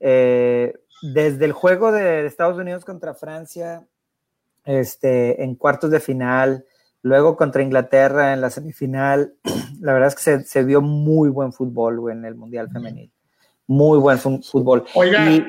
[0.00, 3.86] eh, desde el juego de Estados Unidos contra Francia,
[4.64, 6.64] este, en cuartos de final,
[7.02, 9.34] Luego contra Inglaterra en la semifinal,
[9.80, 13.12] la verdad es que se, vio muy buen fútbol en el Mundial Femenil.
[13.68, 14.84] Muy buen fútbol.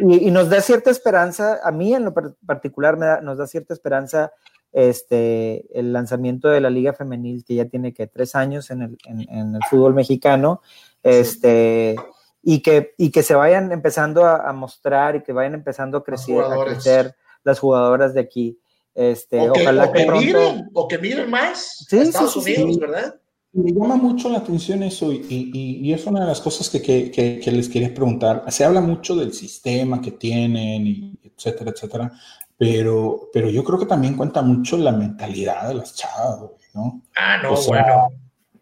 [0.01, 2.13] Y, nos da cierta esperanza, a mí en lo
[2.45, 4.31] particular nos da cierta esperanza
[4.71, 9.59] este, el lanzamiento de la Liga Femenil, que ya tiene que tres años en el,
[9.69, 10.61] fútbol mexicano,
[11.03, 11.95] este,
[12.41, 16.43] y, que, y que se vayan empezando a, mostrar y que vayan empezando a crecer,
[16.43, 18.59] a crecer las jugadoras de aquí.
[18.97, 23.13] Este, o que, ojalá que, miren, o que miren más Estados Unidos, ¿verdad?
[23.53, 27.93] Me llama mucho la atención eso y, es una de las cosas que, les quería
[27.93, 28.43] preguntar.
[28.47, 32.11] Se habla mucho del sistema que tienen, y etcétera, etcétera,
[32.57, 37.03] pero, pero yo creo que también cuenta mucho la mentalidad de las chavas, ¿no?
[37.15, 38.09] Ah, no, bueno.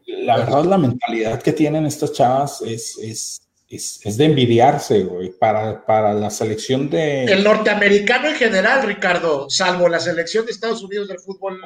[0.06, 5.86] La verdad, la mentalidad que tienen estas chavas es, es es, de envidiarse, güey, para,
[5.86, 7.26] para la selección de...
[7.26, 11.60] El norteamericano en general, Ricardo, salvo la selección de Estados Unidos del fútbol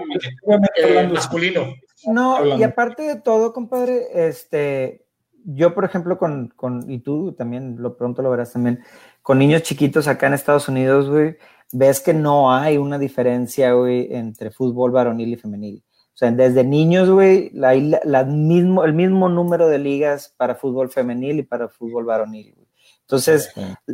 [0.78, 1.74] eh, masculino.
[2.06, 5.06] No, y aparte de todo, compadre, este,
[5.44, 8.80] yo, por ejemplo, con, con, y tú también, lo pronto lo verás también,
[9.22, 11.38] con niños chiquitos acá en Estados Unidos, güey,
[11.74, 15.84] ves que no hay una diferencia, güey, entre fútbol varonil y femenil.
[16.20, 21.40] O sea, desde niños, güey, la, mismo, el mismo número de ligas para fútbol femenil
[21.40, 22.68] y para fútbol varonil, güey.
[23.04, 23.54] Entonces,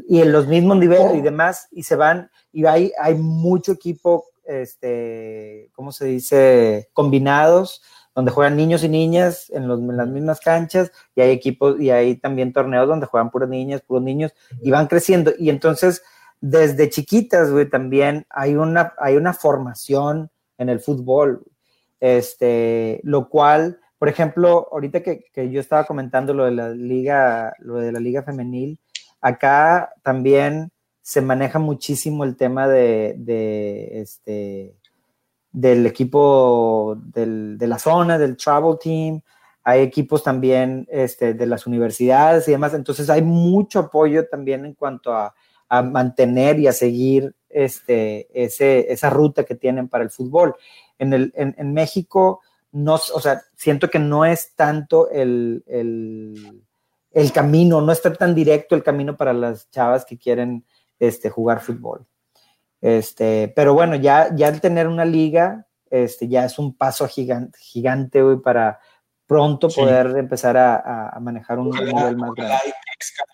[0.10, 4.26] y en los mismos niveles y demás, y se van, y hay, hay mucho equipo,
[4.44, 6.90] este, ¿cómo se dice?
[6.94, 7.84] Combinados,
[8.16, 12.16] donde juegan niños y niñas en, en, las mismas canchas, y hay equipos, y hay
[12.16, 14.34] también torneos donde juegan puras niñas, puros niños,
[14.64, 15.32] y van creciendo.
[15.38, 16.02] Y entonces,
[16.42, 21.46] desde chiquitas, güey, también hay una, hay una formación en el fútbol.
[22.00, 27.76] Este, lo cual, por ejemplo, ahorita que, yo estaba comentando lo de la liga, lo
[27.76, 28.80] de la liga femenil,
[29.22, 33.16] acá también se maneja muchísimo el tema de,
[34.02, 34.76] este,
[35.52, 39.22] del equipo de la zona, del travel team,
[39.64, 44.74] hay equipos también este, de las universidades y demás, entonces hay mucho apoyo también en
[44.76, 45.34] cuanto a,
[45.68, 50.56] mantener y a seguir este, ese, esa ruta que tienen para el fútbol.
[50.98, 52.42] En, el, en, México,
[52.72, 58.76] no, o sea, siento que no es tanto el, el, camino, no está tan directo
[58.76, 60.66] el camino para las chavas que quieren
[61.00, 62.06] este, jugar fútbol.
[62.82, 67.58] Este, pero bueno, ya, ya el tener una liga, este, ya es un paso gigante,
[67.60, 68.80] gigante hoy para
[69.26, 72.56] pronto poder empezar a, manejar un nivel más grande.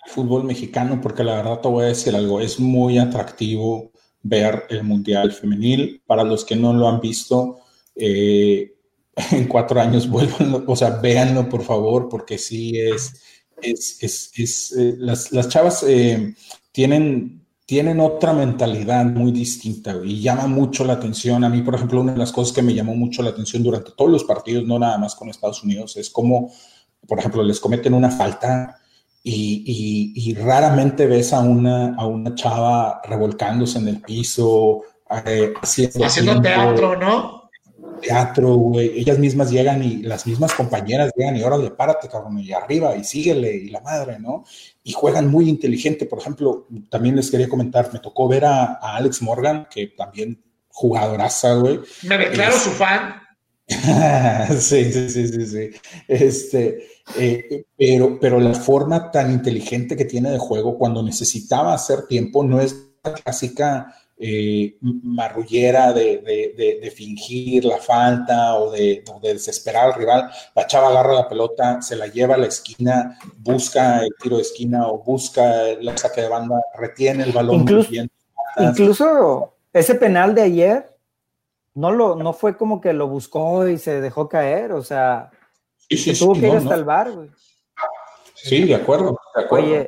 [0.06, 3.91] El fútbol mexicano, porque la verdad te voy a decir algo, es muy atractivo
[4.24, 6.02] ver el Mundial Femenil.
[6.06, 7.60] Para los que no lo han visto,
[7.96, 8.76] eh,
[9.32, 13.22] en cuatro años vuelvan, o sea, véanlo por favor, porque sí es,
[13.62, 16.34] es, es, eh, las, las, chavas eh,
[16.72, 21.44] tienen, tienen otra mentalidad muy distinta y llama mucho la atención.
[21.44, 23.92] A mí, por ejemplo, una de las cosas que me llamó mucho la atención durante
[23.92, 26.52] todos los partidos, no nada más con Estados Unidos, es como,
[27.08, 28.81] por ejemplo, les cometen una falta
[29.24, 34.84] y, raramente ves a una, a una chava revolcándose en el piso,
[35.26, 37.50] eh, haciendo, teatro, ¿no?
[38.02, 39.00] Teatro, güey.
[39.00, 43.04] Ellas mismas llegan y las mismas compañeras llegan y órale, párate, cabrón, y arriba, y
[43.04, 44.44] síguele, y la madre, ¿no?
[44.84, 46.08] Y juegan muy inteligente.
[46.08, 51.54] Por ejemplo, también les quería comentar, me tocó ver a, Alex Morgan, que también jugadoraza,
[51.56, 51.80] güey.
[52.04, 53.22] Me declaro su fan.
[54.60, 55.70] sí, sí, sí, sí, sí.
[56.08, 56.88] Este,
[57.18, 62.44] eh, pero, pero la forma tan inteligente que tiene de juego cuando necesitaba hacer tiempo
[62.44, 70.30] no es la clásica eh, marrullera de, fingir la falta o de, desesperar al rival.
[70.54, 74.44] La chava agarra la pelota, se la lleva a la esquina, busca el tiro de
[74.44, 77.66] esquina o busca la saque de banda, retiene el balón.
[78.58, 80.91] Incluso, ese penal de ayer
[81.74, 85.32] no, lo, no fue como que lo buscó y se dejó caer, o sea,
[86.20, 87.30] tuvo que ir hasta el bar, güey.
[88.36, 89.68] Sí, de acuerdo, de acuerdo.
[89.68, 89.88] Oye,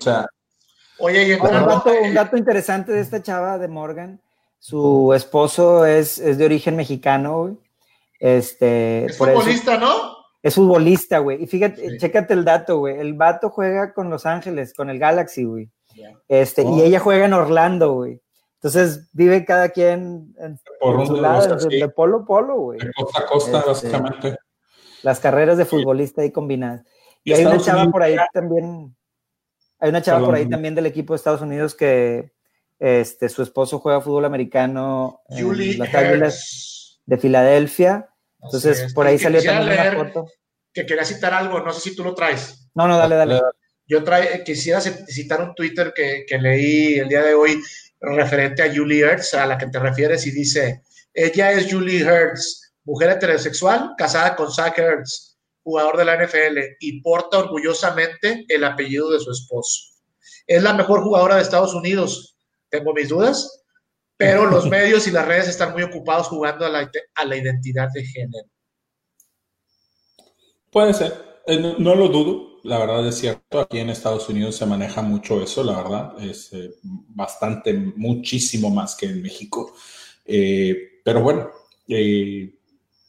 [0.99, 4.21] Oye, un, dato, interesante de esta chava de Morgan,
[4.59, 7.57] su esposo es, es de origen mexicano, güey.
[8.19, 10.15] Este, es futbolista, ¿no?
[10.41, 11.43] Es futbolista, güey.
[11.43, 12.99] Y fíjate, chécate el dato, güey.
[12.99, 15.69] El vato juega con Los Ángeles, con el Galaxy, güey.
[16.27, 16.83] Este, y oh.
[16.83, 18.21] ella juega en Orlando, güey.
[18.63, 22.79] Entonces vive cada quien en, Por su lado, de, polo polo, güey.
[22.79, 24.37] De costa a costa, este, básicamente.
[25.01, 26.85] Las carreras de futbolista ahí combinadas.
[27.25, 28.95] Y, hay una chava por ahí también
[29.79, 32.31] hay una chava por ahí también del equipo de Estados Unidos que
[32.79, 38.09] este, su esposo juega fútbol americano en las Águilas de Filadelfia.
[38.41, 40.27] Entonces, por ahí salió también una foto.
[40.73, 42.69] Que quería citar algo, no sé si tú lo traes.
[42.73, 43.41] No, no, dale, dale.
[43.85, 47.61] Yo trae, quisiera citar un Twitter que, que leí el día de hoy
[48.03, 52.73] referente a Julie Hertz, a la que te refieres, y dice, ella es Julie Hertz,
[52.83, 59.09] mujer heterosexual, casada con Zach Hertz jugador de la NFL, y porta orgullosamente el apellido
[59.11, 59.93] de su esposo.
[60.45, 62.37] Es la mejor jugadora de Estados Unidos,
[62.69, 63.63] tengo mis dudas,
[64.17, 68.47] pero los medios y las redes están muy ocupados jugando a la, identidad de género.
[70.69, 74.65] Puede ser, eh, no, lo dudo, la verdad es cierto, aquí en Estados Unidos se
[74.65, 79.73] maneja mucho eso, la verdad, es eh, bastante, muchísimo más que en México,
[80.25, 81.49] eh, pero bueno,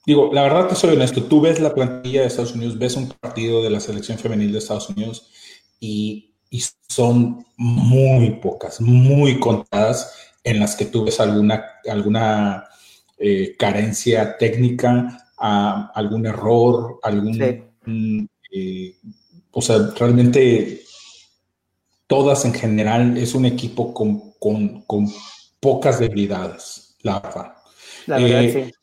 [0.07, 3.09] Digo, la verdad que soy honesto, tú ves la plantilla de Estados Unidos, ves un
[3.09, 5.31] partido de la selección femenil de Estados Unidos
[5.81, 6.31] y,
[6.87, 10.15] son muy pocas, muy contadas
[10.45, 12.69] en las que tú ves alguna, alguna
[13.19, 17.43] eh, carencia técnica, algún error, algún...
[18.53, 18.97] Eh,
[19.55, 20.83] o sea, realmente
[22.07, 24.85] todas en general es un equipo con,
[25.61, 27.55] pocas debilidades, la verdad.
[28.07, 28.75] La verdad, eh, sí.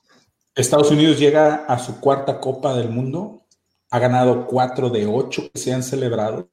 [0.56, 3.46] Estados Unidos llega a su cuarta Copa del Mundo,
[3.92, 6.50] ha ganado cuatro de ocho que se han celebrado.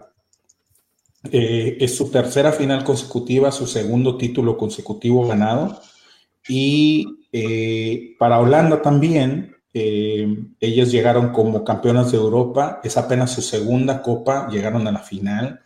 [1.33, 5.81] Eh, es su tercera final consecutiva, su segundo título consecutivo ganado.
[6.49, 13.43] Y eh, para Holanda también, eh, ellas llegaron como campeonas de Europa, es apenas su
[13.43, 15.61] segunda copa, llegaron a la final.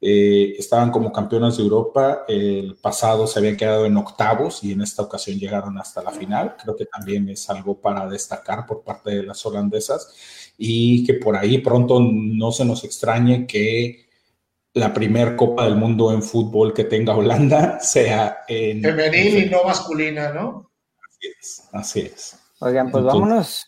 [0.00, 4.80] Eh, estaban como campeonas de Europa, el pasado se habían quedado en octavos y en
[4.80, 6.56] esta ocasión llegaron hasta la final.
[6.62, 11.36] Creo que también es algo para destacar por parte de las holandesas y que por
[11.36, 14.08] ahí pronto no se nos extrañe que
[14.72, 18.80] la primer Copa del Mundo en fútbol que tenga Holanda sea en...
[18.82, 20.70] Femenil y no masculina, ¿no?
[21.06, 22.40] Así es, así es.
[22.60, 23.66] Oigan, pues vámonos.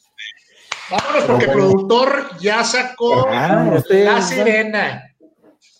[0.91, 5.15] Vámonos porque el productor ya sacó ah, la sirena.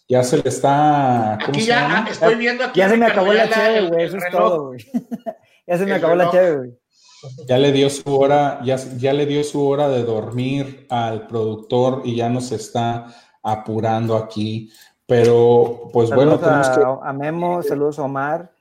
[0.09, 1.35] Ya se le está.
[1.35, 2.81] Aquí ya, estoy viendo aquí.
[2.81, 4.05] Ya se me acabó la cheve, güey.
[4.07, 4.79] Eso es todo, güey.
[5.67, 6.71] ya se me acabó la cheve, güey.
[7.47, 12.03] Ya le dio su hora, ya, ya le dio su hora de dormir al productor
[12.05, 13.07] y ya nos está
[13.43, 14.73] apurando aquí.
[15.07, 16.83] Pero, pues bueno, tenemos a, que.
[17.03, 18.52] A Memo, saludos a Omar.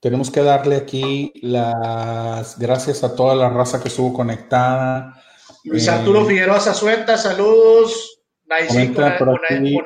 [0.00, 5.22] Tenemos que darle aquí las gracias a toda la raza que estuvo conectada.
[5.64, 8.22] Luis Arturo eh, Figueroa Zazueta, saludos.
[8.68, 9.78] Comenta por aquí.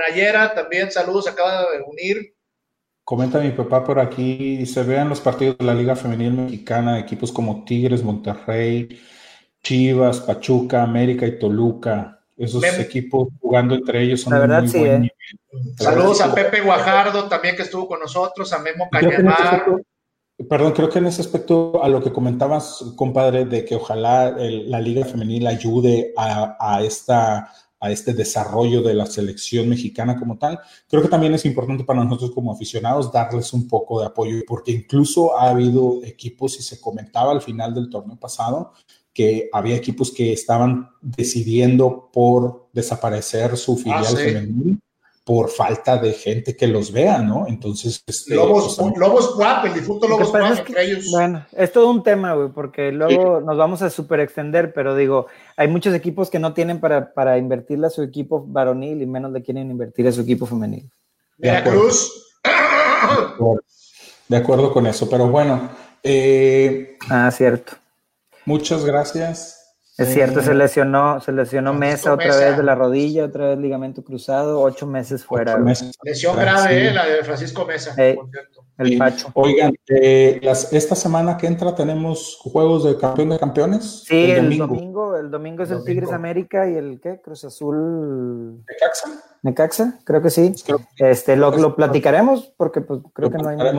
[0.55, 2.35] también, saludos, acaba de unir.
[3.03, 7.31] Comenta mi papá por aquí, se vean los partidos de la Liga Femenil Mexicana, equipos
[7.31, 8.99] como Tigres, Monterrey,
[9.63, 12.21] Chivas, Pachuca, América y Toluca.
[12.37, 15.15] Esos equipos jugando entre ellos son la verdad, muy sí, buen ¿eh?
[15.77, 19.67] Saludos a Pepe Guajardo también que estuvo con nosotros, a Memo Cañamar.
[20.49, 24.81] Perdón, creo que en ese aspecto a lo que comentabas, compadre, de que ojalá la
[24.81, 27.51] Liga Femenil ayude a, a esta
[27.85, 30.59] a este desarrollo de la selección mexicana como tal.
[30.89, 34.73] Creo que también es importante para nosotros como aficionados darles un poco de apoyo, porque
[34.73, 38.73] incluso ha habido equipos, y se comentaba al final del torneo pasado,
[39.13, 44.81] que había equipos que estaban decidiendo por desaparecer su filial ah, femenil
[45.25, 47.47] por falta de gente que los vea, ¿no?
[47.49, 51.11] Entonces, este, Lobos, Lobos Guap, el difunto Lobos Guap, entre ellos.
[51.11, 55.27] Bueno, es todo un tema, güey, porque luego nos vamos a super extender, pero digo,
[55.57, 59.33] hay muchos equipos que no tienen para, para invertirle a su equipo varonil y menos
[59.33, 60.91] le quieren invertir a su equipo femenil.
[61.39, 62.11] Veracruz.
[64.29, 65.71] De acuerdo con eso, pero bueno.
[66.03, 67.75] Eh, ah, cierto.
[68.45, 69.64] Muchas gracias.
[69.97, 74.03] Es cierto, se lesionó, se lesionó Mesa otra vez de la rodilla, otra vez ligamento
[74.03, 75.57] cruzado, ocho meses fuera.
[76.03, 79.29] Lesión grave, eh, la de Francisco Mesa, El Pacho.
[79.35, 84.03] Oigan, eh, las, esta semana que entra tenemos juegos de campeón de campeones.
[84.05, 85.17] Sí, el, domingo.
[85.17, 87.21] el domingo es el Tigres América y el ¿qué?
[87.21, 88.65] Cruz Azul.
[88.69, 89.09] Necaxa.
[89.43, 90.55] Necaxa, creo que sí.
[90.97, 93.57] Este, lo, lo, platicaremos porque pues, creo que no hay.
[93.57, 93.73] Nada.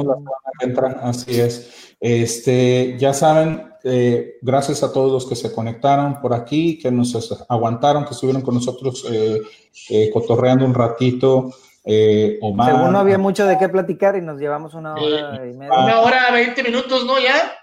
[0.60, 1.96] que entra, así es.
[2.00, 7.46] Este, ya saben, eh, gracias a todos los que se conectaron por aquí, que nos
[7.48, 9.42] aguantaron, que estuvieron con nosotros eh,
[9.90, 11.52] eh, cotorreando un ratito.
[11.84, 12.72] Eh, Omar.
[12.72, 15.72] Según no había mucho de qué platicar y nos llevamos una hora y media.
[15.72, 17.20] Una hora, veinte minutos, ¿no?
[17.20, 17.54] Ya.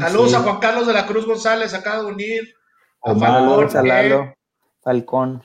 [0.00, 2.54] Saludos a Juan Carlos de la Cruz González, acaba de unir.
[3.02, 4.34] A Falcón, Salalo,
[4.82, 5.42] Falcón.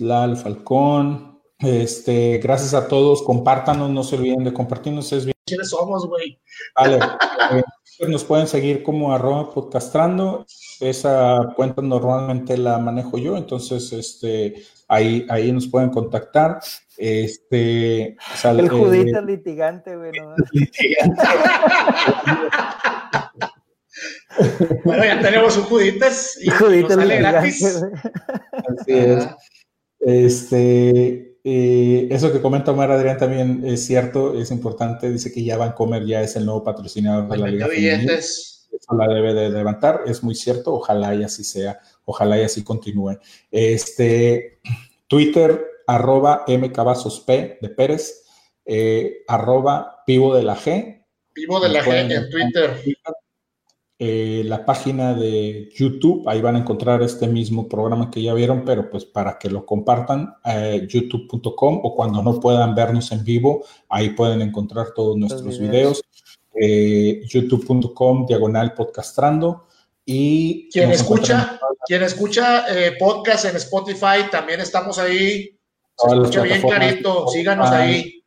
[0.00, 1.33] Lal, Falcón.
[1.58, 5.12] Este, gracias a todos, compártanos, no se olviden de compartirnos.
[5.12, 5.34] Es bien.
[5.46, 6.40] ¿Quiénes somos, güey?
[6.74, 6.98] Vale.
[7.52, 10.46] Eh, nos pueden seguir como arroba podcastrando.
[10.80, 16.60] Esa cuenta normalmente la manejo yo, entonces este, ahí, ahí nos pueden contactar.
[16.96, 20.12] Este, sale, el judito litigante, güey.
[20.52, 21.22] Litigante.
[24.84, 27.84] bueno, ya tenemos un juditas y nos sale gratis.
[28.80, 29.28] Así es.
[30.00, 35.10] Este, eh, eso que comenta Omar Adrián también es cierto, es importante.
[35.10, 37.68] Dice que ya Vancomer ya es el nuevo patrocinador de la Liga.
[37.68, 38.66] Billetes.
[38.72, 40.74] Eso la debe de levantar, es muy cierto.
[40.74, 43.18] Ojalá y así sea, ojalá y así continúe.
[43.50, 44.58] Este,
[45.06, 48.24] Twitter, arroba mcabazosp de Pérez,
[48.64, 51.04] eh, arroba pivo de la G.
[51.34, 52.82] Pivo de la G en Twitter.
[54.06, 58.64] Eh, la página de YouTube, ahí van a encontrar este mismo programa que ya vieron,
[58.64, 63.64] pero pues para que lo compartan, eh, youtube.com o cuando no puedan vernos en vivo,
[63.88, 66.02] ahí pueden encontrar todos nuestros videos.
[66.54, 69.66] youtube.com diagonal podcastrando.
[70.04, 72.66] Y quien escucha, quien escucha
[72.98, 75.54] podcast en Spotify, también estamos ahí
[75.96, 78.23] se escucha bien clarito, síganos ahí.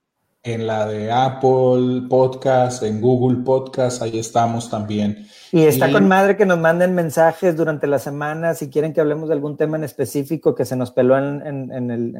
[0.48, 5.28] En la de Apple Podcast, en Google Podcast, ahí estamos también.
[5.52, 9.28] Y está con madre que nos manden mensajes durante la semana si quieren que hablemos
[9.28, 11.70] de algún tema en específico que se nos peló en,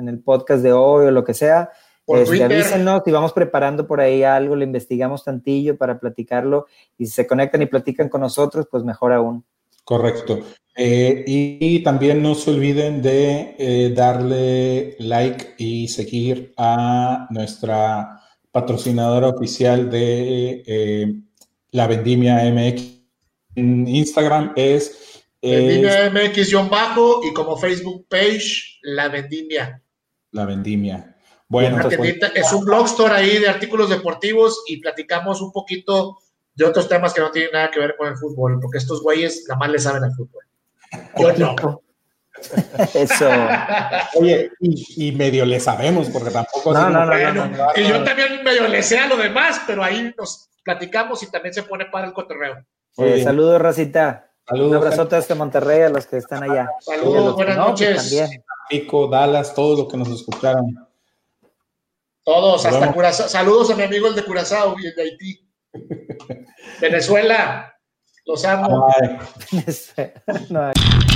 [0.10, 1.72] el, podcast de hoy o lo que sea.
[2.06, 6.66] Este, avísenos y vamos preparando por ahí algo, le investigamos tantillo para platicarlo
[6.98, 9.46] y si se conectan y platican con nosotros, pues mejor aún.
[9.86, 10.40] Correcto.
[10.76, 18.17] Eh, y, también no se olviden de eh, darle like y seguir a nuestra
[18.58, 21.14] patrocinadora oficial de eh,
[21.70, 22.82] la Vendimia MX.
[23.54, 25.24] En Instagram es...
[25.40, 29.84] Vendimia MX-bajo y como Facebook page, La Vendimia.
[30.32, 31.16] La Vendimia.
[31.48, 36.18] Bueno, es un blog store ahí de artículos deportivos y platicamos un poquito
[36.56, 39.46] de otros temas que no tienen nada que ver con el fútbol, porque estos güeyes
[39.48, 40.44] nada más le saben al fútbol.
[41.20, 41.84] Yo no.
[42.94, 43.30] Eso.
[44.16, 46.74] Oye, y, medio le sabemos, porque tampoco.
[46.74, 50.50] No, no, no, Y yo también medio le sé a lo demás, pero ahí nos
[50.64, 52.66] platicamos y también se pone para el cotorreo.
[52.98, 54.32] Eh, saludos, Racita.
[54.48, 54.72] Saludos.
[54.72, 56.70] Un abrazote hasta Monterrey a los que están allá.
[56.80, 58.32] Saludos, buenas pues, noches.
[58.70, 60.88] Pico, Dallas, todos los que nos escucharon.
[62.24, 63.30] Todos, hasta Curazao.
[63.30, 65.50] Saludos a mi amigo el de Curazao y el de Haití.
[66.82, 67.74] Venezuela.
[68.26, 68.88] Los amo.